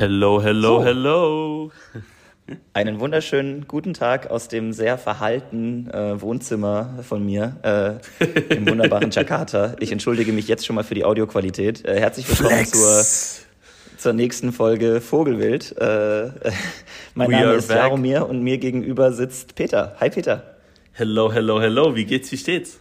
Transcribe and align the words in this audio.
Hello, 0.00 0.42
hello, 0.42 0.78
so. 0.78 0.84
hello. 0.86 1.72
Einen 2.72 3.00
wunderschönen 3.00 3.68
guten 3.68 3.92
Tag 3.92 4.30
aus 4.30 4.48
dem 4.48 4.72
sehr 4.72 4.96
verhaltenen 4.96 5.90
äh, 5.90 6.18
Wohnzimmer 6.22 7.00
von 7.06 7.22
mir 7.22 8.00
äh, 8.18 8.54
im 8.54 8.66
wunderbaren 8.66 9.10
Jakarta. 9.10 9.76
Ich 9.78 9.92
entschuldige 9.92 10.32
mich 10.32 10.48
jetzt 10.48 10.64
schon 10.64 10.74
mal 10.76 10.84
für 10.84 10.94
die 10.94 11.04
Audioqualität. 11.04 11.84
Äh, 11.84 12.00
herzlich 12.00 12.26
willkommen 12.30 12.64
zur, 12.64 13.04
zur 13.98 14.14
nächsten 14.14 14.54
Folge 14.54 15.02
Vogelwild. 15.02 15.76
Äh, 15.76 16.30
mein 17.14 17.28
We 17.28 17.32
Name 17.32 17.52
ist 17.52 17.68
back. 17.68 17.76
Jaromir 17.76 18.26
und 18.26 18.42
mir 18.42 18.56
gegenüber 18.56 19.12
sitzt 19.12 19.54
Peter. 19.54 19.96
Hi 20.00 20.08
Peter. 20.08 20.56
Hello, 20.92 21.30
hello, 21.30 21.60
hello. 21.60 21.94
Wie 21.94 22.06
geht's, 22.06 22.32
wie 22.32 22.38
steht's? 22.38 22.79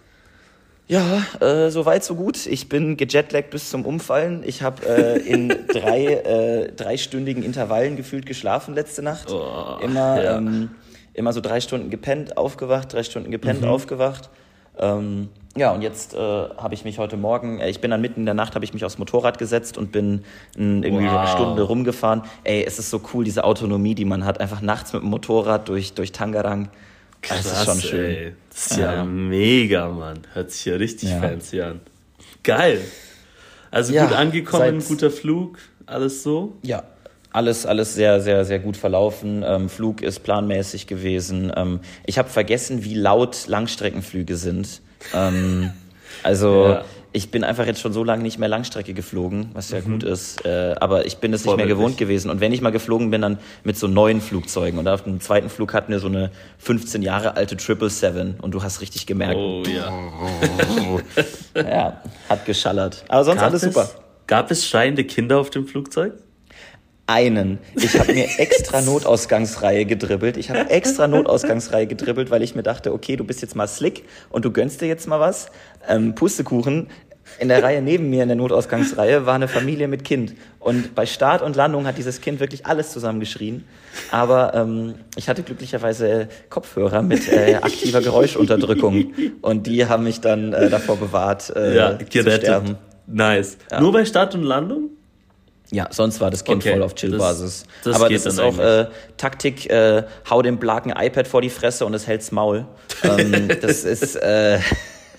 Ja, 0.89 1.21
äh, 1.39 1.69
so 1.69 1.85
weit, 1.85 2.03
so 2.03 2.15
gut. 2.15 2.47
Ich 2.47 2.67
bin 2.67 2.97
gejetlaggt 2.97 3.51
bis 3.51 3.69
zum 3.69 3.85
Umfallen. 3.85 4.41
Ich 4.43 4.63
habe 4.63 4.83
äh, 4.87 5.19
in 5.19 5.49
drei 5.67 6.05
äh, 6.05 6.71
dreistündigen 6.71 7.43
Intervallen 7.43 7.95
gefühlt 7.95 8.25
geschlafen 8.25 8.73
letzte 8.73 9.03
Nacht. 9.03 9.31
Oh, 9.31 9.77
immer, 9.83 10.23
ja. 10.23 10.37
ähm, 10.37 10.71
immer 11.13 11.31
so 11.31 11.41
drei 11.41 11.61
Stunden 11.61 11.91
gepennt, 11.91 12.37
aufgewacht, 12.37 12.91
drei 12.91 13.03
Stunden 13.03 13.29
gepennt, 13.29 13.61
mhm. 13.61 13.67
aufgewacht. 13.67 14.31
Ähm, 14.79 15.29
ja, 15.55 15.71
und 15.73 15.83
jetzt 15.83 16.15
äh, 16.15 16.17
habe 16.17 16.73
ich 16.73 16.83
mich 16.83 16.97
heute 16.97 17.17
Morgen, 17.17 17.59
äh, 17.59 17.69
ich 17.69 17.81
bin 17.81 17.91
dann 17.91 18.01
mitten 18.01 18.21
in 18.21 18.25
der 18.25 18.33
Nacht, 18.33 18.55
habe 18.55 18.65
ich 18.65 18.73
mich 18.73 18.83
aufs 18.83 18.97
Motorrad 18.97 19.37
gesetzt 19.37 19.77
und 19.77 19.91
bin 19.91 20.23
n, 20.57 20.81
irgendwie 20.81 21.05
wow. 21.05 21.19
eine 21.19 21.27
Stunde 21.27 21.61
rumgefahren. 21.61 22.23
Ey, 22.43 22.63
es 22.65 22.79
ist 22.79 22.89
so 22.89 22.99
cool, 23.13 23.23
diese 23.23 23.43
Autonomie, 23.43 23.93
die 23.93 24.05
man 24.05 24.25
hat, 24.25 24.39
einfach 24.41 24.61
nachts 24.61 24.91
mit 24.93 25.03
dem 25.03 25.09
Motorrad 25.11 25.69
durch, 25.69 25.93
durch 25.93 26.11
Tangerang. 26.13 26.69
Krass, 27.21 27.43
das 27.43 27.59
ist 27.59 27.65
schon 27.65 27.81
schön. 27.81 28.05
Ey. 28.05 28.33
Das 28.49 28.71
ist 28.71 28.77
ja, 28.77 28.93
ja 28.93 29.03
mega, 29.03 29.87
Mann. 29.89 30.19
Hört 30.33 30.51
sich 30.51 30.65
ja 30.65 30.75
richtig 30.75 31.09
ja. 31.09 31.19
fancy 31.19 31.61
an. 31.61 31.81
Geil. 32.43 32.81
Also 33.71 33.93
ja, 33.93 34.05
gut 34.05 34.15
angekommen, 34.15 34.83
guter 34.87 35.11
Flug, 35.11 35.59
alles 35.85 36.23
so? 36.23 36.57
Ja, 36.63 36.83
alles, 37.31 37.65
alles 37.65 37.93
sehr, 37.93 38.19
sehr, 38.21 38.43
sehr 38.45 38.59
gut 38.59 38.77
verlaufen. 38.77 39.43
Ähm, 39.45 39.69
Flug 39.69 40.01
ist 40.01 40.21
planmäßig 40.21 40.87
gewesen. 40.87 41.51
Ähm, 41.55 41.81
ich 42.05 42.17
habe 42.17 42.29
vergessen, 42.29 42.83
wie 42.83 42.95
laut 42.95 43.47
Langstreckenflüge 43.47 44.35
sind. 44.35 44.81
Ähm, 45.13 45.71
also 46.23 46.67
ja 46.69 46.85
ich 47.11 47.31
bin 47.31 47.43
einfach 47.43 47.65
jetzt 47.65 47.81
schon 47.81 47.91
so 47.91 48.03
lange 48.03 48.21
nicht 48.21 48.37
mehr 48.37 48.49
Langstrecke 48.49 48.93
geflogen, 48.93 49.49
was 49.53 49.71
ja 49.71 49.79
mhm. 49.79 49.85
gut 49.85 50.03
ist. 50.03 50.45
Äh, 50.45 50.75
aber 50.79 51.05
ich 51.05 51.17
bin 51.17 51.33
es 51.33 51.43
nicht 51.43 51.57
mehr 51.57 51.65
gewohnt 51.65 51.97
gewesen. 51.97 52.29
Und 52.29 52.39
wenn 52.39 52.51
ich 52.51 52.61
mal 52.61 52.69
geflogen 52.69 53.09
bin, 53.09 53.21
dann 53.21 53.39
mit 53.63 53.77
so 53.77 53.87
neuen 53.87 54.21
Flugzeugen. 54.21 54.79
Und 54.79 54.87
auf 54.87 55.03
dem 55.03 55.19
zweiten 55.19 55.49
Flug 55.49 55.73
hatten 55.73 55.91
wir 55.91 55.99
so 55.99 56.07
eine 56.07 56.31
15 56.59 57.01
Jahre 57.01 57.35
alte 57.35 57.57
777 57.57 58.43
und 58.43 58.53
du 58.53 58.61
hast 58.61 58.81
richtig 58.81 59.07
gemerkt. 59.07 59.37
Oh 59.37 59.63
ja. 59.65 59.91
ja, 61.55 62.01
hat 62.29 62.45
geschallert. 62.45 63.03
Aber 63.07 63.23
sonst 63.23 63.39
gab 63.39 63.49
alles 63.49 63.61
super. 63.61 63.83
Es, 63.83 63.95
gab 64.27 64.51
es 64.51 64.67
schreiende 64.67 65.03
Kinder 65.03 65.39
auf 65.39 65.49
dem 65.49 65.65
Flugzeug? 65.65 66.13
Einen. 67.09 67.57
Ich 67.75 67.99
habe 67.99 68.13
mir 68.13 68.27
extra 68.37 68.81
Notausgangsreihe 68.81 69.85
gedribbelt. 69.85 70.37
Ich 70.37 70.49
habe 70.49 70.69
extra 70.69 71.07
Notausgangsreihe 71.07 71.87
gedribbelt, 71.87 72.29
weil 72.29 72.43
ich 72.43 72.55
mir 72.55 72.63
dachte, 72.63 72.93
okay, 72.93 73.15
du 73.15 73.23
bist 73.23 73.41
jetzt 73.41 73.55
mal 73.55 73.67
slick 73.67 74.03
und 74.29 74.45
du 74.45 74.51
gönnst 74.51 74.79
dir 74.81 74.87
jetzt 74.87 75.07
mal 75.07 75.19
was. 75.19 75.47
Ähm, 75.87 76.15
Pustekuchen. 76.15 76.87
In 77.37 77.47
der 77.47 77.61
Reihe 77.61 77.81
neben 77.81 78.09
mir 78.09 78.23
in 78.23 78.29
der 78.29 78.35
Notausgangsreihe 78.37 79.25
war 79.25 79.35
eine 79.35 79.47
Familie 79.47 79.87
mit 79.87 80.03
Kind. 80.03 80.33
Und 80.59 80.95
bei 80.95 81.05
Start 81.05 81.41
und 81.43 81.55
Landung 81.55 81.85
hat 81.85 81.97
dieses 81.97 82.21
Kind 82.21 82.39
wirklich 82.39 82.65
alles 82.65 82.91
zusammengeschrien. 82.91 83.65
Aber 84.09 84.53
ähm, 84.55 84.95
ich 85.15 85.29
hatte 85.29 85.43
glücklicherweise 85.43 86.27
Kopfhörer 86.49 87.01
mit 87.01 87.31
äh, 87.31 87.55
aktiver 87.61 88.01
Geräuschunterdrückung. 88.01 89.13
Und 89.41 89.67
die 89.67 89.85
haben 89.85 90.05
mich 90.05 90.21
dann 90.21 90.53
äh, 90.53 90.69
davor 90.69 90.97
bewahrt, 90.97 91.55
äh, 91.55 91.75
ja, 91.75 91.99
zu 91.99 92.31
sterben. 92.31 92.77
Nice. 93.05 93.57
Ja. 93.71 93.79
Nur 93.79 93.91
bei 93.91 94.05
Start 94.05 94.35
und 94.35 94.43
Landung? 94.43 94.89
Ja, 95.71 95.87
sonst 95.91 96.19
war 96.19 96.31
das 96.31 96.43
Kind 96.43 96.63
okay, 96.63 96.73
voll 96.73 96.83
auf 96.83 96.95
Chill-Basis. 96.95 97.65
Aber 97.85 98.09
das 98.09 98.25
ist 98.25 98.39
auch 98.39 98.57
äh, 98.57 98.87
Taktik, 99.17 99.69
äh, 99.69 100.03
hau 100.29 100.41
dem 100.41 100.57
Blaken 100.57 100.91
iPad 100.97 101.27
vor 101.27 101.41
die 101.41 101.49
Fresse 101.49 101.85
und 101.85 101.93
es 101.93 102.07
hält's 102.07 102.31
Maul. 102.31 102.65
ähm, 103.03 103.49
das 103.61 103.83
ist 103.83 104.15
äh, 104.15 104.59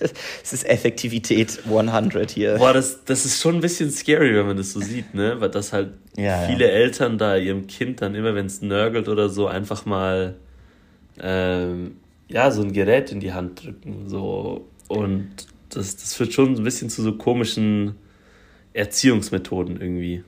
es 0.43 0.53
ist 0.53 0.67
Effektivität 0.67 1.59
100 1.65 2.31
hier. 2.31 2.55
Boah, 2.55 2.73
das, 2.73 3.03
das 3.05 3.25
ist 3.25 3.41
schon 3.41 3.55
ein 3.55 3.61
bisschen 3.61 3.91
scary, 3.91 4.35
wenn 4.35 4.47
man 4.47 4.57
das 4.57 4.73
so 4.73 4.79
sieht, 4.79 5.13
ne? 5.13 5.39
Weil 5.39 5.49
das 5.49 5.73
halt 5.73 5.91
ja, 6.17 6.47
viele 6.47 6.67
ja. 6.67 6.71
Eltern 6.71 7.17
da 7.17 7.37
ihrem 7.37 7.67
Kind 7.67 8.01
dann 8.01 8.15
immer, 8.15 8.35
wenn 8.35 8.45
es 8.45 8.61
nörgelt 8.61 9.07
oder 9.07 9.29
so, 9.29 9.47
einfach 9.47 9.85
mal 9.85 10.35
ähm, 11.19 11.97
ja, 12.27 12.51
so 12.51 12.61
ein 12.61 12.73
Gerät 12.73 13.11
in 13.11 13.19
die 13.19 13.33
Hand 13.33 13.63
drücken. 13.63 14.09
So. 14.09 14.67
Und 14.87 15.29
das, 15.69 15.95
das 15.97 16.13
führt 16.13 16.33
schon 16.33 16.55
ein 16.55 16.63
bisschen 16.63 16.89
zu 16.89 17.01
so 17.01 17.13
komischen 17.13 17.95
Erziehungsmethoden 18.73 19.79
irgendwie. 19.79 20.23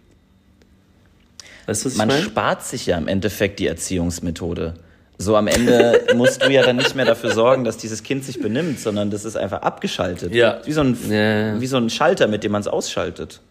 Weißt 1.66 1.84
du, 1.84 1.90
was 1.90 1.96
Man 1.96 2.10
ich 2.10 2.16
mein? 2.16 2.24
spart 2.24 2.64
sich 2.64 2.86
ja 2.86 2.98
im 2.98 3.08
Endeffekt 3.08 3.60
die 3.60 3.68
Erziehungsmethode. 3.68 4.76
So 5.18 5.36
am 5.36 5.48
Ende 5.48 6.06
musst 6.16 6.44
du 6.44 6.52
ja 6.52 6.64
dann 6.64 6.78
nicht 6.78 6.96
mehr 6.96 7.06
dafür 7.06 7.32
sorgen, 7.32 7.64
dass 7.64 7.78
dieses 7.78 8.04
Kind 8.04 8.26
sich 8.26 8.42
benimmt, 8.42 8.80
sondern 8.80 9.12
das 9.12 9.26
ist 9.26 9.38
einfach 9.38 9.62
abgeschaltet. 9.62 10.34
Ja. 10.34 10.62
Wie 10.66 10.74
so 10.74 10.82
ein, 10.82 10.98
ja. 11.10 11.62
wie 11.62 11.68
so 11.68 11.78
ein 11.78 11.90
Schalter, 11.90 12.28
mit 12.28 12.44
dem 12.44 12.52
man 12.52 12.62
es 12.62 12.68
ausschaltet. 12.68 13.42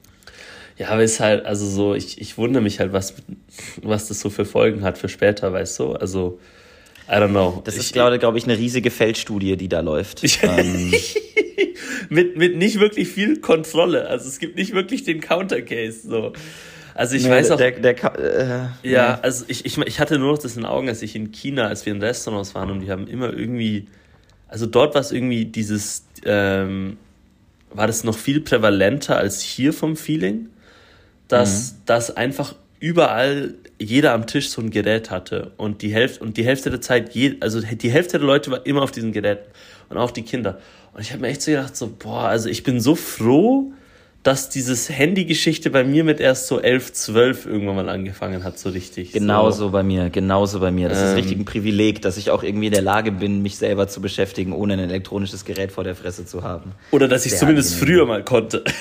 Ja, 0.76 0.88
aber 0.88 1.02
ist 1.02 1.20
halt, 1.20 1.44
also 1.46 1.66
so, 1.66 1.94
ich, 1.94 2.20
ich 2.20 2.36
wundere 2.38 2.62
mich 2.62 2.80
halt, 2.80 2.92
was, 2.92 3.14
was 3.82 4.08
das 4.08 4.20
so 4.20 4.30
für 4.30 4.44
Folgen 4.44 4.82
hat 4.82 4.98
für 4.98 5.08
später, 5.08 5.52
weißt 5.52 5.78
du? 5.78 5.92
Also, 5.92 6.40
I 7.08 7.12
don't 7.12 7.30
know. 7.30 7.60
Das 7.64 7.76
ist, 7.76 7.92
glaube 7.92 8.18
glaub 8.18 8.36
ich, 8.36 8.44
eine 8.44 8.56
riesige 8.56 8.90
Feldstudie, 8.90 9.56
die 9.56 9.68
da 9.68 9.80
läuft. 9.80 10.22
ähm. 10.42 10.94
mit, 12.08 12.36
mit 12.36 12.56
nicht 12.56 12.78
wirklich 12.80 13.08
viel 13.08 13.40
Kontrolle. 13.40 14.06
Also 14.08 14.28
es 14.28 14.38
gibt 14.38 14.56
nicht 14.56 14.72
wirklich 14.72 15.04
den 15.04 15.20
Counter-Case. 15.20 16.08
So. 16.08 16.32
Also 16.94 17.16
ich 17.16 17.25
nee, 17.25 17.30
weiß 17.30 17.50
auch. 17.53 17.56
Der, 17.56 17.72
der, 17.72 18.75
äh, 18.82 18.88
ja, 18.88 19.19
also 19.22 19.44
ich, 19.48 19.64
ich, 19.64 19.78
ich 19.78 20.00
hatte 20.00 20.19
nur 20.19 20.32
noch 20.32 20.38
das 20.38 20.56
in 20.56 20.62
den 20.62 20.66
Augen, 20.66 20.88
als 20.88 21.03
ich 21.03 21.16
in 21.16 21.32
China, 21.32 21.69
als 21.69 21.86
wir 21.86 21.92
in 21.92 22.03
Restaurants 22.03 22.54
waren 22.54 22.70
und 22.70 22.80
die 22.80 22.91
haben 22.91 23.06
immer 23.06 23.32
irgendwie, 23.32 23.86
also 24.48 24.66
dort 24.66 24.94
war 24.94 25.00
es 25.00 25.12
irgendwie 25.12 25.47
dieses, 25.47 26.04
ähm, 26.25 26.98
war 27.70 27.86
das 27.86 28.04
noch 28.04 28.16
viel 28.16 28.41
prävalenter 28.41 29.16
als 29.16 29.41
hier 29.41 29.72
vom 29.72 29.97
Feeling, 29.97 30.48
dass, 31.28 31.72
mhm. 31.72 31.76
dass 31.86 32.16
einfach 32.16 32.54
überall 32.78 33.54
jeder 33.78 34.12
am 34.12 34.26
Tisch 34.26 34.50
so 34.50 34.60
ein 34.60 34.70
Gerät 34.70 35.10
hatte 35.10 35.53
und 35.56 35.82
die 35.82 35.92
Hälfte 35.92 36.22
und 36.22 36.36
die 36.36 36.44
Hälfte 36.44 36.70
der 36.70 36.80
Zeit, 36.80 37.14
je, 37.14 37.36
also 37.41 37.60
die 37.60 37.91
Hälfte 37.91 38.19
der 38.19 38.26
Leute 38.26 38.50
war 38.50 38.66
immer 38.66 38.82
auf 38.82 38.92
diesen 38.92 39.12
Geräten 39.12 39.50
und 39.88 39.97
auch 39.98 40.10
die 40.10 40.22
Kinder. 40.22 40.59
Und 40.92 41.00
ich 41.00 41.12
habe 41.12 41.22
mir 41.22 41.28
echt 41.28 41.42
so 41.42 41.50
gedacht, 41.50 41.76
so, 41.76 41.92
boah, 41.98 42.24
also 42.24 42.48
ich 42.48 42.64
bin 42.64 42.80
so 42.80 42.94
froh, 42.94 43.72
dass 44.22 44.49
dieses 44.49 44.88
Handy-Geschichte 44.88 45.71
bei 45.71 45.83
mir 45.83 46.05
mit 46.05 46.21
erst 46.21 46.47
so 46.47 46.60
11, 46.60 46.93
12 46.93 47.47
irgendwann 47.47 47.75
mal 47.75 47.88
angefangen 47.88 48.44
hat, 48.44 48.59
so 48.59 48.71
richtig. 48.71 49.12
Genauso 49.12 49.59
so. 49.59 49.71
bei 49.71 49.83
mir, 49.83 50.10
genauso 50.10 50.60
bei 50.60 50.71
mir. 50.71 50.88
Das 50.88 51.00
ähm, 51.00 51.09
ist 51.09 51.16
richtig 51.16 51.38
ein 51.38 51.44
Privileg, 51.44 52.03
dass 52.03 52.16
ich 52.16 52.31
auch 52.31 52.44
irgendwie 52.44 52.66
in 52.66 52.72
der 52.72 52.83
Lage 52.83 53.10
bin, 53.10 53.43
mich 53.43 53.56
selber 53.56 53.88
zu 53.88 54.00
beschäftigen, 54.00 54.53
ohne 54.53 54.75
ein 54.75 54.78
elektronisches 54.78 55.44
Gerät 55.44 55.72
vor 55.72 55.83
der 55.83 55.97
Fresse 55.97 56.25
zu 56.25 56.44
haben. 56.44 56.72
Oder 56.93 57.09
dass 57.09 57.27
ich 57.27 57.37
zumindest 57.37 57.75
angenehm. 57.75 57.97
früher 57.97 58.06
mal 58.06 58.25
konnte. 58.25 58.62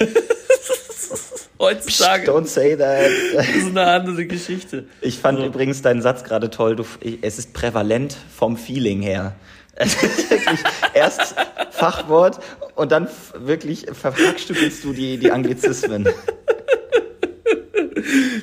Heutzutage. 1.60 2.24
Psst, 2.24 2.30
don't 2.30 2.48
say 2.48 2.76
that. 2.76 3.10
Das 3.36 3.48
ist 3.50 3.68
eine 3.68 3.86
andere 3.86 4.26
Geschichte. 4.26 4.86
Ich 5.00 5.18
fand 5.18 5.40
so. 5.40 5.46
übrigens 5.46 5.82
deinen 5.82 6.02
Satz 6.02 6.24
gerade 6.24 6.50
toll. 6.50 6.76
Du, 6.76 6.86
es 7.22 7.40
ist 7.40 7.54
prävalent 7.54 8.16
vom 8.36 8.58
Feeling 8.58 9.02
her. 9.02 9.36
Wirklich 9.78 10.60
erst 10.94 11.36
Fachwort 11.72 12.40
und 12.76 12.92
dann 12.92 13.08
wirklich 13.36 13.86
verfragstückelst 13.92 14.84
du 14.84 14.94
die, 14.94 15.18
die 15.18 15.32
Anglizismen. 15.32 16.08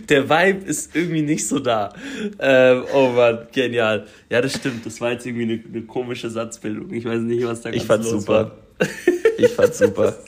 Der 0.08 0.28
Vibe 0.28 0.64
ist 0.64 0.94
irgendwie 0.96 1.22
nicht 1.22 1.46
so 1.46 1.58
da. 1.58 1.92
Ähm, 2.38 2.84
oh 2.94 3.08
Mann, 3.08 3.46
genial. 3.52 4.06
Ja, 4.30 4.40
das 4.40 4.54
stimmt. 4.54 4.86
Das 4.86 5.00
war 5.00 5.12
jetzt 5.12 5.26
irgendwie 5.26 5.42
eine, 5.44 5.62
eine 5.64 5.82
komische 5.82 6.30
Satzbildung. 6.30 6.92
Ich 6.92 7.04
weiß 7.04 7.20
nicht, 7.20 7.44
was 7.44 7.60
da 7.60 7.70
ganz 7.70 7.82
Ich 7.82 7.86
fand's 7.86 8.08
super. 8.08 8.52
War. 8.78 8.88
Ich 9.36 9.48
fand's 9.48 9.78
super. 9.78 10.16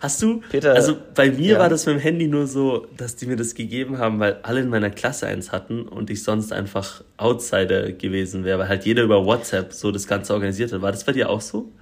Hast 0.00 0.22
du, 0.22 0.42
Peter, 0.48 0.74
also 0.74 0.96
bei 1.14 1.30
mir 1.30 1.54
ja. 1.54 1.58
war 1.58 1.68
das 1.68 1.84
mit 1.86 1.96
dem 1.96 2.00
Handy 2.00 2.28
nur 2.28 2.46
so, 2.46 2.86
dass 2.96 3.16
die 3.16 3.26
mir 3.26 3.36
das 3.36 3.54
gegeben 3.54 3.98
haben, 3.98 4.20
weil 4.20 4.38
alle 4.42 4.60
in 4.60 4.68
meiner 4.68 4.90
Klasse 4.90 5.26
eins 5.26 5.50
hatten 5.50 5.82
und 5.82 6.08
ich 6.08 6.22
sonst 6.22 6.52
einfach 6.52 7.02
Outsider 7.16 7.92
gewesen 7.92 8.44
wäre, 8.44 8.60
weil 8.60 8.68
halt 8.68 8.84
jeder 8.84 9.02
über 9.02 9.24
WhatsApp 9.24 9.72
so 9.72 9.90
das 9.90 10.06
Ganze 10.06 10.34
organisiert 10.34 10.72
hat. 10.72 10.82
War 10.82 10.92
das 10.92 11.02
bei 11.02 11.12
dir 11.12 11.28
auch 11.28 11.40
so? 11.40 11.72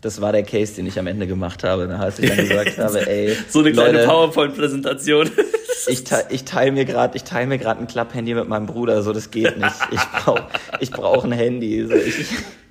Das 0.00 0.20
war 0.20 0.32
der 0.32 0.42
Case, 0.42 0.74
den 0.74 0.86
ich 0.86 0.98
am 0.98 1.06
Ende 1.06 1.26
gemacht 1.26 1.62
habe, 1.62 1.86
ne, 1.86 1.98
als 1.98 2.18
ich 2.18 2.28
dann 2.28 2.38
gesagt 2.38 2.78
habe, 2.78 3.06
ey. 3.06 3.36
So 3.48 3.60
eine 3.60 3.72
kleine 3.72 4.04
PowerPoint-Präsentation. 4.06 5.30
ich, 5.86 6.04
te 6.04 6.24
ich 6.30 6.44
teile 6.44 6.72
mir 6.72 6.84
gerade 6.84 7.16
teil 7.22 7.50
ein 7.52 7.86
Klapp-Handy 7.86 8.34
mit 8.34 8.48
meinem 8.48 8.66
Bruder, 8.66 9.02
so 9.02 9.12
das 9.12 9.30
geht 9.30 9.56
nicht. 9.56 9.74
Ich 9.92 10.00
brauche 10.00 10.46
ich 10.80 10.90
brauch 10.90 11.24
ein 11.24 11.32
Handy. 11.32 11.86
So, 11.86 11.94
ich, 11.94 12.26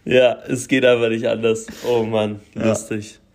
ja, 0.06 0.38
es 0.48 0.68
geht 0.68 0.84
einfach 0.84 1.10
nicht 1.10 1.28
anders. 1.28 1.68
Oh 1.88 2.04
Mann, 2.04 2.40
lustig. 2.56 3.12
Ja. 3.12 3.29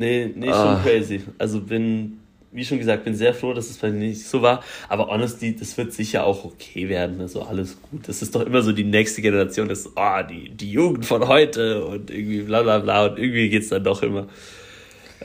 Nee, 0.00 0.32
nee, 0.34 0.46
schon 0.46 0.54
ah. 0.54 0.80
crazy. 0.82 1.20
Also 1.36 1.60
bin, 1.60 2.20
wie 2.52 2.64
schon 2.64 2.78
gesagt, 2.78 3.04
bin 3.04 3.14
sehr 3.14 3.34
froh, 3.34 3.52
dass 3.52 3.68
es 3.68 3.76
bei 3.76 3.90
mir 3.90 4.08
nicht 4.08 4.26
so 4.26 4.40
war. 4.40 4.64
Aber 4.88 5.08
honestly, 5.08 5.54
das 5.54 5.76
wird 5.76 5.92
sicher 5.92 6.24
auch 6.24 6.42
okay 6.46 6.88
werden. 6.88 7.20
Also 7.20 7.42
alles 7.42 7.76
gut. 7.82 8.08
Das 8.08 8.22
ist 8.22 8.34
doch 8.34 8.40
immer 8.40 8.62
so 8.62 8.72
die 8.72 8.84
nächste 8.84 9.20
Generation, 9.20 9.68
das 9.68 9.90
oh, 9.94 10.22
die, 10.26 10.48
die 10.48 10.72
Jugend 10.72 11.04
von 11.04 11.28
heute 11.28 11.84
und 11.84 12.10
irgendwie 12.10 12.40
bla 12.40 12.62
bla 12.62 12.78
bla. 12.78 13.08
Und 13.08 13.18
irgendwie 13.18 13.50
geht 13.50 13.64
es 13.64 13.68
dann 13.68 13.84
doch 13.84 14.02
immer. 14.02 14.26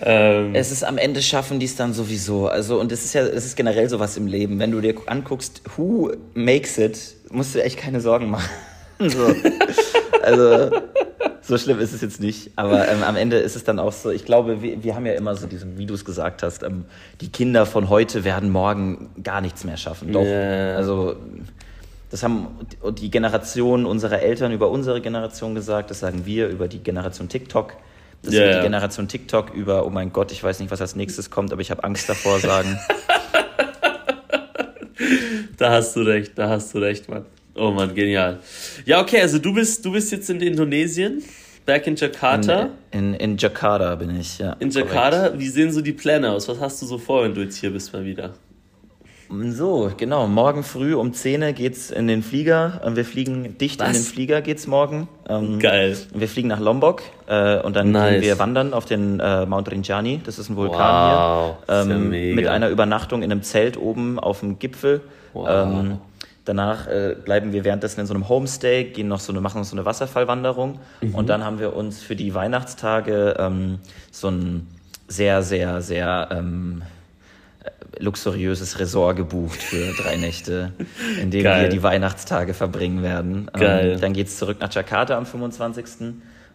Ähm. 0.02 0.54
Es 0.54 0.74
ist 0.74 0.84
am 0.84 0.98
Ende 0.98 1.22
schaffen 1.22 1.58
die 1.58 1.68
es 1.68 1.78
dann 1.78 1.94
sowieso. 1.94 2.50
Also, 2.50 2.78
und 2.78 2.92
es 2.92 3.06
ist 3.06 3.14
ja, 3.14 3.22
es 3.22 3.46
ist 3.46 3.56
generell 3.56 3.88
sowas 3.88 4.18
im 4.18 4.28
Leben. 4.28 4.60
Wenn 4.60 4.72
du 4.72 4.82
dir 4.82 4.96
anguckst, 5.06 5.62
who 5.78 6.12
makes 6.34 6.78
it, 6.78 7.00
musst 7.32 7.56
du 7.56 7.64
echt 7.64 7.78
keine 7.78 8.02
Sorgen 8.02 8.30
machen. 8.30 8.50
So. 8.98 9.36
also, 10.22 10.72
so 11.48 11.58
schlimm 11.58 11.80
ist 11.80 11.94
es 11.94 12.02
jetzt 12.02 12.20
nicht. 12.20 12.52
Aber 12.56 12.88
ähm, 12.88 13.04
am 13.04 13.16
Ende 13.16 13.38
ist 13.38 13.56
es 13.56 13.64
dann 13.64 13.80
auch 13.80 13.92
so, 13.92 14.10
ich 14.10 14.26
glaube, 14.26 14.62
wir, 14.62 14.84
wir 14.84 14.96
haben 14.96 15.06
ja 15.06 15.14
immer 15.14 15.36
so 15.36 15.48
diesen, 15.48 15.78
wie 15.78 15.86
du 15.86 15.94
es 15.94 16.04
gesagt 16.04 16.44
hast, 16.44 16.64
ähm, 16.64 16.86
die 17.22 17.30
Kinder 17.30 17.66
von 17.66 17.90
heute 17.90 18.24
werden 18.24 18.50
morgen 18.50 19.10
gar 19.24 19.42
nichts 19.42 19.64
mehr 19.64 19.78
schaffen. 19.78 20.12
Doch. 20.12 20.22
Yeah. 20.22 20.76
Also, 20.76 21.16
das 22.10 22.24
haben 22.24 22.48
die 22.98 23.12
Generation 23.12 23.86
unserer 23.86 24.22
Eltern 24.22 24.52
über 24.52 24.70
unsere 24.70 25.02
Generation 25.02 25.54
gesagt, 25.54 25.92
das 25.92 26.00
sagen 26.00 26.26
wir 26.26 26.48
über 26.48 26.68
die 26.68 26.80
Generation 26.80 27.30
TikTok. 27.30 27.74
Das 28.24 28.34
yeah. 28.34 28.46
wird 28.46 28.58
die 28.58 28.62
Generation 28.62 29.08
TikTok 29.08 29.54
über, 29.54 29.86
oh 29.86 29.90
mein 29.90 30.12
Gott, 30.12 30.32
ich 30.32 30.44
weiß 30.44 30.60
nicht, 30.60 30.72
was 30.72 30.82
als 30.82 30.96
nächstes 30.96 31.30
kommt, 31.30 31.52
aber 31.52 31.62
ich 31.62 31.70
habe 31.70 31.84
Angst 31.84 32.10
davor 32.10 32.40
sagen. 32.40 32.78
da 35.58 35.72
hast 35.72 35.96
du 35.96 36.02
recht, 36.02 36.38
da 36.38 36.50
hast 36.50 36.74
du 36.74 36.80
recht, 36.80 37.08
Mann. 37.08 37.26
Oh 37.56 37.72
Mann, 37.72 37.96
genial. 37.96 38.40
Ja, 38.86 39.02
okay, 39.02 39.22
also 39.22 39.40
du 39.40 39.54
bist, 39.54 39.86
du 39.86 39.92
bist 39.94 40.12
jetzt 40.12 40.30
in 40.30 40.42
Indonesien, 40.42 41.24
back 41.66 41.88
in 41.88 41.96
Jakarta. 41.96 42.70
In, 42.92 43.14
in, 43.14 43.20
in 43.32 43.38
Jakarta 43.38 43.96
bin 43.96 44.20
ich, 44.20 44.40
ja. 44.40 44.54
In 44.60 44.70
Jakarta, 44.70 45.28
korrekt. 45.28 45.40
wie 45.40 45.48
sehen 45.48 45.72
so 45.72 45.80
die 45.80 45.94
Pläne 45.94 46.32
aus? 46.32 46.50
Was 46.50 46.60
hast 46.60 46.82
du 46.82 46.86
so 46.86 46.98
vor, 46.98 47.24
wenn 47.24 47.34
du 47.34 47.42
jetzt 47.42 47.56
hier 47.58 47.72
bist 47.72 47.94
mal 47.94 48.04
wieder? 48.04 48.34
So, 49.30 49.92
genau. 49.98 50.28
Morgen 50.28 50.64
früh 50.64 50.94
um 50.94 51.14
10 51.14 51.42
Uhr 51.42 51.52
geht's 51.54 51.90
in 51.90 52.08
den 52.08 52.22
Flieger. 52.22 52.82
Wir 52.94 53.06
fliegen 53.06 53.58
dicht 53.58 53.80
Was? 53.80 53.88
in 53.88 53.94
den 53.94 54.04
Flieger 54.04 54.42
geht's 54.42 54.68
morgen. 54.68 55.08
Ähm, 55.28 55.58
Geil. 55.60 55.98
Wir 56.14 56.28
fliegen 56.28 56.48
nach 56.48 56.60
Lombok 56.60 57.02
äh, 57.28 57.60
und 57.60 57.76
dann 57.76 57.92
nice. 57.92 58.12
gehen 58.12 58.22
wir 58.22 58.38
wandern 58.38 58.74
auf 58.74 58.86
den 58.86 59.20
äh, 59.20 59.46
Mount 59.48 59.72
Rinjani. 59.72 60.22
Das 60.24 60.38
ist 60.38 60.50
ein 60.50 60.56
Vulkan 60.56 60.78
wow, 60.78 61.56
hier. 61.66 61.76
Ähm, 61.76 62.14
ja 62.14 62.36
mit 62.36 62.48
einer 62.48 62.70
Übernachtung 62.70 63.24
in 63.24 63.32
einem 63.32 63.42
Zelt 63.42 63.78
oben 63.78 64.20
auf 64.20 64.42
dem 64.42 64.60
Gipfel. 64.60 65.02
Wow. 65.34 65.48
Ähm, 65.50 65.98
Danach 66.46 66.88
äh, 66.88 67.16
bleiben 67.24 67.54
wir 67.54 67.64
währenddessen 67.64 68.00
in 68.02 68.06
so 68.06 68.14
einem 68.14 68.30
Homestay, 68.30 68.86
gehen 68.86 69.08
noch 69.08 69.20
so 69.20 69.34
eine, 69.34 69.42
machen 69.42 69.60
noch 69.60 69.66
so 69.66 69.76
eine 69.76 69.86
Wasserfallwanderung 69.86 70.80
mhm. 71.02 71.16
und 71.16 71.28
dann 71.28 71.44
haben 71.44 71.60
wir 71.60 71.76
uns 71.76 72.04
für 72.04 72.16
die 72.16 72.36
Weihnachtstage 72.36 73.36
ähm, 73.40 73.80
so 74.12 74.30
ein 74.30 74.68
sehr, 75.08 75.42
sehr, 75.42 75.82
sehr 75.82 76.30
ähm, 76.32 76.84
luxuriöses 77.98 78.80
Resort 78.80 79.18
gebucht 79.18 79.62
für 79.62 79.94
drei 80.02 80.18
Nächte, 80.18 80.74
in 81.20 81.32
dem 81.32 81.44
Geil. 81.44 81.64
wir 81.64 81.70
die 81.70 81.82
Weihnachtstage 81.82 82.54
verbringen 82.54 83.02
werden. 83.02 83.50
Ähm, 83.54 83.60
Geil. 83.60 83.92
Ähm, 83.94 84.02
dann 84.02 84.14
geht's 84.14 84.38
zurück 84.38 84.58
nach 84.60 84.72
Jakarta 84.72 85.18
am 85.18 85.26
25. 85.26 85.86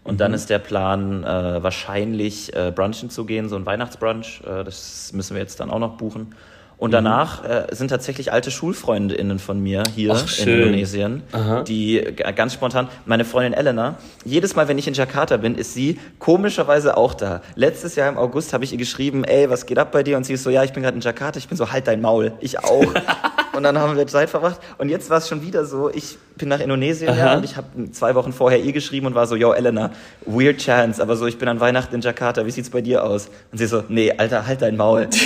Und 0.03 0.15
mhm. 0.15 0.19
dann 0.19 0.35
ist 0.35 0.51
der 0.51 0.59
Plan, 0.59 1.25
äh, 1.25 1.63
wahrscheinlich 1.63 2.55
äh, 2.55 2.73
brunchen 2.75 3.11
zu 3.11 3.25
gehen, 3.25 3.49
so 3.49 3.57
ein 3.57 3.67
Weihnachtsbrunch. 3.67 4.43
Äh, 4.47 4.65
das 4.65 5.13
müssen 5.13 5.35
wir 5.35 5.43
jetzt 5.43 5.61
dann 5.61 5.71
auch 5.71 5.79
noch 5.79 5.97
buchen. 5.97 6.35
Und 6.81 6.93
danach 6.93 7.43
mhm. 7.43 7.51
äh, 7.51 7.75
sind 7.75 7.89
tatsächlich 7.89 8.33
alte 8.33 8.51
SchulfreundInnen 8.51 9.39
von 9.39 9.63
mir 9.63 9.83
hier 9.95 10.15
Ach, 10.15 10.39
in 10.39 10.49
Indonesien, 10.49 11.23
Aha. 11.31 11.63
die 11.63 12.03
ganz 12.35 12.55
spontan, 12.55 12.89
meine 13.05 13.27
Freundin 13.27 13.53
Elena, 13.53 13.97
jedes 14.25 14.57
Mal, 14.57 14.67
wenn 14.67 14.79
ich 14.79 14.89
in 14.89 14.95
Jakarta 14.95 15.37
bin, 15.37 15.57
ist 15.57 15.75
sie 15.75 16.01
komischerweise 16.19 16.97
auch 16.97 17.13
da. 17.13 17.43
Letztes 17.55 17.97
Jahr 17.97 18.09
im 18.09 18.17
August 18.17 18.55
habe 18.55 18.65
ich 18.65 18.73
ihr 18.73 18.79
geschrieben, 18.79 19.25
ey, 19.25 19.51
was 19.51 19.67
geht 19.67 19.79
ab 19.79 19.93
bei 19.93 20.03
dir? 20.03 20.17
Und 20.17 20.25
sie 20.25 20.33
ist 20.33 20.43
so, 20.43 20.49
ja, 20.49 20.65
ich 20.65 20.73
bin 20.73 20.83
gerade 20.83 20.95
in 20.95 21.03
Jakarta. 21.03 21.39
Ich 21.39 21.49
bin 21.49 21.59
so, 21.59 21.71
halt 21.71 21.87
dein 21.87 22.01
Maul. 22.01 22.33
Ich 22.41 22.59
auch. 22.59 22.95
und 23.53 23.63
dann 23.63 23.77
haben 23.77 23.95
wir 23.95 24.07
Zeit 24.07 24.31
verbracht. 24.31 24.59
Und 24.79 24.89
jetzt 24.89 25.11
war 25.11 25.19
es 25.19 25.29
schon 25.29 25.43
wieder 25.43 25.67
so, 25.67 25.91
ich 25.91 26.17
bin 26.39 26.49
nach 26.49 26.61
Indonesien 26.61 27.15
ja, 27.15 27.37
und 27.37 27.45
ich 27.45 27.59
habe 27.59 27.91
zwei 27.93 28.15
Wochen 28.15 28.33
vorher 28.33 28.59
ihr 28.59 28.73
geschrieben 28.73 29.07
und 29.07 29.15
war 29.15 29.27
so, 29.27 29.37
yo, 29.37 29.53
Elena, 29.53 29.91
weird 30.25 30.57
chance, 30.57 31.03
aber 31.03 31.17
so, 31.17 31.27
ich 31.27 31.37
bin 31.37 31.47
an 31.49 31.61
Weihnachten 31.61 31.95
in 31.95 32.01
Jakarta, 32.01 32.47
wie 32.47 32.51
sieht's 32.51 32.71
bei 32.71 32.81
dir 32.81 33.05
aus? 33.05 33.29
Und 33.53 33.59
sie 33.59 33.67
so, 33.67 33.85
nee, 33.91 34.13
Alter, 34.17 34.47
halt 34.47 34.63
dein 34.63 34.79
Maul. 34.79 35.09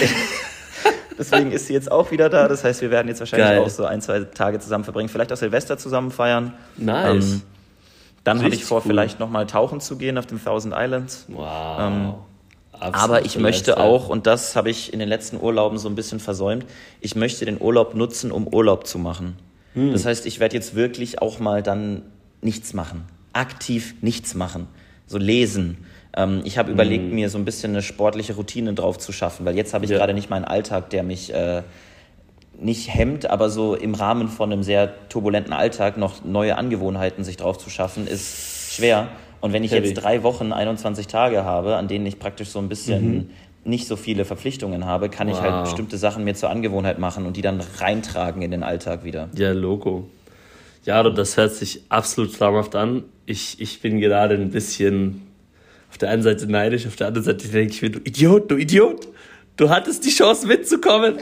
Deswegen 1.18 1.52
ist 1.52 1.66
sie 1.66 1.72
jetzt 1.72 1.90
auch 1.90 2.10
wieder 2.10 2.28
da. 2.28 2.48
Das 2.48 2.64
heißt, 2.64 2.80
wir 2.80 2.90
werden 2.90 3.08
jetzt 3.08 3.20
wahrscheinlich 3.20 3.48
Geil. 3.48 3.60
auch 3.60 3.68
so 3.68 3.84
ein, 3.84 4.00
zwei 4.00 4.20
Tage 4.20 4.58
zusammen 4.58 4.84
verbringen. 4.84 5.08
Vielleicht 5.08 5.32
auch 5.32 5.36
Silvester 5.36 5.78
zusammen 5.78 6.10
feiern. 6.10 6.54
Nice. 6.76 7.34
Ähm, 7.34 7.42
dann 8.24 8.42
habe 8.42 8.54
ich 8.54 8.64
vor, 8.64 8.78
cool. 8.78 8.84
vielleicht 8.86 9.20
nochmal 9.20 9.46
tauchen 9.46 9.80
zu 9.80 9.96
gehen 9.96 10.18
auf 10.18 10.26
den 10.26 10.42
Thousand 10.42 10.74
Islands. 10.76 11.26
Wow. 11.28 11.78
Ähm, 11.80 12.14
aber 12.80 13.24
ich 13.24 13.38
möchte 13.38 13.78
auch, 13.78 14.08
und 14.08 14.26
das 14.26 14.56
habe 14.56 14.70
ich 14.70 14.92
in 14.92 14.98
den 14.98 15.08
letzten 15.08 15.40
Urlauben 15.40 15.78
so 15.78 15.88
ein 15.88 15.94
bisschen 15.94 16.20
versäumt, 16.20 16.66
ich 17.00 17.14
möchte 17.14 17.44
den 17.44 17.60
Urlaub 17.60 17.94
nutzen, 17.94 18.32
um 18.32 18.46
Urlaub 18.46 18.86
zu 18.86 18.98
machen. 18.98 19.36
Hm. 19.74 19.92
Das 19.92 20.06
heißt, 20.06 20.26
ich 20.26 20.40
werde 20.40 20.56
jetzt 20.56 20.74
wirklich 20.74 21.22
auch 21.22 21.38
mal 21.38 21.62
dann 21.62 22.02
nichts 22.40 22.74
machen. 22.74 23.04
Aktiv 23.32 23.94
nichts 24.00 24.34
machen. 24.34 24.66
So 25.06 25.18
lesen, 25.18 25.86
ähm, 26.16 26.42
ich 26.44 26.58
habe 26.58 26.70
überlegt, 26.70 27.04
mhm. 27.04 27.14
mir 27.14 27.30
so 27.30 27.38
ein 27.38 27.44
bisschen 27.44 27.72
eine 27.72 27.82
sportliche 27.82 28.34
Routine 28.34 28.74
drauf 28.74 28.98
zu 28.98 29.12
schaffen, 29.12 29.44
weil 29.46 29.56
jetzt 29.56 29.74
habe 29.74 29.84
ich 29.84 29.90
ja. 29.90 29.98
gerade 29.98 30.14
nicht 30.14 30.30
meinen 30.30 30.44
Alltag, 30.44 30.90
der 30.90 31.02
mich 31.02 31.32
äh, 31.32 31.62
nicht 32.58 32.92
hemmt, 32.92 33.28
aber 33.28 33.50
so 33.50 33.74
im 33.74 33.94
Rahmen 33.94 34.28
von 34.28 34.52
einem 34.52 34.62
sehr 34.62 35.08
turbulenten 35.08 35.52
Alltag 35.52 35.96
noch 35.96 36.24
neue 36.24 36.56
Angewohnheiten 36.56 37.24
sich 37.24 37.36
drauf 37.36 37.58
zu 37.58 37.68
schaffen, 37.68 38.06
ist 38.06 38.74
schwer. 38.74 39.08
Und 39.40 39.52
wenn 39.52 39.64
ich 39.64 39.72
Heavy. 39.72 39.88
jetzt 39.88 40.02
drei 40.02 40.22
Wochen, 40.22 40.52
21 40.52 41.06
Tage 41.06 41.44
habe, 41.44 41.76
an 41.76 41.88
denen 41.88 42.06
ich 42.06 42.18
praktisch 42.18 42.48
so 42.48 42.60
ein 42.60 42.68
bisschen 42.68 43.14
mhm. 43.14 43.30
nicht 43.64 43.86
so 43.86 43.96
viele 43.96 44.24
Verpflichtungen 44.24 44.86
habe, 44.86 45.08
kann 45.08 45.28
wow. 45.28 45.36
ich 45.36 45.42
halt 45.42 45.64
bestimmte 45.64 45.98
Sachen 45.98 46.24
mir 46.24 46.34
zur 46.34 46.48
Angewohnheit 46.48 46.98
machen 46.98 47.26
und 47.26 47.36
die 47.36 47.42
dann 47.42 47.60
reintragen 47.78 48.40
in 48.42 48.52
den 48.52 48.62
Alltag 48.62 49.04
wieder. 49.04 49.28
Ja, 49.36 49.52
Logo. 49.52 50.08
Ja, 50.84 51.02
das 51.02 51.36
hört 51.36 51.52
sich 51.52 51.82
absolut 51.88 52.34
traumhaft 52.34 52.76
an. 52.76 53.04
Ich, 53.26 53.60
ich 53.60 53.80
bin 53.80 54.00
gerade 54.00 54.34
ein 54.34 54.50
bisschen 54.50 55.23
auf 55.94 55.98
der 55.98 56.10
einen 56.10 56.22
Seite 56.22 56.50
neidisch, 56.50 56.88
auf 56.88 56.96
der 56.96 57.06
anderen 57.06 57.24
Seite 57.24 57.46
denke 57.46 57.72
ich 57.72 57.80
mir, 57.80 57.90
du 57.90 58.00
Idiot, 58.00 58.50
du 58.50 58.56
Idiot, 58.56 59.06
du 59.56 59.70
hattest 59.70 60.04
die 60.04 60.10
Chance 60.10 60.44
mitzukommen, 60.44 61.18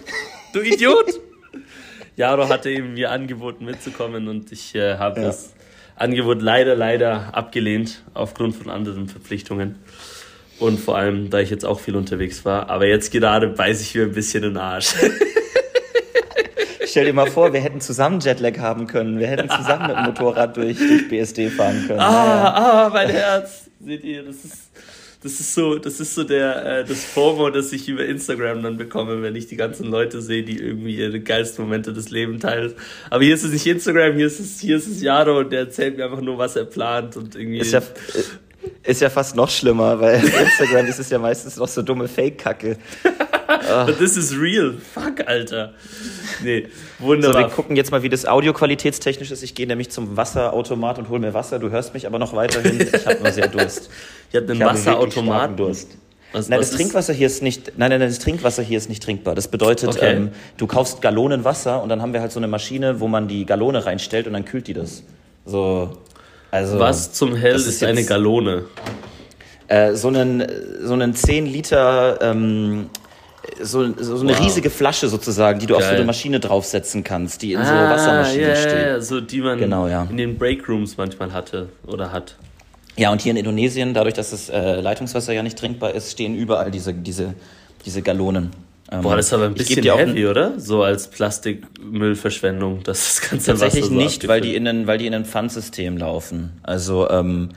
du 0.55 0.63
Idiot. 0.63 1.21
Jaro 2.17 2.49
hatte 2.49 2.71
eben 2.71 2.95
mir 2.95 3.11
angeboten 3.11 3.67
mitzukommen 3.67 4.29
und 4.29 4.51
ich 4.51 4.75
äh, 4.75 4.97
habe 4.97 5.21
ja. 5.21 5.27
das 5.27 5.53
Angebot 5.95 6.41
leider, 6.41 6.75
leider 6.75 7.35
abgelehnt 7.37 8.03
aufgrund 8.15 8.57
von 8.57 8.71
anderen 8.71 9.09
Verpflichtungen. 9.09 9.75
Und 10.59 10.81
vor 10.81 10.97
allem, 10.97 11.29
da 11.29 11.41
ich 11.41 11.51
jetzt 11.51 11.67
auch 11.67 11.79
viel 11.79 11.95
unterwegs 11.95 12.47
war. 12.47 12.71
Aber 12.71 12.87
jetzt 12.87 13.13
gerade 13.13 13.49
beiße 13.49 13.83
ich 13.83 13.95
mir 13.95 14.05
ein 14.05 14.13
bisschen 14.13 14.43
den 14.43 14.57
Arsch. 14.57 14.95
Stell 16.87 17.05
dir 17.05 17.13
mal 17.13 17.31
vor, 17.31 17.53
wir 17.53 17.61
hätten 17.61 17.83
zusammen 17.83 18.21
Jetlag 18.21 18.59
haben 18.59 18.87
können. 18.87 19.19
Wir 19.19 19.27
hätten 19.27 19.51
zusammen 19.51 19.89
mit 19.89 19.97
dem 19.97 20.05
Motorrad 20.05 20.57
durch, 20.57 20.79
durch 20.79 21.09
BSD 21.11 21.51
fahren 21.51 21.85
können. 21.87 22.01
Ah, 22.01 22.87
ah, 22.87 22.91
mein 22.91 23.11
Herz. 23.11 23.72
Seht 23.85 24.05
ihr, 24.05 24.23
das 24.23 24.45
ist, 24.45 24.71
das 25.23 25.41
ist 25.41 25.55
so, 25.55 25.77
das 25.77 25.99
ist 25.99 26.15
so 26.15 26.25
der, 26.25 26.81
äh, 26.81 26.85
das 26.85 27.05
FOMO, 27.05 27.51
das 27.51 27.73
ich 27.73 27.89
über 27.89 28.05
Instagram 28.05 28.63
dann 28.63 28.77
bekomme, 28.77 29.23
wenn 29.23 29.35
ich 29.35 29.47
die 29.47 29.57
ganzen 29.57 29.91
Leute 29.91 30.21
sehe, 30.21 30.45
die 30.45 30.59
irgendwie 30.59 30.97
ihre 30.97 31.21
geilsten 31.21 31.65
Momente 31.65 31.93
des 31.93 32.11
Lebens 32.11 32.43
teilen. 32.43 32.75
Aber 33.11 33.25
hier 33.25 33.35
ist 33.35 33.43
es 33.43 33.53
nicht 33.53 33.67
Instagram, 33.67 34.17
hier 34.17 34.27
ist 34.27 34.41
es, 34.41 34.61
hier 34.61 34.77
ist 34.77 34.87
es 34.87 35.03
Jaro 35.03 35.41
und 35.41 35.53
der 35.53 35.61
erzählt 35.61 35.97
mir 35.97 36.05
einfach 36.05 36.21
nur, 36.21 36.39
was 36.39 36.55
er 36.55 36.65
plant 36.65 37.17
und 37.17 37.35
irgendwie. 37.35 37.59
Ist 37.59 37.73
ja, 37.73 37.83
ist 38.85 39.01
ja 39.01 39.11
fast 39.11 39.37
noch 39.37 39.49
schlimmer, 39.49 40.01
weil 40.01 40.23
Instagram 40.25 40.87
ist 40.87 40.99
es 40.99 41.11
ja 41.11 41.19
meistens 41.19 41.57
noch 41.57 41.69
so 41.69 41.83
dumme 41.83 42.09
Fake-Kacke. 42.09 42.77
But 43.87 43.99
this 43.99 44.17
is 44.17 44.37
real. 44.37 44.75
Fuck, 44.75 45.27
Alter. 45.27 45.75
Nee, 46.43 46.69
wunderbar. 46.99 47.43
So, 47.43 47.49
wir 47.49 47.55
gucken 47.55 47.77
jetzt 47.77 47.91
mal, 47.91 48.03
wie 48.03 48.09
das 48.09 48.27
audioqualitätstechnisch 48.27 49.31
ist. 49.31 49.43
Ich 49.43 49.55
gehe 49.55 49.67
nämlich 49.67 49.91
zum 49.91 50.17
Wasserautomat 50.17 50.99
und 50.99 51.09
hole 51.09 51.21
mir 51.21 51.35
Wasser. 51.35 51.59
Du 51.59 51.71
hörst 51.71 51.95
mich 51.95 52.07
aber 52.07 52.19
noch 52.19 52.35
weiterhin. 52.35 52.81
Ich 52.81 53.07
habe 53.07 53.23
nur 53.23 53.31
sehr 53.31 53.49
Durst. 53.49 53.91
Ich 54.31 54.37
habe 54.37 54.51
einen 54.51 54.61
Wasserautomat. 54.61 55.59
Durst. 55.59 55.97
Was, 56.33 56.49
nein, 56.49 56.61
was 56.61 56.71
das 56.71 56.79
Trinkwasser 56.79 57.13
hier 57.13 57.27
ist 57.27 57.43
nicht. 57.43 57.73
Nein, 57.77 57.91
nein, 57.91 58.01
das 58.01 58.19
Trinkwasser 58.19 58.63
hier 58.63 58.79
ist 58.79 58.89
nicht 58.89 59.03
trinkbar. 59.03 59.35
Das 59.35 59.49
bedeutet, 59.49 59.91
okay. 59.91 60.15
ähm, 60.15 60.31
du 60.57 60.67
kaufst 60.67 61.03
Gallonen 61.03 61.45
Wasser 61.45 61.83
und 61.83 61.91
dann 61.91 62.01
haben 62.01 62.15
wir 62.15 62.23
halt 62.23 62.33
so 62.33 62.41
eine 62.41 62.49
Maschine, 62.49 63.01
wo 63.01 63.09
man 63.09 63.29
die 63.29 63.45
Gallone 63.45 63.85
reinstellt 63.85 64.27
und 64.27 64.33
dann 64.33 64.45
kühlt 64.45 64.67
die 64.67 64.75
das. 64.75 65.03
So. 65.45 65.99
Also. 66.53 66.79
Was 66.79 67.13
zum 67.13 67.35
Hell 67.35 67.57
ist, 67.57 67.67
ist 67.67 67.83
eine 67.83 68.05
Gallone? 68.05 68.67
Äh, 69.67 69.95
so 69.95 70.09
einen 70.09 70.47
so 70.83 70.93
einen 70.93 71.15
10 71.15 71.47
Liter 71.47 72.19
ähm, 72.21 72.91
so, 73.61 73.93
so 73.97 74.21
eine 74.21 74.33
wow. 74.33 74.41
riesige 74.41 74.71
Flasche 74.71 75.09
sozusagen, 75.09 75.59
die 75.59 75.67
du 75.67 75.75
Geil. 75.75 75.83
auf 75.83 75.89
so 75.89 75.95
eine 75.97 76.05
Maschine 76.05 76.41
draufsetzen 76.41 77.03
kannst, 77.03 77.43
die 77.43 77.55
in 77.55 77.61
ah, 77.61 77.65
so 77.65 77.73
Wassermaschinen 77.73 78.47
yeah, 78.47 78.57
steht. 78.57 78.87
Ja, 78.87 79.01
so 79.01 79.21
die 79.21 79.41
man 79.41 79.59
genau, 79.59 79.89
ja. 79.89 80.07
in 80.09 80.17
den 80.17 80.39
Breakrooms 80.39 80.97
manchmal 80.97 81.33
hatte 81.33 81.69
oder 81.87 82.13
hat. 82.13 82.37
Ja, 82.97 83.11
und 83.11 83.23
hier 83.23 83.31
in 83.31 83.39
Indonesien, 83.39 83.95
dadurch, 83.95 84.15
dass 84.15 84.31
das 84.31 84.51
äh, 84.51 84.81
Leitungswasser 84.81 85.33
ja 85.33 85.43
nicht 85.43 85.59
trinkbar 85.59 85.95
ist, 85.95 86.13
stehen 86.13 86.37
überall 86.37 86.71
diese, 86.71 86.93
diese, 86.93 87.35
diese 87.85 88.03
Gallonen. 88.03 88.51
Ähm, 88.93 89.01
Boah, 89.01 89.17
das 89.17 89.27
ist 89.27 89.33
aber 89.33 89.47
ein 89.47 89.55
bisschen 89.55 89.83
heavy, 89.83 90.27
oder? 90.27 90.61
So 90.61 90.83
als 90.83 91.09
Plastikmüllverschwendung, 91.09 92.83
das 92.83 93.23
ganze 93.23 93.47
Tatsächlich 93.47 93.85
Wasser 93.85 93.95
so 93.95 93.99
nicht, 93.99 94.29
weil 94.29 94.43
die, 94.43 94.55
in 94.55 94.69
ein, 94.69 94.87
weil 94.87 94.99
die 94.99 95.07
in 95.07 95.15
ein 95.15 95.25
Pfandsystem 95.25 95.97
laufen. 95.97 96.61
Also, 96.63 97.09
ähm, 97.09 97.49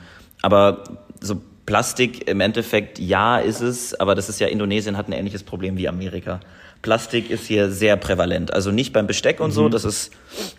aber 0.42 0.84
so 1.20 1.42
Plastik 1.66 2.30
im 2.30 2.40
Endeffekt, 2.40 3.00
ja, 3.00 3.40
ist 3.40 3.60
es, 3.60 4.00
aber 4.00 4.16
das 4.16 4.30
ist 4.30 4.40
ja, 4.40 4.48
Indonesien 4.48 4.96
hat 4.96 5.10
ein 5.10 5.12
ähnliches 5.12 5.44
Problem 5.44 5.78
wie 5.78 5.90
Amerika. 5.90 6.40
Plastik 6.82 7.30
ist 7.30 7.48
hier 7.48 7.70
sehr 7.72 7.98
prävalent. 7.98 8.54
Also 8.54 8.72
nicht 8.72 8.94
beim 8.94 9.08
Besteck 9.08 9.40
und 9.40 9.50
mhm. 9.50 9.54
so, 9.54 9.70
das 9.70 9.84
ist 9.84 10.12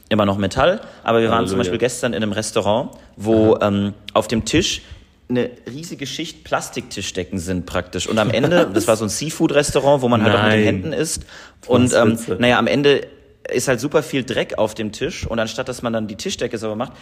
immer 0.08 0.26
noch 0.26 0.36
Metall. 0.36 0.80
Aber 1.04 1.20
wir 1.20 1.28
waren 1.28 1.36
Halleluja. 1.36 1.50
zum 1.50 1.58
Beispiel 1.58 1.78
gestern 1.78 2.12
in 2.12 2.22
einem 2.22 2.32
Restaurant, 2.32 2.90
wo 3.16 3.56
ähm, 3.62 3.94
auf 4.12 4.26
dem 4.26 4.44
Tisch 4.44 4.82
eine 5.28 5.50
riesige 5.70 6.06
Schicht 6.06 6.44
Plastiktischdecken 6.44 7.38
sind 7.38 7.66
praktisch. 7.66 8.08
Und 8.08 8.18
am 8.18 8.30
Ende, 8.30 8.70
das 8.74 8.86
war 8.86 8.96
so 8.96 9.04
ein 9.04 9.08
Seafood-Restaurant, 9.08 10.02
wo 10.02 10.08
man 10.08 10.22
halt 10.22 10.32
Nein. 10.32 10.42
auch 10.42 10.48
mit 10.48 10.58
den 10.58 10.64
Händen 10.64 10.92
isst. 10.92 11.26
Und 11.66 11.92
ähm, 11.94 12.18
naja, 12.38 12.58
am 12.58 12.66
Ende 12.66 13.06
ist 13.52 13.68
halt 13.68 13.80
super 13.80 14.02
viel 14.02 14.24
Dreck 14.24 14.58
auf 14.58 14.74
dem 14.74 14.92
Tisch. 14.92 15.26
Und 15.26 15.38
anstatt 15.38 15.68
dass 15.68 15.82
man 15.82 15.92
dann 15.92 16.06
die 16.06 16.16
Tischdecke 16.16 16.58
sauber 16.58 16.76
macht, 16.76 16.92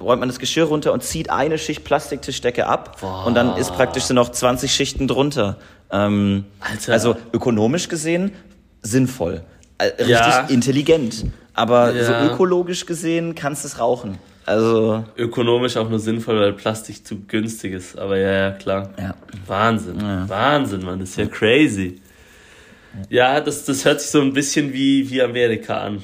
räumt 0.00 0.20
man 0.20 0.28
das 0.28 0.38
Geschirr 0.38 0.64
runter 0.64 0.92
und 0.92 1.02
zieht 1.02 1.30
eine 1.30 1.58
Schicht 1.58 1.84
Plastiktischdecke 1.84 2.66
ab. 2.66 2.98
Boah. 3.00 3.26
Und 3.26 3.34
dann 3.34 3.56
ist 3.56 3.72
praktisch 3.72 4.04
so 4.04 4.14
noch 4.14 4.30
20 4.30 4.72
Schichten 4.72 5.08
drunter. 5.08 5.58
Ähm. 5.90 6.44
Also 6.88 7.16
ökonomisch 7.32 7.88
gesehen 7.88 8.32
sinnvoll. 8.82 9.42
Äh, 9.78 9.84
richtig 9.84 10.08
ja. 10.08 10.46
intelligent. 10.48 11.24
Aber 11.54 11.92
ja. 11.92 12.04
so 12.04 12.32
ökologisch 12.32 12.86
gesehen 12.86 13.34
kannst 13.34 13.64
du 13.64 13.68
es 13.68 13.78
rauchen. 13.78 14.18
Also 14.46 15.04
ökonomisch 15.16 15.76
auch 15.76 15.88
nur 15.88 15.98
sinnvoll, 15.98 16.38
weil 16.38 16.52
Plastik 16.52 17.06
zu 17.06 17.20
günstig 17.20 17.72
ist. 17.72 17.98
Aber 17.98 18.18
ja, 18.18 18.32
ja, 18.32 18.50
klar. 18.50 18.90
Ja. 18.98 19.14
Wahnsinn. 19.46 20.00
Ja. 20.00 20.28
Wahnsinn, 20.28 20.84
Mann. 20.84 21.00
Das 21.00 21.10
ist 21.10 21.16
ja 21.16 21.26
crazy. 21.26 22.00
Ja, 23.08 23.40
das, 23.40 23.64
das 23.64 23.84
hört 23.84 24.00
sich 24.00 24.10
so 24.10 24.20
ein 24.20 24.32
bisschen 24.32 24.72
wie, 24.72 25.10
wie 25.10 25.22
Amerika 25.22 25.78
an. 25.78 26.02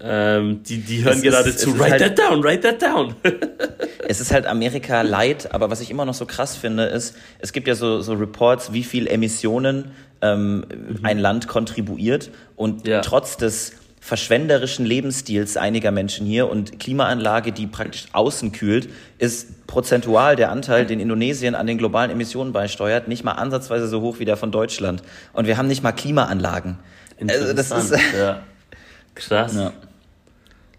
Ähm, 0.00 0.62
die, 0.64 0.78
die 0.78 1.04
hören 1.04 1.18
es 1.18 1.22
gerade 1.22 1.48
ist, 1.50 1.60
zu, 1.60 1.78
write 1.78 1.92
halt, 1.92 2.16
that 2.16 2.18
down, 2.18 2.42
write 2.42 2.60
that 2.60 2.82
down. 2.82 3.14
es 4.08 4.20
ist 4.20 4.32
halt 4.32 4.46
Amerika 4.46 5.02
light, 5.02 5.54
aber 5.54 5.70
was 5.70 5.80
ich 5.80 5.90
immer 5.90 6.04
noch 6.04 6.14
so 6.14 6.26
krass 6.26 6.56
finde, 6.56 6.84
ist, 6.86 7.16
es 7.38 7.52
gibt 7.52 7.68
ja 7.68 7.76
so, 7.76 8.00
so 8.00 8.14
Reports, 8.14 8.72
wie 8.72 8.82
viel 8.82 9.06
Emissionen 9.06 9.92
ähm, 10.22 10.64
mhm. 10.68 10.98
ein 11.04 11.18
Land 11.18 11.46
kontribuiert 11.46 12.30
und 12.56 12.86
ja. 12.86 13.00
trotz 13.00 13.36
des 13.36 13.74
verschwenderischen 14.06 14.86
Lebensstils 14.86 15.56
einiger 15.56 15.90
Menschen 15.90 16.26
hier 16.26 16.48
und 16.48 16.78
Klimaanlage, 16.78 17.50
die 17.50 17.66
praktisch 17.66 18.06
außen 18.12 18.52
kühlt, 18.52 18.88
ist 19.18 19.66
prozentual 19.66 20.36
der 20.36 20.52
Anteil, 20.52 20.86
den 20.86 21.00
Indonesien 21.00 21.56
an 21.56 21.66
den 21.66 21.76
globalen 21.76 22.12
Emissionen 22.12 22.52
beisteuert, 22.52 23.08
nicht 23.08 23.24
mal 23.24 23.32
ansatzweise 23.32 23.88
so 23.88 24.02
hoch 24.02 24.20
wie 24.20 24.24
der 24.24 24.36
von 24.36 24.52
Deutschland. 24.52 25.02
Und 25.32 25.48
wir 25.48 25.56
haben 25.56 25.66
nicht 25.66 25.82
mal 25.82 25.90
Klimaanlagen. 25.90 26.78
Also 27.28 27.52
das 27.52 27.72
ist 27.72 27.98
ja. 28.16 28.42
krass. 29.16 29.56
Ja. 29.56 29.72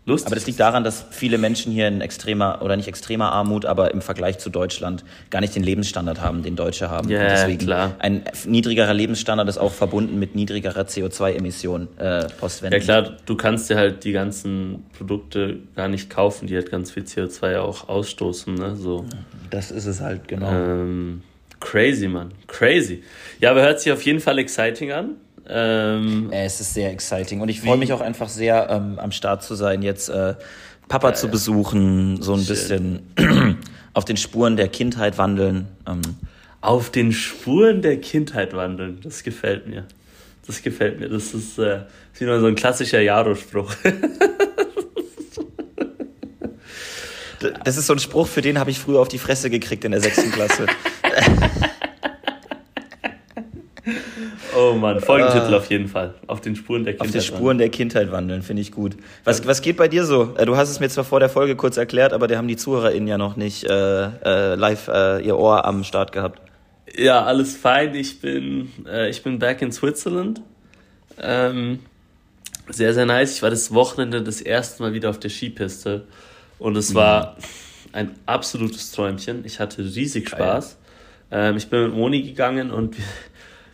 Lustig. 0.07 0.27
Aber 0.27 0.35
das 0.35 0.47
liegt 0.47 0.61
daran, 0.61 0.85
dass 0.85 1.05
viele 1.11 1.37
Menschen 1.37 1.73
hier 1.73 1.89
in 1.89 1.99
extremer 1.99 2.61
oder 2.61 2.77
nicht 2.77 2.87
extremer 2.87 3.33
Armut, 3.33 3.65
aber 3.65 3.91
im 3.91 4.01
Vergleich 4.01 4.37
zu 4.39 4.49
Deutschland 4.49 5.03
gar 5.29 5.41
nicht 5.41 5.53
den 5.53 5.63
Lebensstandard 5.63 6.21
haben, 6.21 6.43
den 6.43 6.55
Deutsche 6.55 6.89
haben. 6.89 7.09
Ja, 7.09 7.27
deswegen 7.27 7.65
klar. 7.65 7.97
Ein 7.99 8.23
niedrigerer 8.45 8.93
Lebensstandard 8.93 9.49
ist 9.49 9.57
auch 9.57 9.73
verbunden 9.73 10.17
mit 10.17 10.33
niedrigerer 10.33 10.83
CO2-Emission 10.83 11.89
äh, 11.97 12.25
postwende. 12.39 12.77
Ja 12.77 12.83
klar, 12.83 13.17
du 13.25 13.35
kannst 13.35 13.69
dir 13.69 13.75
halt 13.75 14.05
die 14.05 14.13
ganzen 14.13 14.85
Produkte 14.97 15.59
gar 15.75 15.89
nicht 15.89 16.09
kaufen, 16.09 16.47
die 16.47 16.55
halt 16.55 16.71
ganz 16.71 16.89
viel 16.89 17.03
CO2 17.03 17.59
auch 17.59 17.89
ausstoßen. 17.89 18.55
Ne? 18.55 18.77
So. 18.77 19.03
Das 19.49 19.71
ist 19.71 19.87
es 19.87 19.99
halt, 19.99 20.29
genau. 20.29 20.49
Ähm, 20.49 21.21
crazy, 21.59 22.07
Mann. 22.07 22.31
Crazy. 22.47 23.03
Ja, 23.41 23.51
aber 23.51 23.61
hört 23.61 23.81
sich 23.81 23.91
auf 23.91 24.03
jeden 24.03 24.21
Fall 24.21 24.39
exciting 24.39 24.93
an. 24.93 25.17
Ähm, 25.49 26.29
es 26.31 26.59
ist 26.59 26.73
sehr 26.73 26.91
exciting 26.91 27.39
und 27.41 27.49
ich 27.49 27.61
freue 27.61 27.77
mich 27.77 27.93
auch 27.93 28.01
einfach 28.01 28.27
sehr, 28.27 28.69
ähm, 28.69 28.99
am 28.99 29.11
Start 29.11 29.43
zu 29.43 29.55
sein, 29.55 29.81
jetzt 29.81 30.09
äh, 30.09 30.35
Papa 30.87 31.09
ja, 31.09 31.13
zu 31.13 31.29
besuchen, 31.29 32.21
so 32.21 32.33
ein 32.33 32.39
Shit. 32.39 32.49
bisschen 32.49 33.13
auf 33.93 34.05
den 34.05 34.17
Spuren 34.17 34.57
der 34.57 34.67
Kindheit 34.67 35.17
wandeln. 35.17 35.67
Ähm. 35.87 36.01
Auf 36.61 36.89
den 36.89 37.11
Spuren 37.11 37.81
der 37.81 37.99
Kindheit 38.01 38.53
wandeln, 38.53 38.99
das 39.03 39.23
gefällt 39.23 39.67
mir. 39.67 39.85
Das 40.45 40.61
gefällt 40.61 40.99
mir. 40.99 41.09
Das 41.09 41.33
ist, 41.33 41.57
äh, 41.59 41.81
ist 42.13 42.21
wieder 42.21 42.39
so 42.39 42.47
ein 42.47 42.55
klassischer 42.55 43.01
Jaro-Spruch. 43.01 43.73
das 47.63 47.77
ist 47.77 47.87
so 47.87 47.93
ein 47.93 47.99
Spruch, 47.99 48.27
für 48.27 48.41
den 48.41 48.59
habe 48.59 48.71
ich 48.71 48.79
früher 48.79 48.99
auf 48.99 49.07
die 49.09 49.19
Fresse 49.19 49.49
gekriegt 49.49 49.85
in 49.85 49.91
der 49.91 50.01
sechsten 50.01 50.31
Klasse. 50.31 50.67
Oh 54.57 54.73
Mann, 54.73 54.99
Folgentitel 55.01 55.53
uh, 55.53 55.57
auf 55.57 55.69
jeden 55.69 55.87
Fall. 55.87 56.15
Auf 56.25 56.41
den 56.41 56.55
Spuren 56.55 56.83
der 56.83 56.93
Kindheit. 56.93 57.07
Auf 57.07 57.11
den 57.11 57.21
Spuren 57.21 57.41
wandeln. 57.41 57.57
der 57.59 57.69
Kindheit 57.69 58.11
wandeln, 58.11 58.41
finde 58.41 58.63
ich 58.63 58.71
gut. 58.71 58.97
Was, 59.23 59.45
was 59.45 59.61
geht 59.61 59.77
bei 59.77 59.87
dir 59.87 60.03
so? 60.03 60.33
Äh, 60.35 60.45
du 60.45 60.57
hast 60.57 60.69
es 60.69 60.79
mir 60.79 60.89
zwar 60.89 61.03
vor 61.03 61.19
der 61.19 61.29
Folge 61.29 61.55
kurz 61.55 61.77
erklärt, 61.77 62.11
aber 62.11 62.27
da 62.27 62.37
haben 62.37 62.47
die 62.47 62.57
ZuhörerInnen 62.57 63.07
ja 63.07 63.19
noch 63.19 63.35
nicht 63.35 63.65
äh, 63.65 64.05
äh, 64.05 64.55
live 64.55 64.87
äh, 64.87 65.23
ihr 65.23 65.37
Ohr 65.37 65.63
am 65.63 65.83
Start 65.83 66.11
gehabt. 66.11 66.41
Ja, 66.95 67.23
alles 67.23 67.55
fein. 67.55 67.93
Ich 67.93 68.19
bin, 68.19 68.71
äh, 68.87 69.09
ich 69.09 69.21
bin 69.21 69.37
back 69.37 69.61
in 69.61 69.71
Switzerland. 69.71 70.41
Ähm, 71.21 71.79
sehr, 72.69 72.93
sehr 72.95 73.05
nice. 73.05 73.35
Ich 73.35 73.43
war 73.43 73.51
das 73.51 73.73
Wochenende 73.73 74.23
das 74.23 74.41
erste 74.41 74.81
Mal 74.81 74.93
wieder 74.93 75.11
auf 75.11 75.19
der 75.19 75.29
Skipiste 75.29 76.05
und 76.57 76.75
es 76.75 76.95
war 76.95 77.35
mhm. 77.35 77.43
ein 77.93 78.11
absolutes 78.25 78.91
Träumchen. 78.91 79.45
Ich 79.45 79.59
hatte 79.59 79.83
riesig 79.83 80.29
Spaß. 80.29 80.77
Ähm, 81.29 81.57
ich 81.57 81.69
bin 81.69 81.83
mit 81.83 81.93
Moni 81.93 82.23
gegangen 82.23 82.71
und 82.71 82.95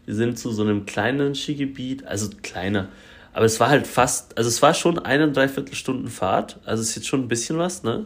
wir 0.05 0.15
sind 0.15 0.37
zu 0.37 0.51
so 0.51 0.63
einem 0.63 0.85
kleinen 0.85 1.35
Skigebiet, 1.35 2.05
also 2.05 2.29
kleiner, 2.41 2.89
aber 3.33 3.45
es 3.45 3.59
war 3.59 3.69
halt 3.69 3.87
fast, 3.87 4.37
also 4.37 4.47
es 4.47 4.61
war 4.61 4.73
schon 4.73 4.99
eine 4.99 5.25
und 5.25 5.35
dreiviertel 5.35 5.75
Stunden 5.75 6.07
Fahrt, 6.07 6.59
also 6.65 6.81
es 6.81 6.89
ist 6.89 6.95
jetzt 6.95 7.07
schon 7.07 7.21
ein 7.21 7.27
bisschen 7.27 7.57
was, 7.57 7.83
ne? 7.83 8.05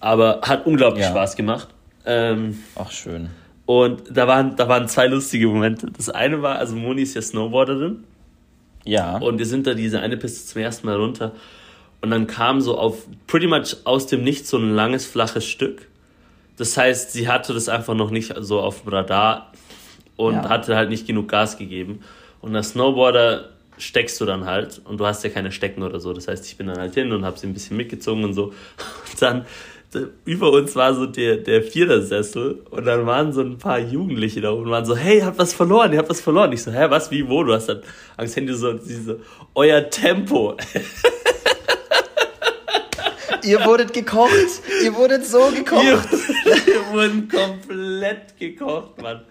Aber 0.00 0.40
hat 0.42 0.66
unglaublich 0.66 1.04
ja. 1.04 1.10
Spaß 1.10 1.36
gemacht. 1.36 1.68
Ähm, 2.04 2.58
Ach, 2.76 2.90
schön. 2.90 3.30
Und 3.66 4.04
da 4.10 4.26
waren, 4.26 4.56
da 4.56 4.68
waren 4.68 4.88
zwei 4.88 5.08
lustige 5.08 5.48
Momente. 5.48 5.88
Das 5.94 6.08
eine 6.08 6.40
war, 6.40 6.58
also 6.58 6.74
Moni 6.74 7.02
ist 7.02 7.14
ja 7.14 7.22
Snowboarderin. 7.22 8.04
Ja. 8.84 9.18
Und 9.18 9.38
wir 9.38 9.46
sind 9.46 9.66
da 9.66 9.74
diese 9.74 10.00
eine 10.00 10.16
Piste 10.16 10.46
zum 10.46 10.62
ersten 10.62 10.86
Mal 10.86 10.96
runter. 10.96 11.32
Und 12.00 12.10
dann 12.10 12.26
kam 12.26 12.60
so 12.60 12.78
auf, 12.78 13.06
pretty 13.26 13.46
much 13.46 13.76
aus 13.84 14.06
dem 14.06 14.22
Nichts 14.22 14.50
so 14.50 14.56
ein 14.56 14.70
langes, 14.70 15.04
flaches 15.04 15.44
Stück. 15.44 15.88
Das 16.56 16.76
heißt, 16.76 17.12
sie 17.12 17.28
hatte 17.28 17.52
das 17.52 17.68
einfach 17.68 17.94
noch 17.94 18.10
nicht 18.10 18.34
so 18.38 18.60
auf 18.60 18.82
dem 18.82 18.92
Radar 18.92 19.52
und 20.18 20.34
ja. 20.34 20.48
hatte 20.50 20.76
halt 20.76 20.90
nicht 20.90 21.06
genug 21.06 21.28
Gas 21.28 21.56
gegeben. 21.56 22.00
Und 22.42 22.54
als 22.54 22.70
Snowboarder 22.70 23.48
steckst 23.78 24.20
du 24.20 24.26
dann 24.26 24.44
halt 24.44 24.82
und 24.84 24.98
du 24.98 25.06
hast 25.06 25.24
ja 25.24 25.30
keine 25.30 25.52
Stecken 25.52 25.82
oder 25.82 26.00
so. 26.00 26.12
Das 26.12 26.28
heißt, 26.28 26.44
ich 26.44 26.56
bin 26.58 26.66
dann 26.66 26.78
halt 26.78 26.94
hin 26.94 27.12
und 27.12 27.24
habe 27.24 27.38
sie 27.38 27.46
ein 27.46 27.54
bisschen 27.54 27.76
mitgezogen 27.76 28.24
und 28.24 28.34
so. 28.34 28.52
Und 29.10 29.22
dann 29.22 29.46
über 30.24 30.52
uns 30.52 30.76
war 30.76 30.94
so 30.94 31.06
der, 31.06 31.38
der 31.38 31.62
Vierersessel 31.62 32.62
und 32.70 32.84
dann 32.84 33.06
waren 33.06 33.32
so 33.32 33.40
ein 33.40 33.56
paar 33.56 33.78
Jugendliche 33.78 34.40
da 34.40 34.52
oben 34.52 34.64
und 34.64 34.70
waren 34.70 34.84
so, 34.84 34.96
hey, 34.96 35.18
ihr 35.18 35.26
habt 35.26 35.38
was 35.38 35.54
verloren, 35.54 35.92
ihr 35.92 35.98
habt 35.98 36.10
was 36.10 36.20
verloren. 36.20 36.52
Ich 36.52 36.62
so, 36.62 36.70
hä, 36.70 36.86
was, 36.90 37.10
wie, 37.10 37.26
wo? 37.26 37.42
Du 37.42 37.54
hast 37.54 37.68
dann 37.68 37.80
Angst, 38.16 38.36
Handy 38.36 38.52
so, 38.52 38.76
sie 38.76 38.96
so, 38.96 39.16
euer 39.54 39.88
Tempo. 39.88 40.56
Ihr 43.44 43.64
wurdet 43.64 43.92
gekocht. 43.92 44.32
Ihr 44.82 44.94
wurdet 44.94 45.24
so 45.26 45.50
gekocht. 45.50 45.84
Wir, 45.84 46.66
wir 46.66 46.92
wurden 46.92 47.28
komplett 47.28 48.36
gekocht, 48.38 49.00
Mann. 49.00 49.22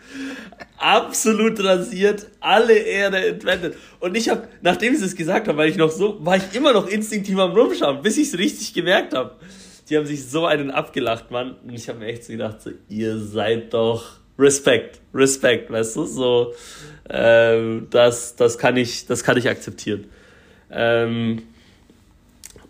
Absolut 0.77 1.63
rasiert, 1.63 2.27
alle 2.39 2.77
Erde 2.77 3.25
entwendet. 3.27 3.75
Und 3.99 4.15
ich 4.15 4.29
habe, 4.29 4.47
nachdem 4.61 4.95
sie 4.95 5.05
es 5.05 5.15
gesagt 5.15 5.47
haben, 5.47 5.57
weil 5.57 5.69
ich 5.69 5.77
noch 5.77 5.91
so, 5.91 6.23
war 6.23 6.37
ich 6.37 6.43
immer 6.53 6.73
noch 6.73 6.87
instinktiv 6.87 7.37
am 7.37 7.51
Rumschauen, 7.51 8.01
bis 8.01 8.17
ich 8.17 8.29
es 8.29 8.37
richtig 8.37 8.73
gemerkt 8.73 9.13
habe. 9.13 9.35
Die 9.89 9.97
haben 9.97 10.05
sich 10.05 10.27
so 10.27 10.45
einen 10.45 10.69
abgelacht, 10.69 11.31
Mann. 11.31 11.55
Und 11.63 11.73
ich 11.73 11.89
habe 11.89 11.99
mir 11.99 12.07
echt 12.07 12.25
so 12.25 12.33
gedacht, 12.33 12.61
so, 12.61 12.71
ihr 12.89 13.17
seid 13.19 13.73
doch 13.73 14.17
Respekt, 14.39 15.01
Respekt, 15.13 15.71
weißt 15.71 15.95
du, 15.95 16.05
so, 16.05 16.53
ähm, 17.09 17.87
das, 17.89 18.35
das 18.35 18.57
kann 18.57 18.77
ich, 18.77 19.07
das 19.07 19.23
kann 19.23 19.37
ich 19.37 19.49
akzeptieren. 19.49 20.05
Ähm, 20.69 21.43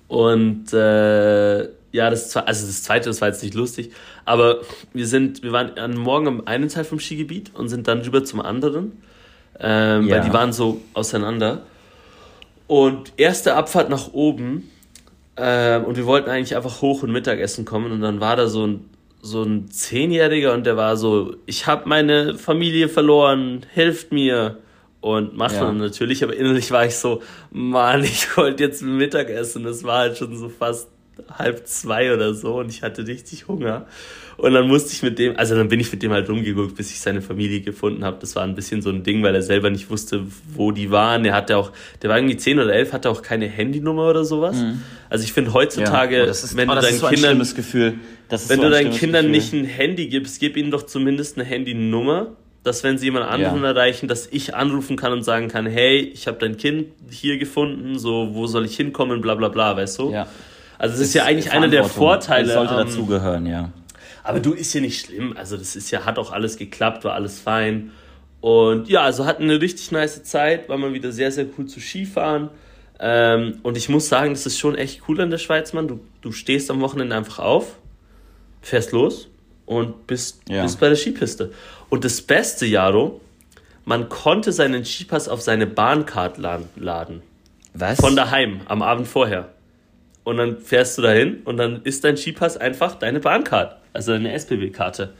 und 0.07 0.73
äh, 0.73 1.63
ja, 1.91 2.09
das, 2.09 2.35
also 2.35 2.67
das 2.67 2.83
zweite, 2.83 3.09
das 3.09 3.21
war 3.21 3.29
jetzt 3.29 3.43
nicht 3.43 3.55
lustig, 3.55 3.91
aber 4.25 4.61
wir 4.93 5.07
sind, 5.07 5.43
wir 5.43 5.51
waren 5.51 5.77
an 5.77 5.95
Morgen 5.97 6.27
am 6.27 6.41
einen 6.45 6.69
Teil 6.69 6.83
vom 6.83 6.99
Skigebiet 6.99 7.51
und 7.55 7.69
sind 7.69 7.87
dann 7.87 8.01
rüber 8.01 8.23
zum 8.23 8.41
anderen, 8.41 9.01
ähm, 9.59 10.07
ja. 10.07 10.15
weil 10.15 10.21
die 10.23 10.33
waren 10.33 10.53
so 10.53 10.81
auseinander. 10.93 11.63
Und 12.67 13.13
erste 13.17 13.55
Abfahrt 13.55 13.89
nach 13.89 14.13
oben 14.13 14.69
ähm, 15.37 15.85
und 15.85 15.95
wir 15.95 16.05
wollten 16.05 16.29
eigentlich 16.29 16.55
einfach 16.55 16.81
hoch 16.81 17.03
und 17.03 17.11
Mittagessen 17.11 17.63
kommen 17.63 17.91
und 17.91 18.01
dann 18.01 18.19
war 18.19 18.35
da 18.35 18.47
so 18.47 18.67
ein 18.67 18.89
so 19.21 19.43
ein 19.43 19.69
Zehnjähriger 19.69 20.53
und 20.53 20.65
der 20.65 20.77
war 20.77 20.95
so, 20.95 21.35
ich 21.45 21.67
habe 21.67 21.89
meine 21.89 22.35
Familie 22.35 22.87
verloren, 22.87 23.65
hilft 23.73 24.11
mir 24.11 24.57
und 25.01 25.37
macht 25.37 25.55
ja. 25.55 25.63
man 25.63 25.77
natürlich, 25.77 26.23
aber 26.23 26.35
innerlich 26.35 26.71
war 26.71 26.85
ich 26.85 26.95
so, 26.95 27.21
Mann, 27.51 28.03
ich 28.03 28.35
wollte 28.37 28.63
jetzt 28.63 28.81
Mittagessen. 28.81 29.63
Das 29.63 29.83
war 29.83 29.99
halt 29.99 30.17
schon 30.17 30.35
so 30.37 30.49
fast 30.49 30.89
halb 31.37 31.67
zwei 31.67 32.13
oder 32.13 32.33
so 32.33 32.59
und 32.59 32.69
ich 32.69 32.83
hatte 32.83 33.07
richtig 33.07 33.47
Hunger. 33.47 33.87
Und 34.37 34.53
dann 34.53 34.67
musste 34.67 34.93
ich 34.93 35.01
mit 35.01 35.17
dem, 35.17 35.35
also 35.35 35.55
dann 35.55 35.67
bin 35.67 35.79
ich 35.79 35.91
mit 35.91 36.03
dem 36.03 36.11
halt 36.11 36.29
rumgeguckt, 36.29 36.75
bis 36.75 36.91
ich 36.91 36.99
seine 36.99 37.23
Familie 37.23 37.61
gefunden 37.61 38.05
habe. 38.05 38.17
Das 38.19 38.35
war 38.35 38.43
ein 38.43 38.53
bisschen 38.53 38.83
so 38.83 38.91
ein 38.91 39.01
Ding, 39.01 39.23
weil 39.23 39.33
er 39.33 39.41
selber 39.41 39.71
nicht 39.71 39.89
wusste, 39.89 40.27
wo 40.53 40.71
die 40.71 40.91
waren. 40.91 41.25
Er 41.25 41.33
hatte 41.33 41.57
auch, 41.57 41.71
der 42.03 42.11
war 42.11 42.17
irgendwie 42.17 42.37
zehn 42.37 42.59
oder 42.59 42.71
elf, 42.71 42.93
hatte 42.93 43.09
auch 43.09 43.23
keine 43.23 43.47
Handynummer 43.47 44.07
oder 44.07 44.25
sowas. 44.25 44.57
Mhm. 44.57 44.83
Also 45.09 45.23
ich 45.23 45.33
finde 45.33 45.53
heutzutage, 45.53 46.17
ja. 46.17 46.25
oh, 46.25 46.29
ist, 46.29 46.55
wenn 46.55 46.69
oh, 46.69 46.75
du 46.75 46.81
deinen 46.81 46.99
so 46.99 47.07
Kindern, 47.07 47.39
Gefühl. 47.39 47.95
wenn 48.29 48.39
so 48.39 48.55
du 48.55 48.69
deinen 48.69 48.91
Kindern 48.91 49.31
Gefühl. 49.31 49.31
nicht 49.31 49.53
ein 49.53 49.65
Handy 49.65 50.07
gibst, 50.07 50.39
gib 50.39 50.55
ihnen 50.55 50.69
doch 50.69 50.83
zumindest 50.83 51.37
eine 51.37 51.45
Handynummer 51.45 52.35
dass 52.67 52.83
wenn 52.83 52.97
sie 52.97 53.05
jemand 53.05 53.25
anderen 53.27 53.63
ja. 53.63 53.69
erreichen, 53.69 54.07
dass 54.07 54.27
ich 54.27 54.53
anrufen 54.55 54.97
kann 54.97 55.13
und 55.13 55.23
sagen 55.23 55.47
kann, 55.47 55.65
hey, 55.65 55.99
ich 55.99 56.27
habe 56.27 56.37
dein 56.37 56.57
Kind 56.57 56.87
hier 57.09 57.37
gefunden, 57.37 57.97
so 57.97 58.29
wo 58.33 58.45
soll 58.45 58.65
ich 58.65 58.75
hinkommen, 58.75 59.21
bla 59.21 59.35
bla 59.35 59.47
bla, 59.47 59.75
weißt 59.75 59.99
du? 59.99 60.11
Ja. 60.11 60.27
Also 60.77 60.95
es 60.95 60.99
ist, 60.99 61.07
ist 61.07 61.13
ja 61.15 61.23
eigentlich 61.23 61.51
einer 61.51 61.69
der 61.69 61.85
Vorteile. 61.85 62.45
Das 62.45 62.55
sollte 62.55 62.73
ähm, 62.73 62.85
dazugehören, 62.85 63.45
ja. 63.45 63.71
Aber 64.23 64.41
du 64.41 64.51
ist 64.51 64.73
ja 64.73 64.81
nicht 64.81 65.05
schlimm. 65.05 65.35
Also 65.37 65.55
das 65.55 65.75
ist 65.75 65.89
ja, 65.89 66.03
hat 66.05 66.19
auch 66.19 66.31
alles 66.31 66.57
geklappt, 66.57 67.05
war 67.05 67.13
alles 67.13 67.39
fein. 67.39 67.91
Und 68.41 68.89
ja, 68.89 69.01
also 69.01 69.25
hatten 69.25 69.43
eine 69.43 69.61
richtig 69.61 69.91
nice 69.91 70.21
Zeit, 70.23 70.69
war 70.69 70.77
mal 70.77 70.93
wieder 70.93 71.11
sehr, 71.11 71.31
sehr 71.31 71.45
cool 71.57 71.65
zu 71.65 71.79
Skifahren. 71.79 72.49
Ähm, 72.99 73.59
und 73.63 73.77
ich 73.77 73.89
muss 73.89 74.09
sagen, 74.09 74.31
das 74.31 74.45
ist 74.45 74.59
schon 74.59 74.75
echt 74.75 75.03
cool 75.07 75.21
an 75.21 75.29
der 75.29 75.37
Schweiz, 75.37 75.73
Mann. 75.73 75.87
Du, 75.87 76.01
du 76.21 76.31
stehst 76.31 76.69
am 76.69 76.81
Wochenende 76.81 77.15
einfach 77.15 77.39
auf, 77.39 77.77
fährst 78.61 78.91
los 78.91 79.29
und 79.65 80.07
bist, 80.07 80.41
ja. 80.49 80.63
bist 80.63 80.79
bei 80.79 80.89
der 80.89 80.95
Skipiste. 80.95 81.51
Und 81.89 82.03
das 82.03 82.21
Beste, 82.21 82.65
Jaro, 82.65 83.21
man 83.85 84.09
konnte 84.09 84.51
seinen 84.51 84.83
Skipass 84.83 85.29
auf 85.29 85.41
seine 85.41 85.65
Bahncard 85.65 86.37
laden. 86.37 87.21
Was? 87.73 87.99
Von 87.99 88.15
daheim, 88.15 88.61
am 88.65 88.81
Abend 88.81 89.07
vorher. 89.07 89.49
Und 90.23 90.37
dann 90.37 90.57
fährst 90.59 90.97
du 90.97 91.03
dahin 91.03 91.41
und 91.45 91.57
dann 91.57 91.83
ist 91.83 92.03
dein 92.03 92.17
Skipass 92.17 92.57
einfach 92.57 92.95
deine 92.95 93.21
Bahncard, 93.21 93.77
also 93.93 94.11
deine 94.11 94.33
SBB-Karte. 94.33 95.13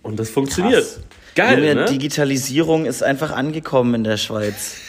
Und 0.00 0.18
das 0.18 0.30
funktioniert. 0.30 0.82
Krass. 0.82 1.00
Geil, 1.34 1.58
Junge, 1.58 1.74
ne? 1.74 1.84
Digitalisierung 1.86 2.86
ist 2.86 3.02
einfach 3.02 3.30
angekommen 3.30 3.94
in 3.94 4.04
der 4.04 4.16
Schweiz. 4.16 4.80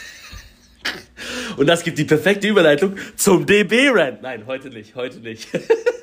Und 1.56 1.66
das 1.66 1.84
gibt 1.84 1.98
die 1.98 2.04
perfekte 2.04 2.48
Überleitung 2.48 2.96
zum 3.16 3.46
DB-Rant. 3.46 4.22
Nein, 4.22 4.44
heute 4.46 4.68
nicht, 4.68 4.94
heute 4.94 5.18
nicht. 5.20 5.48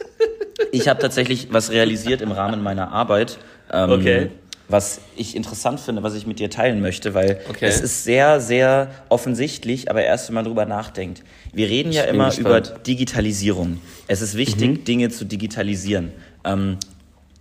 ich 0.72 0.88
habe 0.88 1.00
tatsächlich 1.00 1.48
was 1.52 1.72
realisiert 1.72 2.22
im 2.22 2.32
Rahmen 2.32 2.64
meiner 2.64 2.92
Arbeit. 2.92 3.38
Ähm, 3.72 3.90
okay. 3.92 4.30
Was 4.72 5.02
ich 5.16 5.36
interessant 5.36 5.80
finde, 5.80 6.02
was 6.02 6.16
ich 6.16 6.26
mit 6.26 6.40
dir 6.40 6.50
teilen 6.50 6.82
möchte, 6.82 7.14
weil 7.14 7.42
okay. 7.50 7.66
es 7.66 7.82
ist 7.82 8.04
sehr, 8.04 8.40
sehr 8.40 8.90
offensichtlich, 9.10 9.90
aber 9.90 10.04
erst 10.04 10.30
wenn 10.30 10.36
man 10.36 10.46
drüber 10.46 10.66
nachdenkt. 10.66 11.24
Wir 11.54 11.70
reden 11.70 11.92
ja 11.92 12.04
immer 12.04 12.30
gespannt. 12.30 12.68
über 12.70 12.80
Digitalisierung. 12.80 13.82
Es 14.08 14.22
ist 14.22 14.38
wichtig, 14.38 14.70
mhm. 14.70 14.84
Dinge 14.86 15.10
zu 15.10 15.26
digitalisieren. 15.26 16.12
Ähm, 16.44 16.78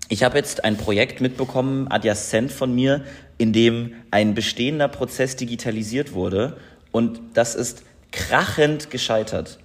ich 0.09 0.25
habe 0.25 0.37
jetzt 0.37 0.65
ein 0.65 0.77
Projekt 0.77 1.21
mitbekommen, 1.21 1.87
adjacent 1.89 2.51
von 2.51 2.75
mir, 2.75 3.05
in 3.39 3.53
dem 3.53 3.93
ein 4.11 4.35
bestehender 4.35 4.89
Prozess 4.89 5.37
digitalisiert 5.37 6.13
wurde. 6.13 6.57
Und 6.91 7.21
das 7.35 7.55
ist 7.55 7.85
krachend 8.11 8.91
gescheitert. 8.91 9.61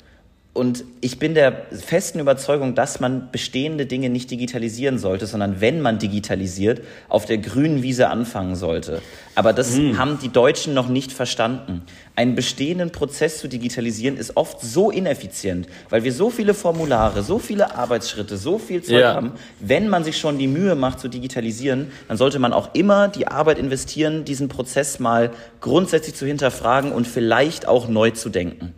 Und 0.56 0.86
ich 1.02 1.20
bin 1.20 1.34
der 1.34 1.66
festen 1.74 2.18
Überzeugung, 2.22 2.76
dass 2.76 3.02
man 3.02 3.30
bestehende 3.30 3.86
Dinge 3.86 4.10
nicht 4.10 4.32
digitalisieren 4.32 5.00
sollte, 5.00 5.28
sondern 5.28 5.60
wenn 5.60 5.82
man 5.82 6.00
digitalisiert, 6.00 6.82
auf 7.10 7.26
der 7.26 7.40
grünen 7.40 7.84
Wiese 7.84 8.08
anfangen 8.08 8.56
sollte. 8.56 9.02
Aber 9.36 9.52
das 9.52 9.76
mhm. 9.76 9.98
haben 9.98 10.18
die 10.18 10.30
Deutschen 10.30 10.74
noch 10.74 10.88
nicht 10.88 11.12
verstanden. 11.12 11.82
Einen 12.16 12.36
bestehenden 12.36 12.94
Prozess 12.94 13.40
zu 13.40 13.50
digitalisieren 13.50 14.16
ist 14.16 14.38
oft 14.38 14.62
so 14.62 14.92
ineffizient, 14.92 15.68
weil 15.90 16.06
wir 16.06 16.14
so 16.14 16.30
viele 16.30 16.54
Formulare, 16.54 17.22
so 17.22 17.38
viele 17.38 17.76
Arbeitsschritte, 17.76 18.38
so 18.38 18.58
viel 18.58 18.82
Zeug 18.82 19.02
ja. 19.02 19.14
haben. 19.14 19.34
Wenn 19.60 19.90
man 19.90 20.06
sich 20.06 20.18
schon 20.18 20.38
die 20.38 20.48
Mühe 20.48 20.76
macht 20.76 21.02
zu 21.02 21.10
digitalisieren, 21.10 21.92
dann 22.08 22.16
sollte 22.16 22.40
man 22.40 22.54
auch 22.54 22.74
immer 22.74 23.10
die 23.10 23.28
Arbeit 23.28 23.60
investieren, 23.60 24.24
diesen 24.24 24.48
Prozess 24.48 25.00
mal 25.02 25.32
grundsätzlich 25.60 26.16
zu 26.16 26.26
hinterfragen 26.26 26.94
und 26.94 27.08
vielleicht 27.08 27.68
auch 27.68 27.90
neu 27.90 28.12
zu 28.12 28.30
denken. 28.30 28.74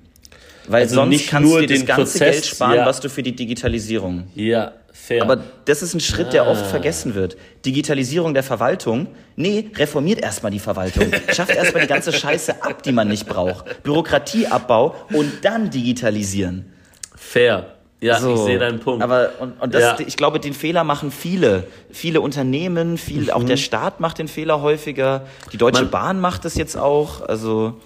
Weil 0.67 0.83
also 0.83 0.95
sonst 0.95 1.09
nicht 1.09 1.29
kannst 1.29 1.49
nur 1.49 1.61
du 1.61 1.67
dir 1.67 1.77
das 1.77 1.85
ganze 1.85 2.03
Prozess, 2.03 2.19
Geld 2.19 2.45
sparen, 2.45 2.75
ja. 2.75 2.85
was 2.85 2.99
du 2.99 3.09
für 3.09 3.23
die 3.23 3.35
Digitalisierung. 3.35 4.25
Ja, 4.35 4.73
fair. 4.91 5.21
Aber 5.21 5.37
das 5.65 5.81
ist 5.81 5.93
ein 5.93 5.99
Schritt, 5.99 6.33
der 6.33 6.43
ah. 6.43 6.51
oft 6.51 6.65
vergessen 6.65 7.15
wird. 7.15 7.37
Digitalisierung 7.65 8.33
der 8.33 8.43
Verwaltung. 8.43 9.07
Nee, 9.35 9.69
reformiert 9.75 10.19
erstmal 10.19 10.51
die 10.51 10.59
Verwaltung. 10.59 11.11
Schafft 11.33 11.55
erstmal 11.55 11.83
die 11.83 11.87
ganze 11.87 12.11
Scheiße 12.11 12.63
ab, 12.63 12.83
die 12.83 12.91
man 12.91 13.07
nicht 13.07 13.27
braucht. 13.27 13.83
Bürokratieabbau 13.83 14.95
und 15.13 15.31
dann 15.43 15.69
digitalisieren. 15.69 16.73
Fair. 17.15 17.77
Ja, 17.99 18.19
so, 18.19 18.35
ich 18.35 18.41
sehe 18.41 18.59
deinen 18.59 18.79
Punkt. 18.79 19.03
Aber 19.03 19.31
und, 19.39 19.59
und 19.59 19.73
das, 19.73 19.81
ja. 19.81 20.05
ich 20.05 20.17
glaube, 20.17 20.39
den 20.39 20.53
Fehler 20.53 20.83
machen 20.83 21.11
viele. 21.11 21.63
Viele 21.89 22.21
Unternehmen, 22.21 22.97
viel, 22.97 23.23
mhm. 23.23 23.29
auch 23.31 23.43
der 23.43 23.57
Staat 23.57 23.99
macht 23.99 24.19
den 24.19 24.27
Fehler 24.27 24.61
häufiger. 24.61 25.25
Die 25.51 25.57
Deutsche 25.57 25.83
man, 25.83 25.91
Bahn 25.91 26.19
macht 26.19 26.45
es 26.45 26.55
jetzt 26.55 26.77
auch. 26.77 27.21
Also 27.21 27.81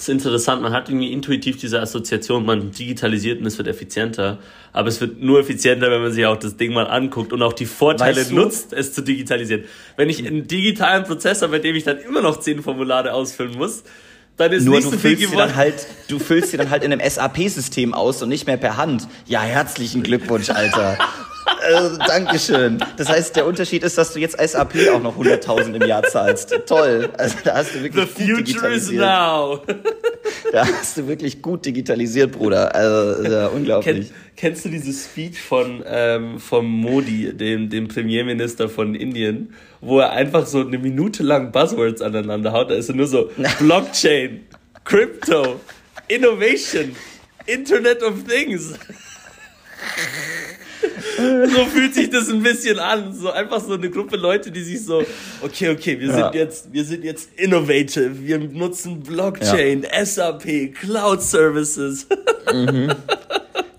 ist 0.00 0.08
interessant, 0.08 0.62
man 0.62 0.72
hat 0.72 0.88
irgendwie 0.88 1.12
intuitiv 1.12 1.58
diese 1.58 1.80
Assoziation, 1.80 2.44
man 2.44 2.70
digitalisiert 2.72 3.40
und 3.40 3.46
es 3.46 3.58
wird 3.58 3.68
effizienter. 3.68 4.38
Aber 4.72 4.88
es 4.88 5.00
wird 5.00 5.20
nur 5.20 5.40
effizienter, 5.40 5.90
wenn 5.90 6.02
man 6.02 6.12
sich 6.12 6.26
auch 6.26 6.36
das 6.36 6.56
Ding 6.56 6.72
mal 6.72 6.86
anguckt 6.86 7.32
und 7.32 7.42
auch 7.42 7.52
die 7.52 7.66
Vorteile 7.66 8.20
weißt 8.20 8.30
du? 8.30 8.34
nutzt, 8.36 8.72
es 8.72 8.92
zu 8.92 9.02
digitalisieren. 9.02 9.64
Wenn 9.96 10.08
ich 10.08 10.26
einen 10.26 10.46
digitalen 10.46 11.04
Prozessor, 11.04 11.48
bei 11.48 11.58
dem 11.58 11.76
ich 11.76 11.84
dann 11.84 11.98
immer 11.98 12.22
noch 12.22 12.40
zehn 12.40 12.62
Formulare 12.62 13.12
ausfüllen 13.12 13.56
muss, 13.56 13.82
dann 14.36 14.52
ist 14.52 14.64
Nur 14.64 14.76
nicht 14.76 14.86
du 14.86 14.92
so 14.92 14.98
viel 14.98 15.16
füllst 15.16 15.32
geworden. 15.32 15.54
Halt, 15.54 15.86
du 16.08 16.18
füllst 16.18 16.50
sie 16.50 16.56
dann 16.56 16.70
halt 16.70 16.82
in 16.82 16.92
einem 16.92 17.08
SAP-System 17.08 17.92
aus 17.92 18.22
und 18.22 18.30
nicht 18.30 18.46
mehr 18.46 18.56
per 18.56 18.76
Hand. 18.76 19.06
Ja, 19.26 19.42
herzlichen 19.42 20.02
Glückwunsch, 20.02 20.50
Alter. 20.50 20.98
Äh, 21.60 21.98
Dankeschön. 22.06 22.82
Das 22.96 23.08
heißt, 23.08 23.36
der 23.36 23.46
Unterschied 23.46 23.82
ist, 23.82 23.98
dass 23.98 24.12
du 24.12 24.18
jetzt 24.18 24.36
SAP 24.38 24.74
auch 24.92 25.02
noch 25.02 25.16
100.000 25.16 25.74
im 25.74 25.86
Jahr 25.86 26.02
zahlst. 26.02 26.54
Toll. 26.66 27.10
Also 27.16 27.36
da 27.44 27.54
hast 27.54 27.74
du 27.74 27.82
wirklich 27.82 28.08
The 28.16 28.26
gut 28.26 28.48
future 28.48 28.72
is 28.72 28.90
now. 28.90 29.60
da 30.52 30.66
hast 30.66 30.96
du 30.96 31.06
wirklich 31.06 31.42
gut 31.42 31.66
digitalisiert, 31.66 32.32
Bruder. 32.32 32.74
Also 32.74 33.22
ja, 33.28 33.46
unglaublich. 33.48 34.08
Kenn, 34.08 34.16
kennst 34.36 34.64
du 34.64 34.68
dieses 34.68 35.04
Speech 35.04 35.40
von 35.40 35.82
ähm, 35.86 36.38
vom 36.38 36.66
Modi, 36.66 37.32
dem, 37.36 37.68
dem 37.68 37.88
Premierminister 37.88 38.68
von 38.68 38.94
Indien, 38.94 39.54
wo 39.80 40.00
er 40.00 40.12
einfach 40.12 40.46
so 40.46 40.60
eine 40.60 40.78
Minute 40.78 41.22
lang 41.22 41.52
Buzzwords 41.52 42.02
aneinander 42.02 42.52
haut? 42.52 42.70
Da 42.70 42.74
ist 42.74 42.88
er 42.88 42.94
nur 42.94 43.06
so 43.06 43.30
Blockchain, 43.58 44.46
Crypto, 44.84 45.60
Innovation, 46.08 46.96
Internet 47.46 48.02
of 48.02 48.24
Things 48.24 48.74
so 51.54 51.64
fühlt 51.66 51.94
sich 51.94 52.10
das 52.10 52.28
ein 52.28 52.42
bisschen 52.42 52.78
an. 52.78 53.14
So 53.14 53.30
einfach 53.30 53.60
so 53.60 53.74
eine 53.74 53.90
Gruppe 53.90 54.16
Leute, 54.16 54.50
die 54.50 54.62
sich 54.62 54.84
so, 54.84 55.04
okay, 55.42 55.70
okay, 55.70 55.98
wir 56.00 56.08
ja. 56.08 56.14
sind 56.14 56.34
jetzt, 56.34 56.72
wir 56.72 56.84
sind 56.84 57.04
jetzt 57.04 57.30
innovative, 57.36 58.26
wir 58.26 58.38
nutzen 58.38 59.00
Blockchain, 59.00 59.82
ja. 59.82 60.04
SAP, 60.04 60.74
Cloud 60.74 61.22
Services. 61.22 62.06
Mhm. 62.52 62.90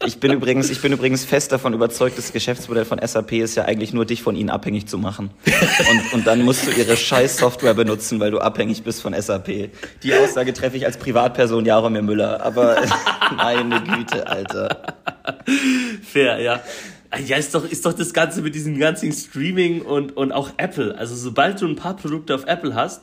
Ich 0.06 0.20
bin 0.20 0.32
übrigens, 0.32 0.70
ich 0.70 0.82
bin 0.82 0.92
übrigens 0.94 1.26
fest 1.26 1.52
davon 1.52 1.74
überzeugt, 1.74 2.18
das 2.18 2.34
Geschäftsmodell 2.34 2.86
von 2.86 3.00
SAP 3.06 3.34
ist 3.34 3.56
ja 3.56 3.66
eigentlich 3.66 3.94
nur 3.94 4.06
dich 4.06 4.24
von 4.24 4.36
ihnen 4.36 4.50
abhängig 4.50 4.88
zu 4.88 4.98
machen. 4.98 5.30
Und, 5.46 6.14
und 6.14 6.28
dann 6.28 6.42
musst 6.42 6.66
du 6.66 6.72
ihre 6.72 6.98
scheiß 6.98 7.38
Software 7.38 7.76
benutzen, 7.76 8.20
weil 8.20 8.32
du 8.32 8.40
abhängig 8.40 8.84
bist 8.84 9.02
von 9.02 9.14
SAP. 9.14 9.70
Die 10.02 10.14
Aussage 10.14 10.54
treffe 10.54 10.78
ich 10.78 10.86
als 10.86 10.98
Privatperson 10.98 11.66
Jaromir 11.66 12.02
Müller, 12.02 12.42
aber 12.44 12.78
meine 13.36 13.82
Güte, 13.82 14.26
Alter. 14.28 14.96
Fair, 16.04 16.39
ja. 16.39 16.62
Ja, 17.26 17.36
ist 17.36 17.54
doch, 17.54 17.70
ist 17.70 17.86
doch 17.86 17.94
das 17.94 18.13
Ganze 18.13 18.41
mit 18.41 18.56
diesem 18.56 18.80
ganzen 18.80 19.12
Streaming 19.12 19.82
und, 19.82 20.15
und 20.15 20.32
auch 20.32 20.52
Apple. 20.58 20.98
Also 20.98 21.15
sobald 21.15 21.62
du 21.62 21.67
ein 21.67 21.76
paar 21.76 21.98
Produkte 21.98 22.34
auf 22.34 22.46
Apple 22.46 22.74
hast, 22.74 23.02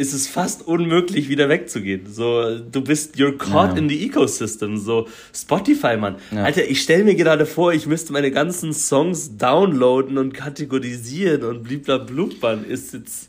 ist 0.00 0.14
es 0.14 0.26
fast 0.26 0.66
unmöglich, 0.66 1.28
wieder 1.28 1.50
wegzugehen. 1.50 2.06
So, 2.10 2.58
du 2.58 2.80
bist, 2.80 3.16
you're 3.16 3.36
caught 3.36 3.72
ja. 3.72 3.76
in 3.76 3.88
the 3.90 4.06
ecosystem. 4.06 4.78
So, 4.78 5.06
Spotify, 5.34 5.98
Mann. 5.98 6.16
Ja. 6.30 6.44
Alter, 6.44 6.64
ich 6.64 6.80
stell 6.80 7.04
mir 7.04 7.14
gerade 7.14 7.44
vor, 7.44 7.74
ich 7.74 7.86
müsste 7.86 8.14
meine 8.14 8.30
ganzen 8.30 8.72
Songs 8.72 9.36
downloaden 9.36 10.16
und 10.16 10.32
kategorisieren 10.32 11.44
und 11.44 11.64
bliblablub, 11.64 12.40
Mann. 12.40 12.64
Ist 12.64 12.94
jetzt, 12.94 13.28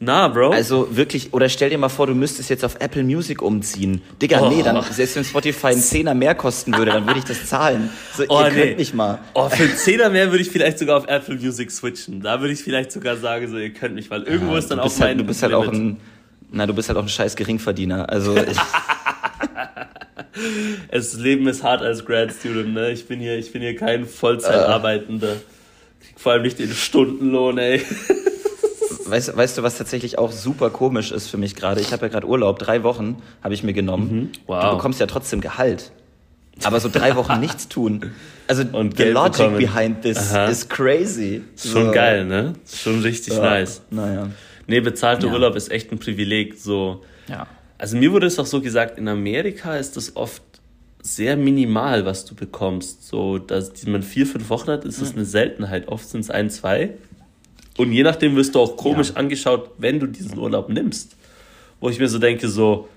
na, 0.00 0.28
Bro. 0.28 0.50
Also 0.50 0.96
wirklich, 0.96 1.32
oder 1.32 1.48
stell 1.48 1.70
dir 1.70 1.78
mal 1.78 1.88
vor, 1.88 2.06
du 2.06 2.14
müsstest 2.14 2.50
jetzt 2.50 2.64
auf 2.64 2.76
Apple 2.78 3.02
Music 3.02 3.42
umziehen. 3.42 4.00
Digga, 4.22 4.42
oh. 4.42 4.48
nee, 4.48 4.62
dann, 4.62 4.84
selbst 4.92 5.16
wenn 5.16 5.24
Spotify 5.24 5.68
einen 5.68 5.80
Zehner 5.80 6.14
mehr 6.14 6.36
kosten 6.36 6.76
würde, 6.76 6.92
dann 6.92 7.06
würde 7.06 7.18
ich 7.18 7.24
das 7.24 7.46
zahlen. 7.46 7.90
So, 8.16 8.24
oh, 8.28 8.40
ihr 8.40 8.50
nee. 8.50 8.60
könnt 8.60 8.78
mich 8.78 8.94
mal. 8.94 9.18
Oh, 9.34 9.48
für 9.48 9.64
einen 9.64 9.76
Zehner 9.76 10.10
mehr 10.10 10.30
würde 10.30 10.42
ich 10.42 10.50
vielleicht 10.50 10.78
sogar 10.78 10.98
auf 10.98 11.08
Apple 11.08 11.34
Music 11.34 11.72
switchen. 11.72 12.20
Da 12.20 12.40
würde 12.40 12.52
ich 12.52 12.60
vielleicht 12.60 12.92
sogar 12.92 13.16
sagen, 13.16 13.48
so, 13.48 13.58
ihr 13.58 13.72
könnt 13.72 13.96
mich, 13.96 14.08
weil 14.08 14.22
irgendwo 14.22 14.52
ja, 14.52 14.58
ist 14.58 14.70
dann 14.70 14.78
auch 14.78 14.84
halt, 14.84 15.00
mein. 15.00 15.18
Du 15.18 15.24
bist 15.24 15.42
halt 15.42 15.54
auch 15.54 15.66
ein, 15.66 15.96
na, 16.52 16.66
du 16.66 16.74
bist 16.74 16.88
halt 16.88 16.96
auch 16.96 17.02
ein 17.02 17.08
scheiß 17.08 17.34
Geringverdiener. 17.34 18.08
Also, 18.08 18.36
ich, 18.36 18.56
Das 20.90 21.14
Leben 21.14 21.48
ist 21.48 21.64
hart 21.64 21.82
als 21.82 22.04
Grad 22.04 22.32
Student, 22.32 22.74
ne? 22.74 22.92
Ich 22.92 23.08
bin 23.08 23.18
hier, 23.18 23.36
ich 23.36 23.52
bin 23.52 23.62
hier 23.62 23.74
kein 23.74 24.06
Vollzeitarbeitender. 24.06 25.36
Krieg 26.00 26.20
vor 26.20 26.32
allem 26.32 26.42
nicht 26.42 26.58
den 26.58 26.72
Stundenlohn, 26.72 27.58
ey 27.58 27.82
weißt, 29.10 29.36
weißt 29.36 29.58
du, 29.58 29.62
was 29.62 29.78
tatsächlich 29.78 30.18
auch 30.18 30.32
super 30.32 30.70
komisch 30.70 31.12
ist 31.12 31.28
für 31.28 31.36
mich 31.36 31.54
gerade? 31.54 31.80
Ich 31.80 31.92
habe 31.92 32.06
ja 32.06 32.08
gerade 32.08 32.26
Urlaub, 32.26 32.58
drei 32.58 32.82
Wochen 32.82 33.22
habe 33.42 33.54
ich 33.54 33.62
mir 33.62 33.72
genommen. 33.72 34.12
Mhm. 34.12 34.30
Wow. 34.46 34.64
Du 34.64 34.76
bekommst 34.76 35.00
ja 35.00 35.06
trotzdem 35.06 35.40
Gehalt. 35.40 35.92
Aber 36.64 36.80
so 36.80 36.88
drei 36.88 37.14
Wochen 37.16 37.40
nichts 37.40 37.68
tun. 37.68 38.12
Also 38.46 38.64
Und 38.72 38.96
the 38.96 39.04
logic 39.04 39.38
bekommen. 39.38 39.58
behind 39.58 40.02
this 40.02 40.32
Aha. 40.32 40.46
is 40.46 40.68
crazy. 40.68 41.42
Schon 41.56 41.86
so. 41.86 41.90
geil, 41.92 42.24
ne? 42.24 42.54
Schon 42.66 43.00
richtig 43.02 43.34
ja. 43.34 43.42
nice. 43.42 43.82
Naja. 43.90 44.28
Nee, 44.66 44.80
bezahlter 44.80 45.28
ja. 45.28 45.32
Urlaub 45.32 45.54
ist 45.56 45.70
echt 45.70 45.92
ein 45.92 45.98
Privileg. 45.98 46.58
So. 46.58 47.02
Ja. 47.28 47.46
Also 47.78 47.96
mir 47.96 48.12
wurde 48.12 48.26
es 48.26 48.38
auch 48.38 48.46
so 48.46 48.60
gesagt, 48.60 48.98
in 48.98 49.08
Amerika 49.08 49.76
ist 49.76 49.96
das 49.96 50.16
oft 50.16 50.42
sehr 51.00 51.36
minimal, 51.36 52.04
was 52.04 52.24
du 52.24 52.34
bekommst. 52.34 53.06
So, 53.06 53.38
dass 53.38 53.86
man 53.86 54.02
vier, 54.02 54.26
fünf 54.26 54.50
Wochen 54.50 54.68
hat, 54.70 54.84
ist 54.84 55.00
das 55.00 55.14
eine 55.14 55.24
Seltenheit. 55.24 55.88
Oft 55.88 56.08
sind 56.08 56.20
es 56.20 56.30
ein, 56.30 56.50
zwei. 56.50 56.94
Und 57.78 57.92
je 57.92 58.02
nachdem 58.02 58.36
wirst 58.36 58.54
du 58.54 58.60
auch 58.60 58.76
komisch 58.76 59.10
ja. 59.10 59.16
angeschaut, 59.16 59.70
wenn 59.78 59.98
du 60.00 60.06
diesen 60.06 60.36
Urlaub 60.36 60.68
nimmst. 60.68 61.16
Wo 61.80 61.88
ich 61.88 61.98
mir 61.98 62.08
so 62.08 62.18
denke, 62.18 62.48
so, 62.48 62.88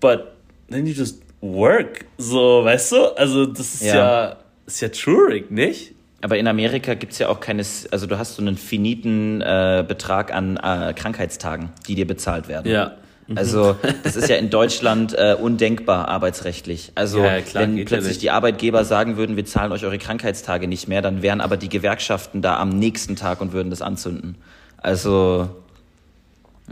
but 0.00 0.28
then 0.70 0.86
you 0.86 0.94
just 0.94 1.20
work. 1.40 2.06
So, 2.16 2.64
weißt 2.64 2.92
du? 2.92 3.16
Also, 3.16 3.46
das 3.46 3.74
ist 3.74 3.84
ja, 3.84 3.94
ja 3.96 4.36
ist 4.66 4.80
ja 4.80 4.88
trurig, 4.88 5.50
nicht? 5.50 5.92
Aber 6.22 6.38
in 6.38 6.46
Amerika 6.46 6.94
gibt 6.94 7.12
es 7.12 7.18
ja 7.18 7.28
auch 7.28 7.40
keine, 7.40 7.62
also 7.90 8.06
du 8.06 8.18
hast 8.18 8.36
so 8.36 8.42
einen 8.42 8.56
finiten 8.56 9.42
äh, 9.42 9.84
Betrag 9.86 10.32
an 10.32 10.56
äh, 10.56 10.94
Krankheitstagen, 10.94 11.70
die 11.86 11.96
dir 11.96 12.06
bezahlt 12.06 12.48
werden. 12.48 12.70
Ja. 12.70 12.96
Mhm. 13.26 13.38
Also 13.38 13.76
das 14.02 14.16
ist 14.16 14.28
ja 14.28 14.36
in 14.36 14.50
Deutschland 14.50 15.14
äh, 15.14 15.36
undenkbar 15.40 16.08
arbeitsrechtlich. 16.08 16.92
Also 16.94 17.22
ja, 17.22 17.40
klar, 17.40 17.62
wenn 17.62 17.84
plötzlich 17.84 18.16
ja 18.16 18.20
die 18.20 18.30
Arbeitgeber 18.30 18.84
sagen 18.84 19.16
würden, 19.16 19.36
wir 19.36 19.44
zahlen 19.44 19.72
euch 19.72 19.84
eure 19.84 19.98
Krankheitstage 19.98 20.68
nicht 20.68 20.88
mehr, 20.88 21.02
dann 21.02 21.22
wären 21.22 21.40
aber 21.40 21.56
die 21.56 21.68
Gewerkschaften 21.68 22.42
da 22.42 22.58
am 22.58 22.70
nächsten 22.70 23.16
Tag 23.16 23.40
und 23.40 23.52
würden 23.52 23.70
das 23.70 23.82
anzünden. 23.82 24.36
Also 24.76 25.48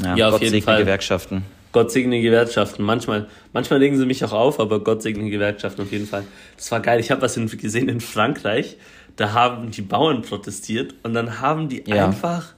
ja, 0.02 0.16
ja 0.16 0.30
Gott 0.30 0.40
segne 0.40 0.78
Gewerkschaften. 0.78 1.44
Gott 1.72 1.90
segne 1.90 2.20
Gewerkschaften. 2.20 2.84
Manchmal, 2.84 3.28
manchmal 3.54 3.78
legen 3.78 3.96
sie 3.96 4.04
mich 4.04 4.22
auch 4.24 4.32
auf, 4.32 4.60
aber 4.60 4.84
Gott 4.84 5.02
segne 5.02 5.30
Gewerkschaften 5.30 5.82
auf 5.82 5.90
jeden 5.90 6.06
Fall. 6.06 6.24
Das 6.56 6.70
war 6.70 6.80
geil. 6.80 7.00
Ich 7.00 7.10
habe 7.10 7.22
was 7.22 7.36
in, 7.38 7.46
gesehen 7.48 7.88
in 7.88 8.00
Frankreich. 8.00 8.76
Da 9.16 9.32
haben 9.32 9.70
die 9.70 9.82
Bauern 9.82 10.20
protestiert 10.20 10.94
und 11.02 11.14
dann 11.14 11.40
haben 11.40 11.70
die 11.70 11.82
ja. 11.86 12.06
einfach 12.06 12.52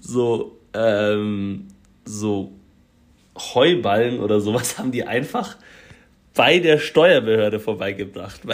so 0.00 0.58
ähm, 0.74 1.68
so 2.04 2.52
Heuballen 3.38 4.20
oder 4.20 4.40
sowas 4.40 4.78
haben 4.78 4.92
die 4.92 5.04
einfach 5.04 5.56
bei 6.34 6.58
der 6.58 6.78
Steuerbehörde 6.78 7.60
vorbeigebracht. 7.60 8.40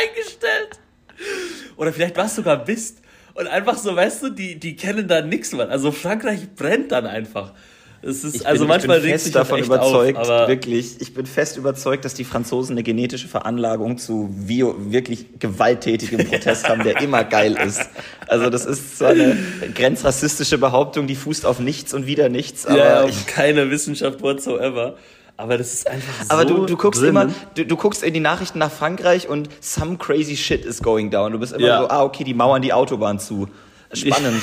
reingestellt. 0.00 0.80
Oder 1.76 1.92
vielleicht 1.92 2.16
war 2.16 2.26
es 2.26 2.36
sogar 2.36 2.64
Bist. 2.64 3.02
Und 3.34 3.46
einfach 3.46 3.78
so, 3.78 3.94
weißt 3.94 4.24
du, 4.24 4.30
die, 4.30 4.58
die 4.58 4.76
kennen 4.76 5.08
da 5.08 5.22
nichts, 5.22 5.52
Mann. 5.52 5.70
Also 5.70 5.92
Frankreich 5.92 6.54
brennt 6.54 6.92
dann 6.92 7.06
einfach. 7.06 7.54
Es 8.02 8.24
ist, 8.24 8.36
ich 8.36 8.46
also 8.46 8.60
bin, 8.60 8.68
manchmal 8.68 8.96
ich 8.98 9.02
bin 9.02 9.12
fest 9.12 9.34
davon 9.34 9.62
überzeugt, 9.62 10.16
auf, 10.16 10.48
wirklich, 10.48 11.00
ich 11.00 11.12
bin 11.12 11.26
fest 11.26 11.58
überzeugt, 11.58 12.04
dass 12.06 12.14
die 12.14 12.24
Franzosen 12.24 12.72
eine 12.72 12.82
genetische 12.82 13.28
Veranlagung 13.28 13.98
zu 13.98 14.30
bio, 14.32 14.74
wirklich 14.78 15.38
gewalttätigem 15.38 16.26
Protest 16.26 16.66
haben, 16.66 16.82
der 16.82 17.00
immer 17.02 17.24
geil 17.24 17.58
ist. 17.62 17.90
Also 18.26 18.48
das 18.48 18.64
ist 18.64 18.98
so 18.98 19.04
eine 19.04 19.36
grenzrassistische 19.74 20.56
Behauptung, 20.56 21.06
die 21.06 21.14
fußt 21.14 21.44
auf 21.44 21.60
nichts 21.60 21.92
und 21.92 22.06
wieder 22.06 22.30
nichts. 22.30 22.64
Aber 22.66 22.78
ja, 22.78 23.02
auf 23.04 23.26
keine 23.26 23.70
Wissenschaft 23.70 24.22
whatsoever. 24.22 24.96
Aber 25.36 25.58
das 25.58 25.72
ist 25.72 25.86
einfach 25.86 26.24
so. 26.24 26.30
Aber 26.30 26.44
du, 26.46 26.66
du 26.66 26.76
guckst 26.78 27.02
drin. 27.02 27.10
immer, 27.10 27.28
du, 27.54 27.66
du 27.66 27.76
guckst 27.76 28.02
in 28.02 28.14
die 28.14 28.20
Nachrichten 28.20 28.58
nach 28.58 28.70
Frankreich 28.72 29.28
und 29.28 29.50
some 29.60 29.98
crazy 29.98 30.36
shit 30.36 30.64
is 30.64 30.82
going 30.82 31.10
down. 31.10 31.32
Du 31.32 31.38
bist 31.38 31.52
immer 31.52 31.66
ja. 31.66 31.80
so, 31.82 31.88
ah, 31.88 32.02
okay, 32.02 32.24
die 32.24 32.34
mauern 32.34 32.62
die 32.62 32.72
Autobahn 32.72 33.18
zu. 33.18 33.48
Spannend. 33.92 34.42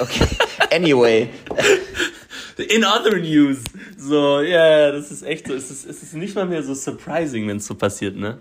Okay. 0.00 0.26
Anyway. 0.72 1.28
In 2.58 2.84
other 2.84 3.18
news. 3.18 3.58
So, 3.98 4.40
ja, 4.40 4.48
yeah, 4.48 4.92
das 4.92 5.10
ist 5.10 5.22
echt 5.22 5.46
so. 5.46 5.54
Es 5.54 5.70
ist, 5.70 5.86
es 5.86 6.02
ist 6.02 6.14
nicht 6.14 6.34
mal 6.34 6.46
mehr 6.46 6.62
so 6.62 6.74
surprising, 6.74 7.46
wenn 7.48 7.58
es 7.58 7.66
so 7.66 7.74
passiert, 7.74 8.16
ne? 8.16 8.38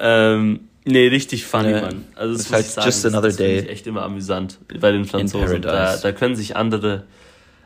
Ähm, 0.00 0.68
nee, 0.84 1.06
richtig 1.06 1.46
funny, 1.46 1.70
ja. 1.70 1.82
Mann. 1.82 2.04
Also, 2.16 2.32
das 2.32 2.46
ist 2.46 2.52
halt 2.52 2.66
sagen, 2.66 2.86
just 2.86 3.06
another 3.06 3.28
das, 3.28 3.36
das 3.36 3.46
day. 3.46 3.58
Echt 3.68 3.86
immer 3.86 4.02
amüsant 4.02 4.58
bei 4.80 4.90
den 4.90 5.04
Franzosen. 5.04 5.62
Da, 5.62 5.96
da 5.96 6.12
können 6.12 6.34
sich 6.34 6.56
andere, 6.56 7.04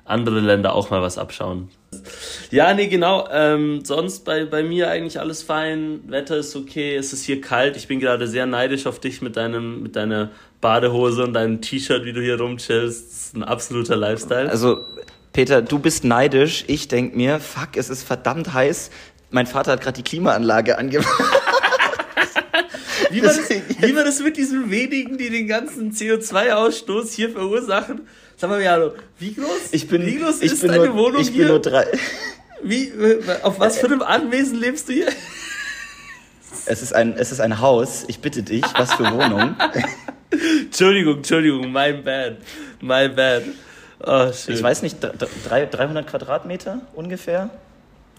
andere 0.04 0.40
Länder 0.40 0.74
auch 0.74 0.90
mal 0.90 1.00
was 1.00 1.16
abschauen. 1.16 1.70
Ja, 2.50 2.74
nee, 2.74 2.88
genau. 2.88 3.28
Ähm, 3.32 3.82
sonst 3.84 4.26
bei, 4.26 4.44
bei 4.44 4.62
mir 4.62 4.90
eigentlich 4.90 5.20
alles 5.20 5.42
fein. 5.42 6.00
Wetter 6.06 6.36
ist 6.36 6.54
okay. 6.54 6.96
Es 6.96 7.14
ist 7.14 7.24
hier 7.24 7.40
kalt. 7.40 7.78
Ich 7.78 7.88
bin 7.88 7.98
gerade 7.98 8.26
sehr 8.26 8.44
neidisch 8.44 8.86
auf 8.86 9.00
dich 9.00 9.22
mit 9.22 9.36
deinem, 9.36 9.82
mit 9.82 9.96
deiner 9.96 10.30
Badehose 10.60 11.24
und 11.24 11.32
deinem 11.32 11.62
T-Shirt, 11.62 12.04
wie 12.04 12.12
du 12.12 12.20
hier 12.20 12.38
rumchillst. 12.38 13.10
Das 13.10 13.20
ist 13.26 13.36
ein 13.36 13.42
absoluter 13.42 13.96
Lifestyle. 13.96 14.50
Also, 14.50 14.84
Peter, 15.32 15.62
du 15.62 15.78
bist 15.78 16.04
neidisch. 16.04 16.64
Ich 16.66 16.88
denk 16.88 17.16
mir, 17.16 17.40
fuck, 17.40 17.76
es 17.76 17.88
ist 17.88 18.02
verdammt 18.02 18.52
heiß. 18.52 18.90
Mein 19.30 19.46
Vater 19.46 19.72
hat 19.72 19.80
gerade 19.80 19.96
die 19.96 20.02
Klimaanlage 20.02 20.76
angemacht. 20.76 21.08
wie, 23.10 23.22
war 23.22 23.28
das, 23.28 23.48
wie 23.48 23.96
war 23.96 24.04
das 24.04 24.20
mit 24.20 24.36
diesen 24.36 24.70
wenigen, 24.70 25.16
die 25.16 25.30
den 25.30 25.46
ganzen 25.46 25.92
CO2-Ausstoß 25.92 27.14
hier 27.14 27.30
verursachen? 27.30 28.02
Sag 28.36 28.50
mal, 28.50 28.60
Jano, 28.60 28.92
wie 29.18 29.34
groß, 29.34 29.70
ich 29.70 29.88
bin, 29.88 30.04
wie 30.04 30.18
groß 30.18 30.42
ich 30.42 30.52
ist 30.52 30.64
deine 30.64 30.86
nur, 30.86 30.96
Wohnung 30.96 31.22
ich 31.22 31.28
hier? 31.28 31.36
Ich 31.36 31.38
bin 31.38 31.48
nur 31.48 31.60
drei. 31.60 31.86
Wie, 32.62 32.92
auf 33.42 33.58
was 33.58 33.78
für 33.78 33.86
einem 33.86 34.02
Anwesen 34.02 34.58
lebst 34.58 34.88
du 34.88 34.92
hier? 34.92 35.08
Es 36.66 36.82
ist 36.82 36.94
ein, 36.94 37.14
es 37.16 37.32
ist 37.32 37.40
ein 37.40 37.60
Haus. 37.60 38.04
Ich 38.06 38.20
bitte 38.20 38.42
dich, 38.42 38.64
was 38.76 38.92
für 38.92 39.10
Wohnung? 39.10 39.56
Entschuldigung, 40.60 41.16
Entschuldigung, 41.16 41.72
my 41.72 41.92
bad, 41.92 42.36
my 42.80 43.08
bad. 43.08 43.44
Oh, 44.04 44.30
ich 44.48 44.62
weiß 44.62 44.82
nicht, 44.82 44.98
300 45.00 46.06
Quadratmeter 46.06 46.80
ungefähr? 46.94 47.50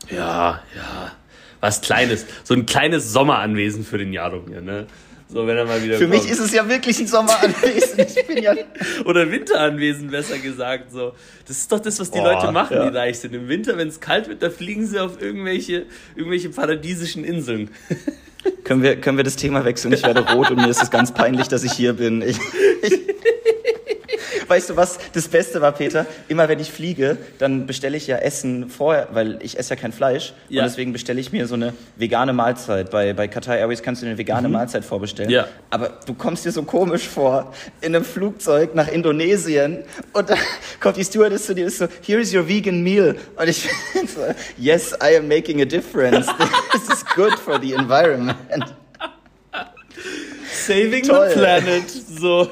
Ja, 0.09 0.61
ja. 0.75 1.11
Was 1.59 1.81
Kleines. 1.81 2.25
So 2.43 2.53
ein 2.53 2.65
kleines 2.65 3.13
Sommeranwesen 3.13 3.85
für 3.85 3.97
den 3.97 4.11
Jaromir, 4.11 4.61
ne? 4.61 4.87
So, 5.29 5.47
wenn 5.47 5.57
er 5.57 5.65
mal 5.65 5.81
wieder 5.81 5.97
Für 5.97 6.07
kommt. 6.07 6.21
mich 6.21 6.31
ist 6.31 6.39
es 6.39 6.53
ja 6.53 6.67
wirklich 6.69 6.99
ein 6.99 7.07
Sommeranwesen. 7.07 7.99
Ich 7.99 8.27
bin 8.27 8.43
ja 8.43 8.53
Oder 9.05 9.31
Winteranwesen, 9.31 10.11
besser 10.11 10.37
gesagt. 10.37 10.91
So. 10.91 11.13
Das 11.47 11.57
ist 11.57 11.71
doch 11.71 11.79
das, 11.79 11.99
was 11.99 12.11
die 12.11 12.19
oh, 12.19 12.23
Leute 12.23 12.51
machen, 12.51 12.77
ja. 12.77 12.89
die 12.89 12.95
reich 12.95 13.19
sind. 13.19 13.33
Im 13.33 13.47
Winter, 13.47 13.77
wenn 13.77 13.87
es 13.87 13.99
kalt 13.99 14.27
wird, 14.27 14.43
da 14.43 14.49
fliegen 14.51 14.85
sie 14.85 14.99
auf 14.99 15.21
irgendwelche, 15.21 15.85
irgendwelche 16.15 16.49
paradiesischen 16.49 17.23
Inseln. 17.23 17.71
Können 18.63 18.83
wir, 18.83 18.99
können 18.99 19.17
wir 19.17 19.23
das 19.23 19.37
Thema 19.37 19.65
wechseln? 19.65 19.93
Ich 19.93 20.03
werde 20.03 20.33
rot 20.33 20.51
und 20.51 20.57
mir 20.57 20.67
ist 20.67 20.83
es 20.83 20.91
ganz 20.91 21.13
peinlich, 21.13 21.47
dass 21.47 21.63
ich 21.63 21.71
hier 21.71 21.93
bin. 21.93 22.21
Ich, 22.21 22.37
ich, 22.83 22.99
weißt 24.53 24.69
du 24.69 24.75
was? 24.75 24.99
Das 25.13 25.27
Beste 25.27 25.61
war, 25.61 25.71
Peter, 25.71 26.05
immer 26.27 26.47
wenn 26.47 26.59
ich 26.59 26.71
fliege, 26.71 27.17
dann 27.39 27.65
bestelle 27.65 27.97
ich 27.97 28.05
ja 28.05 28.17
Essen 28.17 28.69
vorher, 28.69 29.07
weil 29.11 29.39
ich 29.41 29.57
esse 29.57 29.71
ja 29.71 29.81
kein 29.81 29.91
Fleisch. 29.91 30.33
Ja. 30.47 30.61
Und 30.61 30.69
deswegen 30.69 30.93
bestelle 30.93 31.19
ich 31.19 31.31
mir 31.31 31.47
so 31.47 31.55
eine 31.55 31.73
vegane 31.95 32.33
Mahlzeit. 32.33 32.91
Bei, 32.91 33.13
bei 33.13 33.27
Qatar 33.27 33.57
Airways 33.57 33.81
kannst 33.81 34.03
du 34.03 34.05
eine 34.05 34.15
vegane 34.15 34.47
mhm. 34.47 34.53
Mahlzeit 34.53 34.85
vorbestellen. 34.85 35.31
Ja. 35.31 35.47
Aber 35.71 35.89
du 36.05 36.13
kommst 36.13 36.45
dir 36.45 36.51
so 36.51 36.61
komisch 36.61 37.07
vor, 37.07 37.51
in 37.81 37.95
einem 37.95 38.05
Flugzeug 38.05 38.75
nach 38.75 38.87
Indonesien 38.87 39.79
und 40.13 40.29
dann 40.29 40.37
kommt 40.79 40.97
die 40.97 41.03
Stewardess 41.03 41.47
zu 41.47 41.55
dir 41.55 41.63
und 41.63 41.69
ist 41.69 41.79
so, 41.79 41.87
here 42.05 42.21
is 42.21 42.31
your 42.31 42.47
vegan 42.47 42.83
meal. 42.83 43.15
Und 43.35 43.49
ich 43.49 43.67
bin 43.93 44.07
so, 44.07 44.21
yes, 44.55 44.93
I 45.01 45.17
am 45.17 45.27
making 45.27 45.61
a 45.61 45.65
difference. 45.65 46.27
This 46.71 46.89
is 46.89 47.03
good 47.15 47.39
for 47.39 47.59
the 47.59 47.73
environment. 47.73 48.37
Saving 50.51 51.07
Toll. 51.07 51.29
the 51.29 51.33
planet. 51.33 51.89
So 51.89 52.51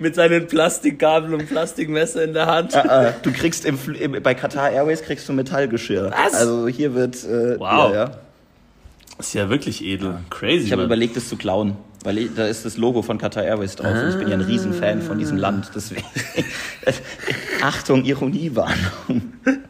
mit 0.00 0.14
seinen 0.14 0.46
Plastikgabeln 0.46 1.34
und 1.34 1.46
Plastikmesser 1.46 2.24
in 2.24 2.32
der 2.32 2.46
Hand. 2.46 2.74
Ah, 2.74 2.84
ah. 2.88 3.14
Du 3.22 3.32
kriegst 3.32 3.64
im, 3.64 3.78
im, 3.98 4.22
bei 4.22 4.34
Qatar 4.34 4.70
Airways 4.70 5.02
kriegst 5.02 5.28
du 5.28 5.32
Metallgeschirr. 5.32 6.10
Was? 6.10 6.34
Also 6.34 6.68
hier 6.68 6.94
wird 6.94 7.22
äh, 7.24 7.58
wow. 7.58 7.90
Ja, 7.90 7.94
ja. 7.94 8.10
Das 9.16 9.28
ist 9.28 9.34
ja 9.34 9.50
wirklich 9.50 9.84
edel. 9.84 10.12
Ja. 10.12 10.20
Crazy. 10.30 10.64
Ich 10.64 10.72
habe 10.72 10.84
überlegt, 10.84 11.16
es 11.16 11.28
zu 11.28 11.36
klauen, 11.36 11.76
weil 12.04 12.16
ich, 12.16 12.34
da 12.34 12.46
ist 12.46 12.64
das 12.64 12.78
Logo 12.78 13.02
von 13.02 13.18
Qatar 13.18 13.44
Airways 13.44 13.76
drauf 13.76 13.92
ah. 13.94 14.02
und 14.02 14.08
ich 14.08 14.16
bin 14.16 14.28
ja 14.28 14.34
ein 14.34 14.40
Riesenfan 14.40 15.02
von 15.02 15.18
diesem 15.18 15.36
Land. 15.36 15.70
Deswegen. 15.74 16.06
Achtung, 17.60 18.04
Ironiewarnung. 18.04 19.34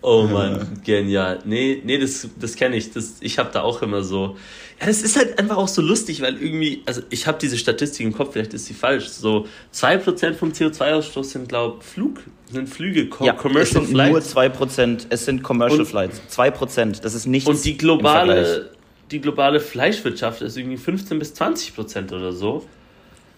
Oh 0.00 0.24
Mann, 0.24 0.80
genial. 0.84 1.40
Nee, 1.44 1.82
nee, 1.84 1.98
das, 1.98 2.28
das 2.38 2.54
kenne 2.54 2.76
ich. 2.76 2.92
Das, 2.92 3.16
ich 3.20 3.38
habe 3.38 3.50
da 3.52 3.62
auch 3.62 3.82
immer 3.82 4.02
so. 4.02 4.36
Ja, 4.80 4.86
das 4.86 5.02
ist 5.02 5.16
halt 5.16 5.38
einfach 5.38 5.56
auch 5.56 5.66
so 5.66 5.82
lustig, 5.82 6.20
weil 6.20 6.40
irgendwie, 6.40 6.82
also 6.86 7.02
ich 7.10 7.26
habe 7.26 7.38
diese 7.40 7.58
Statistik 7.58 8.06
im 8.06 8.12
Kopf, 8.12 8.32
vielleicht 8.32 8.54
ist 8.54 8.66
sie 8.66 8.74
falsch. 8.74 9.08
So 9.08 9.46
2% 9.74 10.34
vom 10.34 10.50
CO2-Ausstoß 10.50 11.24
sind, 11.24 11.48
glaube 11.48 11.82
Flug, 11.82 12.20
sind 12.50 12.68
Flüge, 12.68 13.08
Co 13.08 13.24
ja, 13.24 13.32
Commercial 13.32 13.82
es 13.82 13.88
sind 13.88 13.96
Flights. 13.96 14.34
Nur 14.34 14.44
2%, 14.44 15.06
es 15.10 15.24
sind 15.24 15.42
Commercial 15.42 15.80
und, 15.80 15.86
Flights. 15.86 16.22
2%, 16.30 17.02
das 17.02 17.14
ist 17.14 17.26
nichts. 17.26 17.48
Und 17.48 17.64
die 17.64 17.76
globale, 17.76 18.70
die 19.10 19.20
globale 19.20 19.58
Fleischwirtschaft 19.58 20.42
ist 20.42 20.56
irgendwie 20.56 20.76
15 20.76 21.18
bis 21.18 21.34
20% 21.34 22.12
oder 22.14 22.32
so. 22.32 22.64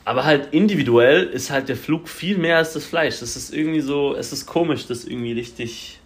Aber 0.05 0.25
halt 0.25 0.53
individuell 0.53 1.25
ist 1.25 1.51
halt 1.51 1.69
der 1.69 1.77
Flug 1.77 2.09
viel 2.09 2.37
mehr 2.37 2.59
als 2.59 2.73
das 2.75 2.85
Fleisch. 2.85 3.21
Das 3.21 3.37
ist 3.37 3.55
irgendwie 3.55 3.81
so, 3.81 4.15
es 4.15 4.33
ist 4.33 4.45
komisch, 4.47 4.87
das 4.87 5.05
irgendwie 5.05 5.33
richtig 5.33 6.00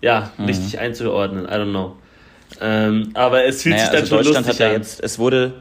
ja, 0.00 0.32
mhm. 0.38 0.44
richtig 0.46 0.78
einzuordnen. 0.78 1.44
I 1.44 1.48
don't 1.48 1.70
know. 1.70 1.96
Ähm, 2.60 3.10
aber 3.14 3.44
es 3.44 3.62
fühlt 3.62 3.76
naja, 3.76 3.84
sich 3.84 3.92
dann 3.92 4.00
also 4.02 4.16
schon 4.16 4.24
Deutschland 4.24 4.46
lustig 4.46 4.64
hat 4.64 4.72
ja 4.72 4.76
jetzt, 4.76 5.02
es 5.02 5.18
wurde, 5.18 5.54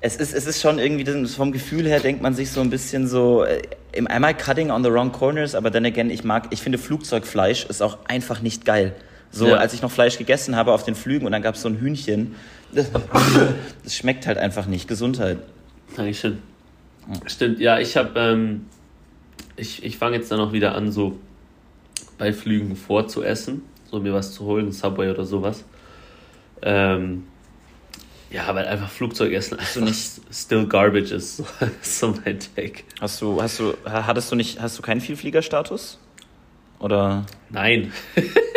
es 0.00 0.16
ist, 0.16 0.34
es 0.34 0.46
ist 0.46 0.60
schon 0.60 0.78
irgendwie, 0.78 1.26
vom 1.28 1.52
Gefühl 1.52 1.86
her 1.86 2.00
denkt 2.00 2.20
man 2.20 2.34
sich 2.34 2.50
so 2.50 2.60
ein 2.60 2.70
bisschen 2.70 3.06
so, 3.06 3.44
äh, 3.44 3.62
am 4.08 4.24
I 4.24 4.34
cutting 4.34 4.70
on 4.70 4.82
the 4.82 4.90
wrong 4.90 5.12
corners? 5.12 5.54
Aber 5.54 5.70
dann 5.70 5.84
again, 5.84 6.10
ich 6.10 6.24
mag, 6.24 6.48
ich 6.50 6.60
finde 6.60 6.78
Flugzeugfleisch 6.78 7.66
ist 7.66 7.80
auch 7.80 7.98
einfach 8.06 8.42
nicht 8.42 8.64
geil. 8.64 8.94
So, 9.30 9.48
ja. 9.48 9.56
als 9.56 9.74
ich 9.74 9.82
noch 9.82 9.90
Fleisch 9.90 10.16
gegessen 10.18 10.54
habe 10.54 10.72
auf 10.72 10.84
den 10.84 10.94
Flügen 10.94 11.26
und 11.26 11.32
dann 11.32 11.42
gab 11.42 11.56
es 11.56 11.62
so 11.62 11.68
ein 11.68 11.78
Hühnchen, 11.78 12.36
das, 12.72 12.90
das, 13.82 13.94
schmeckt 13.94 14.26
halt 14.26 14.38
einfach 14.38 14.66
nicht. 14.66 14.88
Gesundheit. 14.88 15.38
Dankeschön. 15.96 16.38
Stimmt, 17.26 17.60
ja, 17.60 17.78
ich 17.78 17.96
habe, 17.96 18.18
ähm, 18.18 18.66
ich, 19.56 19.84
ich 19.84 19.98
fange 19.98 20.16
jetzt 20.16 20.30
dann 20.30 20.40
auch 20.40 20.52
wieder 20.52 20.74
an, 20.74 20.90
so 20.92 21.18
bei 22.18 22.32
Flügen 22.32 22.76
vorzuessen, 22.76 23.62
so 23.90 24.00
mir 24.00 24.12
was 24.12 24.32
zu 24.32 24.44
holen, 24.44 24.72
Subway 24.72 25.10
oder 25.10 25.24
sowas. 25.24 25.64
Ähm, 26.62 27.24
ja, 28.30 28.52
weil 28.54 28.66
einfach 28.66 28.90
Flugzeugessen 28.90 29.58
einfach 29.58 29.80
nicht 29.80 30.20
still 30.32 30.66
garbage 30.66 31.12
ist, 31.12 31.36
so, 31.36 31.46
so 31.82 32.14
mein 32.24 32.40
Take. 32.40 32.82
Hast 33.00 33.20
du, 33.20 33.40
hast 33.40 33.60
du, 33.60 33.74
hattest 33.84 34.32
du 34.32 34.36
nicht, 34.36 34.60
hast 34.60 34.78
du 34.78 34.82
keinen 34.82 35.00
Vielfliegerstatus? 35.00 35.98
Oder? 36.80 37.24
Nein. 37.50 37.92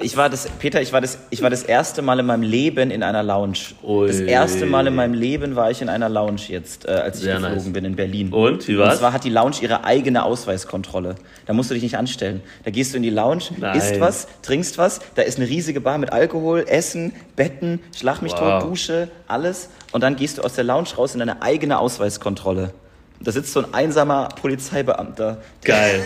ich, 0.00 0.16
war 0.16 0.30
das, 0.30 0.48
Peter, 0.58 0.80
ich 0.80 0.92
war 0.92 1.00
das, 1.00 1.18
ich 1.30 1.42
war 1.42 1.50
das 1.50 1.62
erste 1.62 2.02
Mal 2.02 2.20
in 2.20 2.26
meinem 2.26 2.42
Leben 2.42 2.90
in 2.90 3.02
einer 3.02 3.22
Lounge. 3.22 3.58
Ui. 3.82 4.06
Das 4.06 4.20
erste 4.20 4.66
Mal 4.66 4.86
in 4.86 4.94
meinem 4.94 5.14
Leben 5.14 5.56
war 5.56 5.70
ich 5.70 5.82
in 5.82 5.88
einer 5.88 6.08
Lounge 6.08 6.40
jetzt, 6.48 6.86
äh, 6.86 6.92
als 6.92 7.18
ich 7.18 7.24
Sehr 7.24 7.34
geflogen 7.36 7.56
nice. 7.56 7.72
bin 7.72 7.84
in 7.84 7.96
Berlin. 7.96 8.32
Und, 8.32 8.68
wie 8.68 8.78
war's? 8.78 8.94
Und 8.94 8.98
zwar 9.00 9.12
hat 9.12 9.24
die 9.24 9.30
Lounge 9.30 9.56
ihre 9.60 9.84
eigene 9.84 10.24
Ausweiskontrolle. 10.24 11.16
Da 11.46 11.52
musst 11.52 11.70
du 11.70 11.74
dich 11.74 11.82
nicht 11.82 11.96
anstellen. 11.96 12.42
Da 12.64 12.70
gehst 12.70 12.92
du 12.92 12.96
in 12.96 13.02
die 13.02 13.10
Lounge, 13.10 13.44
Nein. 13.56 13.76
isst 13.76 14.00
was, 14.00 14.28
trinkst 14.42 14.78
was, 14.78 15.00
da 15.14 15.22
ist 15.22 15.38
eine 15.38 15.48
riesige 15.48 15.80
Bar 15.80 15.98
mit 15.98 16.12
Alkohol, 16.12 16.64
Essen, 16.68 17.12
Betten, 17.36 17.80
Schlag 17.96 18.22
mich 18.22 18.32
wow. 18.32 18.62
tot, 18.62 18.70
Dusche, 18.70 19.08
alles. 19.26 19.70
Und 19.92 20.02
dann 20.02 20.16
gehst 20.16 20.38
du 20.38 20.42
aus 20.42 20.54
der 20.54 20.64
Lounge 20.64 20.88
raus 20.96 21.14
in 21.14 21.20
deine 21.20 21.42
eigene 21.42 21.78
Ausweiskontrolle. 21.78 22.72
Da 23.20 23.32
sitzt 23.32 23.52
so 23.52 23.60
ein 23.60 23.74
einsamer 23.74 24.28
Polizeibeamter. 24.40 25.38
Geil. 25.64 26.00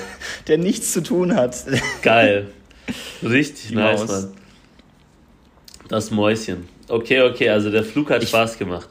Der, 0.48 0.56
der 0.56 0.58
nichts 0.64 0.92
zu 0.92 1.02
tun 1.02 1.36
hat. 1.36 1.54
Geil. 2.00 2.46
Richtig 3.22 3.68
Die 3.68 3.74
nice, 3.74 4.00
Maus. 4.00 4.10
Mann. 4.10 4.32
Das 5.88 6.10
Mäuschen. 6.10 6.68
Okay, 6.88 7.22
okay, 7.22 7.48
also 7.50 7.70
der 7.70 7.84
Flug 7.84 8.10
hat 8.10 8.22
ich, 8.22 8.28
Spaß 8.28 8.58
gemacht. 8.58 8.88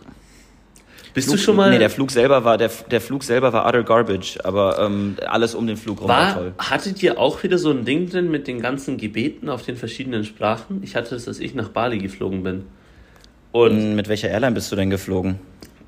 Bist 1.14 1.28
Flug, 1.28 1.38
du 1.38 1.44
schon 1.44 1.56
mal. 1.56 1.70
Nee, 1.72 1.80
der 1.80 1.90
Flug 1.90 2.12
selber 2.12 2.44
war, 2.44 2.58
der, 2.58 2.70
der 2.90 3.02
Flug 3.02 3.24
selber 3.24 3.52
war 3.52 3.68
utter 3.68 3.84
garbage, 3.84 4.38
aber 4.44 4.80
ähm, 4.80 5.18
alles 5.28 5.56
um 5.56 5.68
den 5.68 5.78
Flug 5.78 6.00
rum 6.02 6.08
war, 6.08 6.28
war 6.28 6.34
toll. 6.36 6.54
Hattet 6.58 7.04
ihr 7.04 7.20
auch 7.20 7.44
wieder 7.44 7.58
so 7.58 7.72
ein 7.72 7.84
Ding 7.84 8.10
drin 8.10 8.32
mit 8.32 8.48
den 8.48 8.62
ganzen 8.62 8.98
Gebeten 8.98 9.50
auf 9.50 9.64
den 9.64 9.76
verschiedenen 9.76 10.24
Sprachen? 10.24 10.82
Ich 10.84 10.96
hatte 10.96 11.16
das, 11.16 11.28
als 11.28 11.40
ich 11.40 11.54
nach 11.54 11.70
Bali 11.70 11.98
geflogen 11.98 12.44
bin. 12.44 12.66
Und 13.52 13.96
mit 13.96 14.08
welcher 14.08 14.30
Airline 14.30 14.54
bist 14.54 14.72
du 14.72 14.78
denn 14.78 14.90
geflogen? 14.90 15.40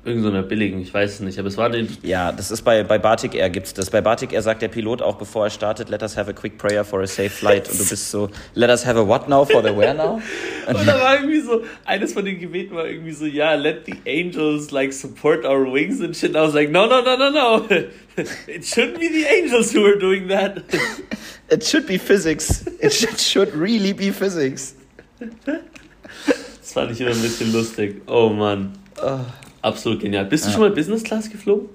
Irgendeiner 0.04 0.42
so 0.42 0.48
billigen, 0.48 0.80
ich 0.80 0.92
weiß 0.92 1.14
es 1.14 1.20
nicht, 1.20 1.38
aber 1.38 1.48
es 1.48 1.56
war 1.56 1.70
den. 1.70 1.88
Ja, 2.02 2.30
das 2.30 2.50
ist 2.50 2.62
bei, 2.62 2.82
bei 2.82 2.98
Batik 2.98 3.34
Air 3.34 3.48
gibt's 3.48 3.72
das. 3.72 3.88
Bei 3.88 4.02
Batik 4.02 4.32
Air 4.32 4.42
sagt 4.42 4.60
der 4.60 4.68
Pilot 4.68 5.00
auch, 5.00 5.16
bevor 5.16 5.44
er 5.46 5.50
startet, 5.50 5.88
let 5.88 6.02
us 6.02 6.16
have 6.16 6.30
a 6.30 6.34
quick 6.34 6.58
prayer 6.58 6.84
for 6.84 7.00
a 7.00 7.06
safe 7.06 7.30
flight. 7.30 7.70
Und 7.70 7.80
du 7.80 7.88
bist 7.88 8.10
so, 8.10 8.28
let 8.54 8.68
us 8.68 8.84
have 8.84 8.98
a 8.98 9.06
what 9.06 9.28
now 9.28 9.46
for 9.46 9.62
the 9.62 9.74
where 9.74 9.94
now? 9.94 10.20
Und 10.66 10.86
da 10.86 11.00
war 11.00 11.16
irgendwie 11.16 11.40
so, 11.40 11.62
eines 11.86 12.12
von 12.12 12.24
den 12.24 12.38
Gebeten 12.38 12.74
war 12.74 12.86
irgendwie 12.86 13.12
so, 13.12 13.24
ja, 13.24 13.52
yeah, 13.52 13.54
let 13.54 13.86
the 13.86 13.94
angels 14.06 14.70
like 14.70 14.92
support 14.92 15.44
our 15.46 15.64
wings 15.64 16.02
and 16.02 16.14
shit. 16.14 16.36
And 16.36 16.36
I 16.36 16.46
was 16.46 16.54
like, 16.54 16.70
no, 16.70 16.86
no, 16.86 17.00
no, 17.00 17.16
no, 17.16 17.30
no. 17.30 17.66
It 18.46 18.64
shouldn't 18.64 19.00
be 19.00 19.08
the 19.08 19.24
angels 19.24 19.74
who 19.74 19.84
are 19.84 19.96
doing 19.98 20.28
that. 20.28 20.62
It 21.50 21.62
should 21.62 21.86
be 21.86 21.98
physics. 21.98 22.66
It 22.80 22.92
should, 22.92 23.18
should 23.18 23.54
really 23.54 23.92
be 23.92 24.10
physics. 24.12 24.74
Das 25.18 26.72
fand 26.72 26.90
ich 26.90 27.00
immer 27.00 27.10
ein 27.10 27.20
bisschen 27.20 27.52
lustig. 27.52 28.02
Oh 28.06 28.30
Mann. 28.30 28.72
Oh. 29.02 29.20
Absolut 29.64 30.00
genial. 30.00 30.26
Bist 30.26 30.46
du 30.46 30.50
schon 30.50 30.60
mal 30.60 30.70
Business 30.70 31.02
Class 31.02 31.30
geflogen? 31.30 31.70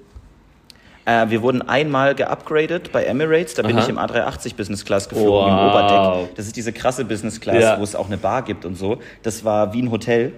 Äh, 1.04 1.28
wir 1.28 1.42
wurden 1.42 1.60
einmal 1.62 2.14
geupgradet 2.14 2.92
bei 2.92 3.02
Emirates, 3.04 3.54
da 3.54 3.62
bin 3.62 3.76
Aha. 3.76 3.82
ich 3.82 3.88
im 3.88 3.98
A380 3.98 4.54
Business 4.54 4.84
Class 4.84 5.08
geflogen, 5.08 5.32
wow. 5.32 5.48
im 5.48 6.14
Oberdeck. 6.14 6.36
Das 6.36 6.46
ist 6.46 6.54
diese 6.54 6.72
krasse 6.72 7.04
Business 7.04 7.40
Class, 7.40 7.60
ja. 7.60 7.78
wo 7.80 7.82
es 7.82 7.96
auch 7.96 8.06
eine 8.06 8.16
Bar 8.16 8.42
gibt 8.42 8.64
und 8.64 8.76
so. 8.76 8.98
Das 9.24 9.44
war 9.44 9.72
wie 9.72 9.82
ein 9.82 9.90
Hotel. 9.90 10.32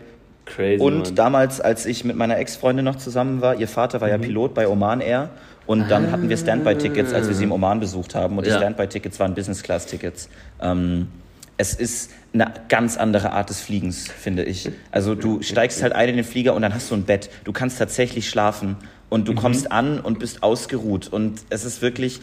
Crazy. 0.47 0.83
Und 0.83 1.05
Mann. 1.05 1.15
damals, 1.15 1.61
als 1.61 1.85
ich 1.85 2.05
mit 2.05 2.17
meiner 2.17 2.39
Ex-Freundin 2.39 2.87
noch 2.87 2.97
zusammen 2.97 3.43
war, 3.43 3.57
ihr 3.57 3.69
Vater 3.69 4.01
war 4.01 4.09
mhm. 4.09 4.15
ja 4.15 4.19
Pilot 4.19 4.55
bei 4.55 4.67
Oman 4.67 5.03
Air. 5.03 5.29
Und 5.67 5.91
dann 5.91 6.11
hatten 6.11 6.29
wir 6.29 6.37
Standby-Tickets, 6.37 7.13
als 7.13 7.29
wir 7.29 7.35
sie 7.35 7.45
im 7.45 7.53
Oman 7.53 7.79
besucht 7.79 8.15
haben. 8.15 8.39
Und 8.39 8.47
die 8.47 8.51
Standby-Tickets 8.51 9.21
waren 9.21 9.35
Business-Class-Tickets. 9.35 10.29
Ähm, 10.61 11.09
es 11.57 11.75
ist 11.75 12.11
eine 12.33 12.53
ganz 12.69 12.97
andere 12.97 13.33
Art 13.33 13.51
des 13.51 13.61
Fliegens, 13.61 14.09
finde 14.09 14.45
ich. 14.45 14.71
Also 14.91 15.15
du 15.15 15.43
steigst 15.43 15.83
halt 15.83 15.93
ein 15.93 16.09
in 16.09 16.17
den 16.17 16.25
Flieger 16.25 16.55
und 16.55 16.63
dann 16.63 16.75
hast 16.75 16.91
du 16.91 16.95
ein 16.95 17.05
Bett. 17.05 17.31
Du 17.45 17.53
kannst 17.53 17.79
tatsächlich 17.79 18.29
schlafen 18.29 18.77
und 19.11 19.29
du 19.29 19.33
mhm. 19.33 19.37
kommst 19.37 19.71
an 19.71 20.01
und 20.01 20.19
bist 20.19 20.43
ausgeruht. 20.43 21.09
Und 21.09 21.43
es 21.51 21.65
ist 21.65 21.83
wirklich, 21.83 22.21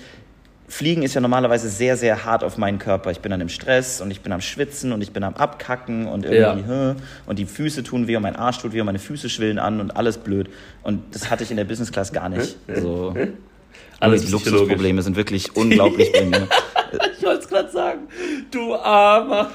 Fliegen 0.67 1.03
ist 1.03 1.13
ja 1.13 1.21
normalerweise 1.21 1.69
sehr, 1.69 1.97
sehr 1.97 2.25
hart 2.25 2.43
auf 2.43 2.57
meinen 2.57 2.79
Körper. 2.79 3.11
Ich 3.11 3.19
bin 3.19 3.31
dann 3.31 3.41
im 3.41 3.49
Stress 3.49 4.01
und 4.01 4.11
ich 4.11 4.21
bin 4.21 4.31
am 4.31 4.41
Schwitzen 4.41 4.91
und 4.91 5.01
ich 5.01 5.11
bin 5.11 5.23
am 5.23 5.35
Abkacken 5.35 6.07
und 6.07 6.25
irgendwie, 6.25 6.69
ja. 6.69 6.95
und 7.25 7.39
die 7.39 7.45
Füße 7.45 7.83
tun 7.83 8.07
weh 8.07 8.15
und 8.15 8.23
mein 8.23 8.35
Arsch 8.35 8.59
tut 8.59 8.73
weh 8.73 8.79
und 8.79 8.85
meine 8.85 8.99
Füße 8.99 9.29
schwillen 9.29 9.59
an 9.59 9.79
und 9.79 9.95
alles 9.95 10.17
blöd. 10.17 10.49
Und 10.83 11.15
das 11.15 11.29
hatte 11.29 11.43
ich 11.43 11.51
in 11.51 11.57
der 11.57 11.63
Business 11.65 11.91
Class 11.91 12.11
gar 12.11 12.29
nicht. 12.29 12.57
So. 12.75 13.15
Alles 13.99 14.25
die 14.25 14.31
Luxusprobleme 14.31 15.01
sind 15.01 15.17
wirklich 15.17 15.55
unglaublich 15.55 16.11
bei 16.13 16.23
mir. 16.23 16.47
ich 17.17 17.23
wollte 17.23 17.39
es 17.43 17.49
gerade 17.49 17.69
sagen. 17.69 17.78
Du 18.51 18.75
Armer. 18.75 19.49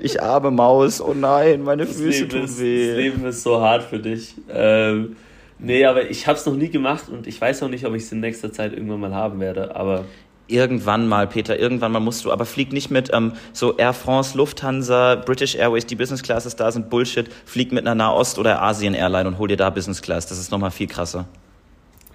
ich 0.00 0.22
arme 0.22 0.50
Maus. 0.50 1.00
Oh 1.00 1.14
nein, 1.14 1.62
meine 1.62 1.86
das 1.86 1.96
Füße 1.96 2.28
tun 2.28 2.44
ist, 2.44 2.60
weh. 2.60 2.88
Das 2.88 2.96
Leben 2.96 3.24
ist 3.26 3.42
so 3.42 3.60
hart 3.60 3.82
für 3.82 3.98
dich. 3.98 4.34
Ähm, 4.50 5.16
nee, 5.58 5.84
aber 5.84 6.10
ich 6.10 6.26
habe 6.26 6.38
es 6.38 6.46
noch 6.46 6.54
nie 6.54 6.68
gemacht 6.68 7.08
und 7.08 7.26
ich 7.26 7.40
weiß 7.40 7.62
auch 7.62 7.68
nicht, 7.68 7.86
ob 7.86 7.94
ich 7.94 8.04
es 8.04 8.12
in 8.12 8.20
nächster 8.20 8.52
Zeit 8.52 8.72
irgendwann 8.72 9.00
mal 9.00 9.14
haben 9.14 9.40
werde. 9.40 9.74
Aber 9.76 10.04
Irgendwann 10.48 11.08
mal, 11.08 11.26
Peter, 11.26 11.58
irgendwann 11.58 11.90
mal 11.90 11.98
musst 11.98 12.24
du, 12.24 12.30
aber 12.30 12.46
flieg 12.46 12.72
nicht 12.72 12.88
mit 12.88 13.10
ähm, 13.12 13.32
so 13.52 13.76
Air 13.76 13.92
France, 13.92 14.38
Lufthansa, 14.38 15.16
British 15.16 15.56
Airways, 15.56 15.86
die 15.86 15.96
Business 15.96 16.22
Classes 16.22 16.54
da 16.54 16.70
sind 16.70 16.88
Bullshit. 16.88 17.26
Flieg 17.44 17.72
mit 17.72 17.84
einer 17.84 17.96
Nahost- 17.96 18.38
oder 18.38 18.62
Asien 18.62 18.94
Airline 18.94 19.26
und 19.28 19.38
hol 19.38 19.48
dir 19.48 19.56
da 19.56 19.70
Business 19.70 20.02
Class. 20.02 20.26
Das 20.28 20.38
ist 20.38 20.52
nochmal 20.52 20.70
viel 20.70 20.86
krasser. 20.86 21.26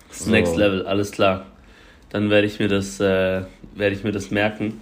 Das 0.07 0.19
so. 0.19 0.31
Next 0.31 0.55
Level, 0.55 0.85
alles 0.85 1.11
klar. 1.11 1.45
Dann 2.09 2.29
werde 2.29 2.47
ich 2.47 2.57
mir 2.59 2.69
das, 2.69 3.01
äh, 3.01 3.41
werde 3.75 3.95
ich 3.95 4.05
mir 4.05 4.13
das 4.13 4.31
merken. 4.31 4.79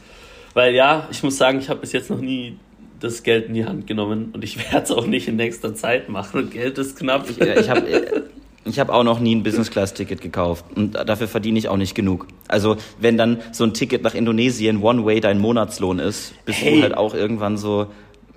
Weil 0.59 0.75
ja, 0.75 1.07
ich 1.09 1.23
muss 1.23 1.37
sagen, 1.37 1.59
ich 1.59 1.69
habe 1.69 1.79
bis 1.79 1.93
jetzt 1.93 2.09
noch 2.09 2.19
nie 2.19 2.57
das 2.99 3.23
Geld 3.23 3.47
in 3.47 3.53
die 3.53 3.63
Hand 3.63 3.87
genommen 3.87 4.31
und 4.33 4.43
ich 4.43 4.57
werde 4.71 4.83
es 4.83 4.91
auch 4.91 5.07
nicht 5.07 5.29
in 5.29 5.37
nächster 5.37 5.73
Zeit 5.73 6.09
machen. 6.09 6.41
Und 6.41 6.51
Geld 6.51 6.77
ist 6.77 6.99
knapp. 6.99 7.29
Ich, 7.29 7.39
ich 7.39 7.69
habe 7.69 7.89
äh, 7.89 8.21
ich 8.65 8.77
hab 8.77 8.89
auch 8.89 9.05
noch 9.05 9.21
nie 9.21 9.33
ein 9.35 9.43
Business-Class-Ticket 9.43 10.19
gekauft 10.19 10.65
und 10.75 10.95
dafür 10.95 11.29
verdiene 11.29 11.57
ich 11.57 11.69
auch 11.69 11.77
nicht 11.77 11.95
genug. 11.95 12.27
Also 12.49 12.75
wenn 12.99 13.15
dann 13.15 13.39
so 13.53 13.63
ein 13.63 13.73
Ticket 13.73 14.03
nach 14.03 14.15
Indonesien 14.15 14.81
One-Way 14.83 15.21
dein 15.21 15.39
Monatslohn 15.39 15.97
ist, 15.97 16.33
bist 16.43 16.59
hey. 16.59 16.75
du 16.75 16.81
halt 16.81 16.97
auch 16.97 17.13
irgendwann 17.13 17.57
so, 17.57 17.87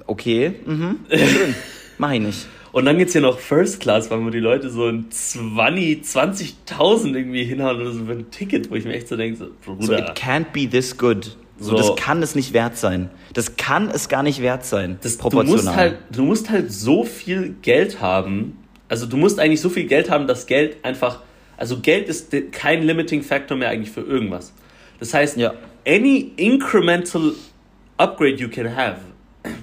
okay, 0.06 0.54
mhm, 0.64 1.00
schön, 1.10 1.56
mach 1.98 2.12
ich 2.12 2.20
nicht. 2.20 2.46
Und 2.70 2.84
dann 2.84 2.98
geht's 2.98 3.14
hier 3.14 3.20
noch 3.20 3.40
First 3.40 3.80
Class, 3.80 4.12
weil 4.12 4.18
man 4.18 4.30
die 4.30 4.38
Leute 4.38 4.70
so 4.70 4.86
in 4.86 5.10
20, 5.10 6.04
20.000 6.04 7.16
irgendwie 7.16 7.42
hinhauen 7.42 7.80
oder 7.80 7.90
so 7.90 8.04
für 8.04 8.12
ein 8.12 8.30
Ticket, 8.30 8.70
wo 8.70 8.76
ich 8.76 8.84
mir 8.84 8.94
echt 8.94 9.08
so 9.08 9.16
denke, 9.16 9.38
so, 9.38 9.46
Bruder. 9.64 9.84
So, 9.84 9.92
it 9.94 10.16
can't 10.16 10.52
be 10.52 10.70
this 10.70 10.96
good. 10.96 11.36
So, 11.62 11.76
das 11.76 11.96
kann 11.96 12.22
es 12.22 12.34
nicht 12.34 12.52
wert 12.52 12.76
sein. 12.76 13.10
Das 13.32 13.56
kann 13.56 13.90
es 13.90 14.08
gar 14.08 14.22
nicht 14.22 14.42
wert 14.42 14.64
sein. 14.64 14.98
Das, 15.02 15.16
proportional. 15.16 15.56
Du 15.56 15.62
musst, 15.62 15.76
halt, 15.76 15.98
du 16.10 16.22
musst 16.24 16.50
halt 16.50 16.72
so 16.72 17.04
viel 17.04 17.54
Geld 17.62 18.00
haben. 18.00 18.58
Also 18.88 19.06
du 19.06 19.16
musst 19.16 19.38
eigentlich 19.38 19.60
so 19.60 19.68
viel 19.68 19.86
Geld 19.86 20.10
haben, 20.10 20.26
dass 20.26 20.46
Geld 20.46 20.84
einfach. 20.84 21.20
Also 21.56 21.80
Geld 21.80 22.08
ist 22.08 22.34
kein 22.50 22.82
Limiting 22.82 23.22
Factor 23.22 23.56
mehr 23.56 23.70
eigentlich 23.70 23.90
für 23.90 24.00
irgendwas. 24.00 24.52
Das 24.98 25.14
heißt, 25.14 25.36
ja. 25.36 25.54
any 25.86 26.32
incremental 26.36 27.32
upgrade 27.96 28.36
you 28.36 28.48
can 28.48 28.74
have, 28.76 28.98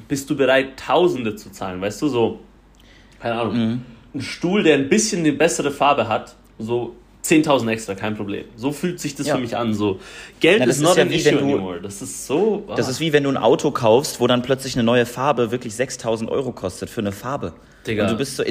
bist 0.08 0.30
du 0.30 0.36
bereit, 0.36 0.78
Tausende 0.78 1.36
zu 1.36 1.52
zahlen. 1.52 1.82
Weißt 1.82 2.02
du, 2.02 2.08
so 2.08 2.40
keine 3.20 3.40
Ahnung, 3.40 3.58
mhm. 3.58 3.82
ein 4.16 4.22
Stuhl, 4.22 4.64
der 4.64 4.76
ein 4.76 4.90
bisschen 4.90 5.20
eine 5.20 5.34
bessere 5.34 5.72
Farbe 5.72 6.08
hat, 6.08 6.36
so 6.58 6.96
10.000 7.24 7.70
extra, 7.70 7.96
kein 7.96 8.16
Problem. 8.16 8.46
So 8.56 8.72
fühlt 8.72 9.00
sich 9.00 9.16
das 9.16 9.28
ja. 9.28 9.36
für 9.36 9.42
mich 9.42 9.56
an. 9.58 9.74
So 9.74 10.00
Geld 10.40 10.62
ja, 10.62 10.66
ist 10.66 10.82
not 10.82 10.98
ja 10.98 11.04
an 11.04 11.12
issue 11.12 11.38
anymore. 11.38 11.82
Das 11.82 12.02
ist 12.02 12.26
so. 12.26 12.64
Ah. 12.68 12.76
Das 12.76 12.88
ist 12.88 13.00
wie 13.00 13.14
wenn 13.14 13.24
du 13.24 13.30
ein 13.30 13.38
Auto 13.38 13.72
kaufst, 13.72 14.20
wo 14.20 14.28
dann 14.28 14.42
plötzlich 14.42 14.76
eine 14.76 14.84
neue 14.84 15.06
Farbe 15.06 15.52
wirklich 15.52 15.74
6.000 15.74 16.30
Euro 16.30 16.52
kostet 16.52 16.90
für 16.90 17.02
eine 17.02 17.12
Farbe. 17.12 17.54
Digga. 17.86 18.04
Und 18.04 18.12
du 18.12 18.18
bist 18.18 18.38
so, 18.38 18.44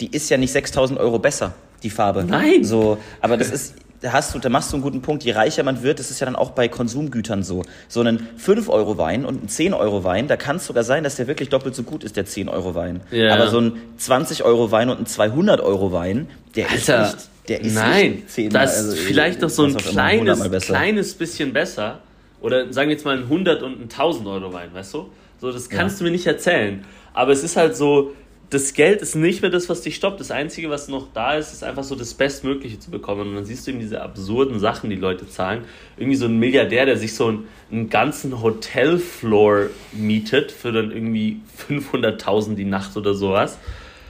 die 0.00 0.06
ist 0.08 0.28
ja 0.28 0.36
nicht 0.36 0.54
6.000 0.54 0.96
Euro 0.98 1.18
besser, 1.18 1.54
die 1.82 1.90
Farbe. 1.90 2.24
Nein. 2.24 2.64
So, 2.64 2.98
aber 3.20 3.36
das 3.36 3.50
ist 3.50 3.74
da 4.00 4.12
hast 4.12 4.34
du, 4.34 4.38
da 4.38 4.48
machst 4.48 4.72
du 4.72 4.76
einen 4.76 4.82
guten 4.82 5.02
Punkt. 5.02 5.24
Je 5.24 5.32
reicher 5.32 5.62
man 5.62 5.82
wird, 5.82 5.98
das 5.98 6.10
ist 6.10 6.20
ja 6.20 6.26
dann 6.26 6.36
auch 6.36 6.50
bei 6.50 6.68
Konsumgütern 6.68 7.42
so. 7.42 7.62
So 7.88 8.00
einen 8.00 8.28
5-Euro-Wein 8.38 9.24
und 9.24 9.38
einen 9.38 9.48
10-Euro-Wein, 9.48 10.28
da 10.28 10.36
kann 10.36 10.56
es 10.56 10.66
sogar 10.66 10.84
sein, 10.84 11.04
dass 11.04 11.16
der 11.16 11.26
wirklich 11.26 11.48
doppelt 11.48 11.74
so 11.74 11.82
gut 11.82 12.04
ist, 12.04 12.16
der 12.16 12.26
10-Euro-Wein. 12.26 13.00
Ja. 13.10 13.34
Aber 13.34 13.48
so 13.48 13.60
ein 13.60 13.80
20-Euro-Wein 13.98 14.90
und 14.90 15.00
ein 15.00 15.06
200-Euro-Wein, 15.06 16.28
der 16.54 16.70
Alter, 16.70 17.06
ist 17.06 17.14
nicht, 17.14 17.28
der 17.48 17.60
ist 17.60 17.74
nein, 17.74 18.22
10 18.26 18.50
das 18.50 18.80
ist 18.80 18.90
also, 18.90 18.96
vielleicht 18.96 19.40
noch 19.40 19.50
so 19.50 19.64
ein 19.64 19.76
kleines, 19.76 20.50
kleines 20.62 21.14
bisschen 21.14 21.52
besser. 21.52 22.00
Oder 22.40 22.72
sagen 22.72 22.88
wir 22.88 22.96
jetzt 22.96 23.04
mal 23.04 23.16
ein 23.16 23.24
100 23.24 23.62
und 23.62 23.80
ein 23.80 23.88
1000-Euro-Wein, 23.88 24.70
weißt 24.72 24.94
du? 24.94 25.10
So, 25.40 25.52
das 25.52 25.68
kannst 25.68 25.96
ja. 25.96 25.98
du 25.98 26.04
mir 26.04 26.10
nicht 26.10 26.26
erzählen. 26.26 26.84
Aber 27.12 27.32
es 27.32 27.42
ist 27.42 27.56
halt 27.56 27.76
so, 27.76 28.12
das 28.50 28.74
Geld 28.74 29.02
ist 29.02 29.16
nicht 29.16 29.42
mehr 29.42 29.50
das, 29.50 29.68
was 29.68 29.82
dich 29.82 29.96
stoppt. 29.96 30.20
Das 30.20 30.30
Einzige, 30.30 30.70
was 30.70 30.88
noch 30.88 31.08
da 31.12 31.34
ist, 31.34 31.52
ist 31.52 31.64
einfach 31.64 31.82
so 31.82 31.96
das 31.96 32.14
Bestmögliche 32.14 32.78
zu 32.78 32.90
bekommen. 32.90 33.28
Und 33.28 33.34
dann 33.34 33.44
siehst 33.44 33.66
du 33.66 33.72
eben 33.72 33.80
diese 33.80 34.02
absurden 34.02 34.60
Sachen, 34.60 34.88
die 34.90 34.96
Leute 34.96 35.28
zahlen. 35.28 35.64
Irgendwie 35.96 36.16
so 36.16 36.26
ein 36.26 36.38
Milliardär, 36.38 36.86
der 36.86 36.96
sich 36.96 37.14
so 37.14 37.28
einen, 37.28 37.48
einen 37.72 37.90
ganzen 37.90 38.40
Hotelfloor 38.40 39.70
mietet 39.92 40.52
für 40.52 40.70
dann 40.70 40.92
irgendwie 40.92 41.40
500.000 41.68 42.54
die 42.54 42.64
Nacht 42.64 42.96
oder 42.96 43.14
sowas. 43.14 43.58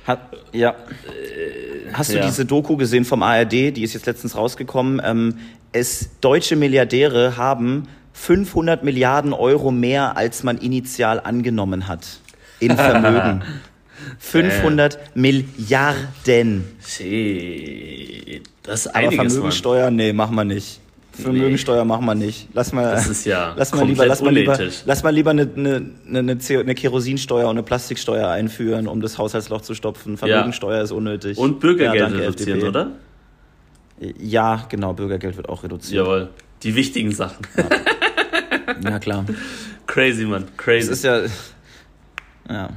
Hat, 0.07 0.21
ja. 0.53 0.75
Hast 1.93 2.13
du 2.13 2.19
ja. 2.19 2.27
diese 2.27 2.45
Doku 2.45 2.77
gesehen 2.77 3.05
vom 3.05 3.23
ARD? 3.23 3.53
Die 3.53 3.83
ist 3.83 3.95
jetzt 3.95 4.07
letztens 4.07 4.37
rausgekommen. 4.37 5.01
Ähm, 5.05 5.39
es, 5.73 6.11
deutsche 6.21 6.57
Milliardäre 6.57 7.37
haben 7.37 7.89
500 8.13 8.85
Milliarden 8.85 9.33
Euro 9.33 9.71
mehr, 9.71 10.17
als 10.17 10.43
man 10.43 10.59
initial 10.59 11.21
angenommen 11.21 11.89
hat. 11.89 12.21
In 12.61 12.77
Vermögen. 12.77 13.43
500 14.19 14.95
äh. 14.95 14.99
Milliarden. 15.15 16.65
Shit. 16.87 18.43
Das 18.63 18.87
ist 18.87 18.95
einiges, 18.95 19.19
Aber 19.19 19.31
Vermögensteuer, 19.31 19.85
Mann. 19.87 19.97
nee, 19.97 20.13
machen 20.13 20.35
wir 20.35 20.45
nicht. 20.45 20.81
Vermögensteuer 21.19 21.85
nee. 21.85 21.89
machen 21.89 22.05
wir 22.05 22.15
nicht. 22.15 22.49
Lass 22.53 22.73
mal, 22.73 22.91
das 22.91 23.09
ist 23.09 23.25
ja 23.25 23.55
lass 23.57 23.75
mal 23.75 23.87
lieber, 23.87 24.07
lass 24.07 24.23
mal 24.23 24.33
lieber, 24.33 24.59
lass 24.85 25.03
mal 25.03 25.11
lieber 25.11 25.31
eine, 25.31 25.49
eine, 25.57 25.93
eine, 26.09 26.39
eine 26.39 26.75
Kerosinsteuer 26.75 27.45
und 27.49 27.57
eine 27.57 27.63
Plastiksteuer 27.63 28.29
einführen, 28.29 28.87
um 28.87 29.01
das 29.01 29.19
Haushaltsloch 29.19 29.63
zu 29.63 29.75
stopfen. 29.75 30.17
Vermögensteuer 30.17 30.79
ja. 30.79 30.83
ist 30.83 30.93
unnötig. 30.93 31.39
Und 31.39 31.61
Bürgergeld 31.61 32.13
ja, 32.13 32.19
reduzieren, 32.19 32.59
FDP. 32.59 32.69
oder? 32.69 32.93
Ja, 34.19 34.67
genau, 34.69 34.93
Bürgergeld 34.93 35.37
wird 35.37 35.49
auch 35.49 35.65
reduziert. 35.65 36.05
Jawohl. 36.05 36.29
Die 36.63 36.75
wichtigen 36.75 37.13
Sachen. 37.13 37.47
Ja, 37.57 38.91
ja 38.91 38.99
klar. 38.99 39.25
Crazy, 39.87 40.25
man. 40.25 40.45
Crazy. 40.57 40.89
Das 40.89 40.99
ist 40.99 41.05
ja. 41.05 41.23
Ja. 42.49 42.69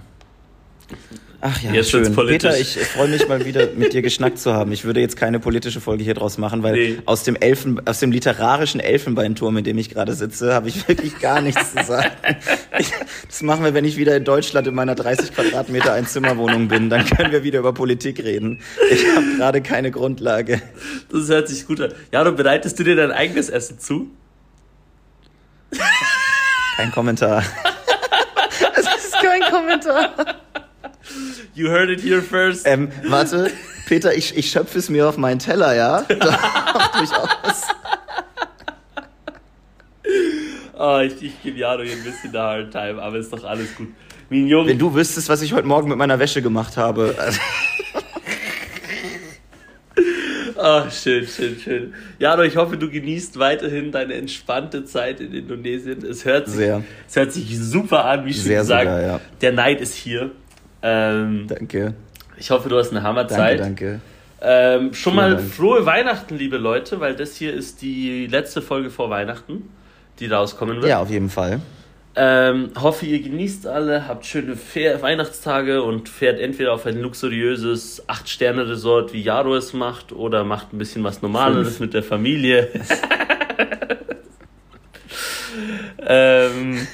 Ach 1.42 1.62
ja, 1.62 1.72
jetzt 1.72 1.92
schön. 1.92 2.14
Peter, 2.14 2.60
ich 2.60 2.78
freue 2.78 3.08
mich 3.08 3.28
mal 3.30 3.46
wieder 3.46 3.68
mit 3.74 3.94
dir 3.94 4.02
geschnackt 4.02 4.40
zu 4.40 4.54
haben. 4.54 4.74
Ich 4.74 4.84
würde 4.84 5.00
jetzt 5.00 5.16
keine 5.16 5.40
politische 5.40 5.80
Folge 5.80 6.04
hier 6.04 6.14
draus 6.14 6.38
machen, 6.38 6.64
weil 6.64 6.74
nee. 6.74 6.98
aus 7.06 7.24
dem 7.24 7.38
Elfen, 7.38 7.82
aus 7.88 8.00
dem 8.00 8.12
literarischen 8.12 8.82
Elfenbeinturm, 8.82 9.56
in 9.56 9.64
dem 9.64 9.78
ich 9.78 9.90
gerade 9.90 10.14
sitze, 10.14 10.54
habe 10.54 10.68
ich 10.68 10.86
wirklich 10.90 11.18
gar 11.20 11.40
nichts 11.40 11.74
zu 11.74 11.84
sagen. 11.84 12.12
Ich, 12.78 12.92
das 13.26 13.42
machen 13.42 13.64
wir, 13.64 13.74
wenn 13.74 13.86
ich 13.86 13.96
wieder 13.96 14.18
in 14.18 14.26
Deutschland 14.26 14.68
in 14.68 14.76
meiner 14.76 14.96
30 14.96 15.34
Quadratmeter 15.34 15.94
Einzimmerwohnung 15.94 16.68
bin. 16.68 16.90
Dann 16.90 17.06
können 17.06 17.32
wir 17.32 17.44
wieder 17.44 17.60
über 17.60 17.74
Politik 17.74 18.22
reden. 18.22 18.60
Ich 18.92 19.06
habe 19.16 19.26
gerade 19.38 19.62
keine 19.62 19.92
Grundlage. 19.92 20.62
Das 21.10 21.30
hört 21.30 21.48
sich 21.48 21.66
gut 21.66 21.80
an. 21.80 21.94
Ja, 22.12 22.24
du 22.26 22.34
bereitest 22.34 22.78
du 22.80 22.84
dir 22.84 22.98
dein 22.98 23.12
eigenes 23.12 23.50
Essen 23.50 23.80
zu? 23.80 24.12
Kein 26.76 26.92
Kommentar. 26.92 27.44
Es 28.76 29.06
ist 29.06 29.14
kein 29.22 29.42
Kommentar. 29.52 30.14
You 31.60 31.68
heard 31.68 31.90
it 31.90 32.00
here 32.00 32.22
first. 32.22 32.66
Ähm, 32.66 32.88
warte, 33.10 33.52
Peter, 33.86 34.16
ich, 34.16 34.38
ich 34.38 34.50
schöpfe 34.50 34.80
es 34.80 34.88
mir 34.88 35.10
auf 35.10 35.18
meinen 35.18 35.40
Teller, 35.40 35.76
ja? 35.76 36.04
Durchaus. 36.08 37.68
Oh, 40.78 41.00
ich, 41.00 41.22
ich 41.22 41.44
gebe 41.44 41.58
Jano 41.60 41.84
hier 41.84 41.98
ein 41.98 42.04
bisschen 42.06 42.32
der 42.32 42.44
Hard 42.44 42.72
Time, 42.72 43.02
aber 43.02 43.18
ist 43.18 43.34
doch 43.34 43.44
alles 43.44 43.76
gut. 43.76 43.90
Mignon. 44.30 44.68
Wenn 44.68 44.80
du 44.80 44.96
wüsstest, 44.96 45.28
was 45.28 45.42
ich 45.42 45.52
heute 45.52 45.68
Morgen 45.68 45.90
mit 45.90 45.98
meiner 45.98 46.18
Wäsche 46.18 46.42
gemacht 46.42 46.78
habe. 46.78 47.14
Ach, 50.58 50.90
schön, 50.94 51.28
schön, 51.28 51.60
schön. 51.60 51.94
Jano, 52.20 52.44
ich 52.44 52.56
hoffe, 52.56 52.78
du 52.78 52.90
genießt 52.90 53.38
weiterhin 53.38 53.92
deine 53.92 54.14
entspannte 54.14 54.86
Zeit 54.86 55.20
in 55.20 55.34
Indonesien. 55.34 56.06
Es 56.06 56.24
hört 56.24 56.48
sich, 56.48 56.56
Sehr. 56.56 56.84
Es 57.06 57.18
hört 57.18 57.34
sich 57.34 57.60
super 57.60 58.06
an, 58.06 58.26
wie 58.26 58.34
schon 58.34 58.44
Sehr 58.44 58.62
gesagt. 58.62 58.86
Sogar, 58.86 59.02
ja. 59.02 59.20
Der 59.42 59.52
Neid 59.52 59.82
ist 59.82 59.96
hier. 59.96 60.32
Ähm, 60.82 61.46
danke. 61.48 61.94
Ich 62.38 62.52
hoffe, 62.52 62.70
du 62.70 62.78
hast 62.78 62.92
eine 62.92 63.04
Hammerzeit. 63.04 63.60
Danke, 63.60 63.86
danke. 63.86 64.02
Ähm, 64.42 64.94
schon 64.94 65.14
Vielen 65.14 65.16
mal 65.16 65.36
Dank. 65.36 65.50
frohe 65.52 65.86
Weihnachten, 65.86 66.38
liebe 66.38 66.58
Leute, 66.58 67.00
weil 67.00 67.16
das 67.16 67.36
hier 67.36 67.54
ist 67.54 67.82
die 67.82 68.28
letzte 68.28 68.62
Folge 68.62 68.90
vor 68.90 69.10
Weihnachten, 69.10 69.70
die 70.20 70.28
rauskommen 70.28 70.78
wird. 70.78 70.88
Ja, 70.88 71.00
auf 71.00 71.10
jeden 71.10 71.30
Fall. 71.30 71.60
Ähm, 72.16 72.72
hoffe, 72.80 73.06
ihr 73.06 73.22
genießt 73.22 73.68
alle, 73.68 74.08
habt 74.08 74.26
schöne 74.26 74.56
Fair 74.56 75.02
Weihnachtstage 75.02 75.84
und 75.84 76.10
fährt 76.10 76.40
entweder 76.40 76.74
auf 76.74 76.86
ein 76.86 77.00
luxuriöses 77.00 78.08
8-Sterne-Resort, 78.08 79.14
wie 79.14 79.22
Jaro 79.22 79.56
es 79.56 79.74
macht, 79.74 80.12
oder 80.12 80.44
macht 80.44 80.74
ein 80.74 80.78
bisschen 80.80 81.04
was 81.04 81.22
Normales 81.22 81.68
Fünf. 81.68 81.80
mit 81.82 81.94
der 81.94 82.04
Familie. 82.04 82.68
ähm, 86.06 86.88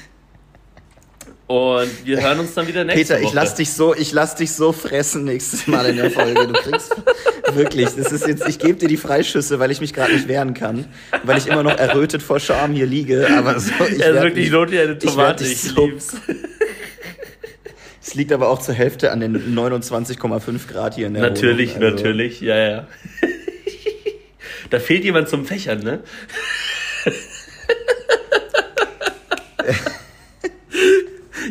und 1.46 1.90
wir 2.06 2.22
hören 2.22 2.38
uns 2.38 2.54
dann 2.54 2.68
wieder 2.68 2.84
nächste 2.84 3.14
Peter, 3.14 3.14
Woche. 3.14 3.20
Peter, 3.20 3.28
ich 3.28 3.34
lass 3.34 3.54
dich 3.56 3.72
so, 3.72 3.94
ich 3.94 4.12
lass 4.12 4.36
dich 4.36 4.52
so 4.52 4.72
fressen 4.72 5.24
nächstes 5.24 5.66
Mal 5.66 5.86
in 5.86 5.96
der 5.96 6.10
Folge. 6.10 6.46
Du 6.46 6.52
kriegst 6.52 6.94
wirklich, 7.52 7.88
das 7.96 8.12
ist 8.12 8.26
jetzt, 8.26 8.48
ich 8.48 8.58
gebe 8.58 8.74
dir 8.74 8.88
die 8.88 8.96
Freischüsse, 8.96 9.58
weil 9.58 9.70
ich 9.70 9.80
mich 9.80 9.92
gerade 9.92 10.12
nicht 10.12 10.28
wehren 10.28 10.54
kann, 10.54 10.86
weil 11.24 11.38
ich 11.38 11.48
immer 11.48 11.62
noch 11.64 11.76
errötet 11.76 12.22
vor 12.22 12.38
Scham 12.38 12.72
hier 12.72 12.86
liege. 12.86 13.28
Aber 13.36 13.58
so, 13.58 13.72
ich 13.90 13.98
ja, 13.98 14.14
wirklich 14.14 14.50
not 14.50 14.70
wie 14.70 14.78
eine 14.78 14.98
Tomate. 14.98 15.44
Ich, 15.44 15.52
ich 15.52 15.60
so, 15.62 15.86
lieb's. 15.86 16.16
Es 18.02 18.14
liegt 18.14 18.30
aber 18.30 18.48
auch 18.50 18.60
zur 18.60 18.72
Hälfte 18.72 19.10
an 19.10 19.18
den 19.18 19.56
29,5 19.56 20.68
Grad 20.68 20.94
hier 20.94 21.08
in 21.08 21.14
der 21.14 21.24
Natürlich, 21.24 21.74
Wohnung, 21.74 21.82
also. 21.82 21.96
natürlich, 21.96 22.40
ja, 22.40 22.56
ja. 22.56 22.86
da 24.70 24.78
fehlt 24.78 25.02
jemand 25.02 25.28
zum 25.28 25.44
Fächern, 25.44 25.80
ne? 25.80 26.04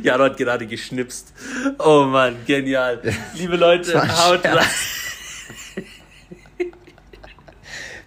Jaro 0.05 0.23
hat 0.23 0.37
gerade 0.37 0.65
geschnipst. 0.67 1.33
Oh 1.79 2.03
Mann, 2.03 2.35
genial. 2.45 3.01
Liebe 3.35 3.55
Leute, 3.57 4.01
haut 4.01 4.45
rein. 4.45 4.65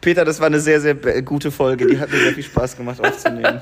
Peter, 0.00 0.24
das 0.24 0.38
war 0.38 0.46
eine 0.46 0.60
sehr, 0.60 0.80
sehr 0.80 0.94
gute 1.22 1.50
Folge. 1.50 1.86
Die 1.86 1.98
hat 1.98 2.10
mir 2.10 2.18
sehr 2.18 2.32
viel 2.32 2.44
Spaß 2.44 2.76
gemacht 2.76 3.04
aufzunehmen. 3.04 3.60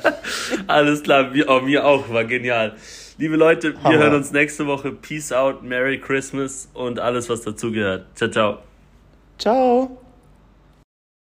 Alles 0.66 1.02
klar, 1.02 1.30
mir, 1.30 1.48
oh, 1.48 1.60
mir 1.60 1.84
auch, 1.84 2.10
war 2.10 2.24
genial. 2.24 2.76
Liebe 3.18 3.36
Leute, 3.36 3.72
wir 3.72 3.82
Hammer. 3.82 3.98
hören 3.98 4.14
uns 4.16 4.32
nächste 4.32 4.66
Woche. 4.66 4.92
Peace 4.92 5.32
out, 5.32 5.62
Merry 5.62 5.98
Christmas 5.98 6.68
und 6.74 7.00
alles, 7.00 7.30
was 7.30 7.40
dazugehört. 7.40 8.06
Ciao, 8.14 8.30
ciao. 8.30 8.58
Ciao. 9.38 10.05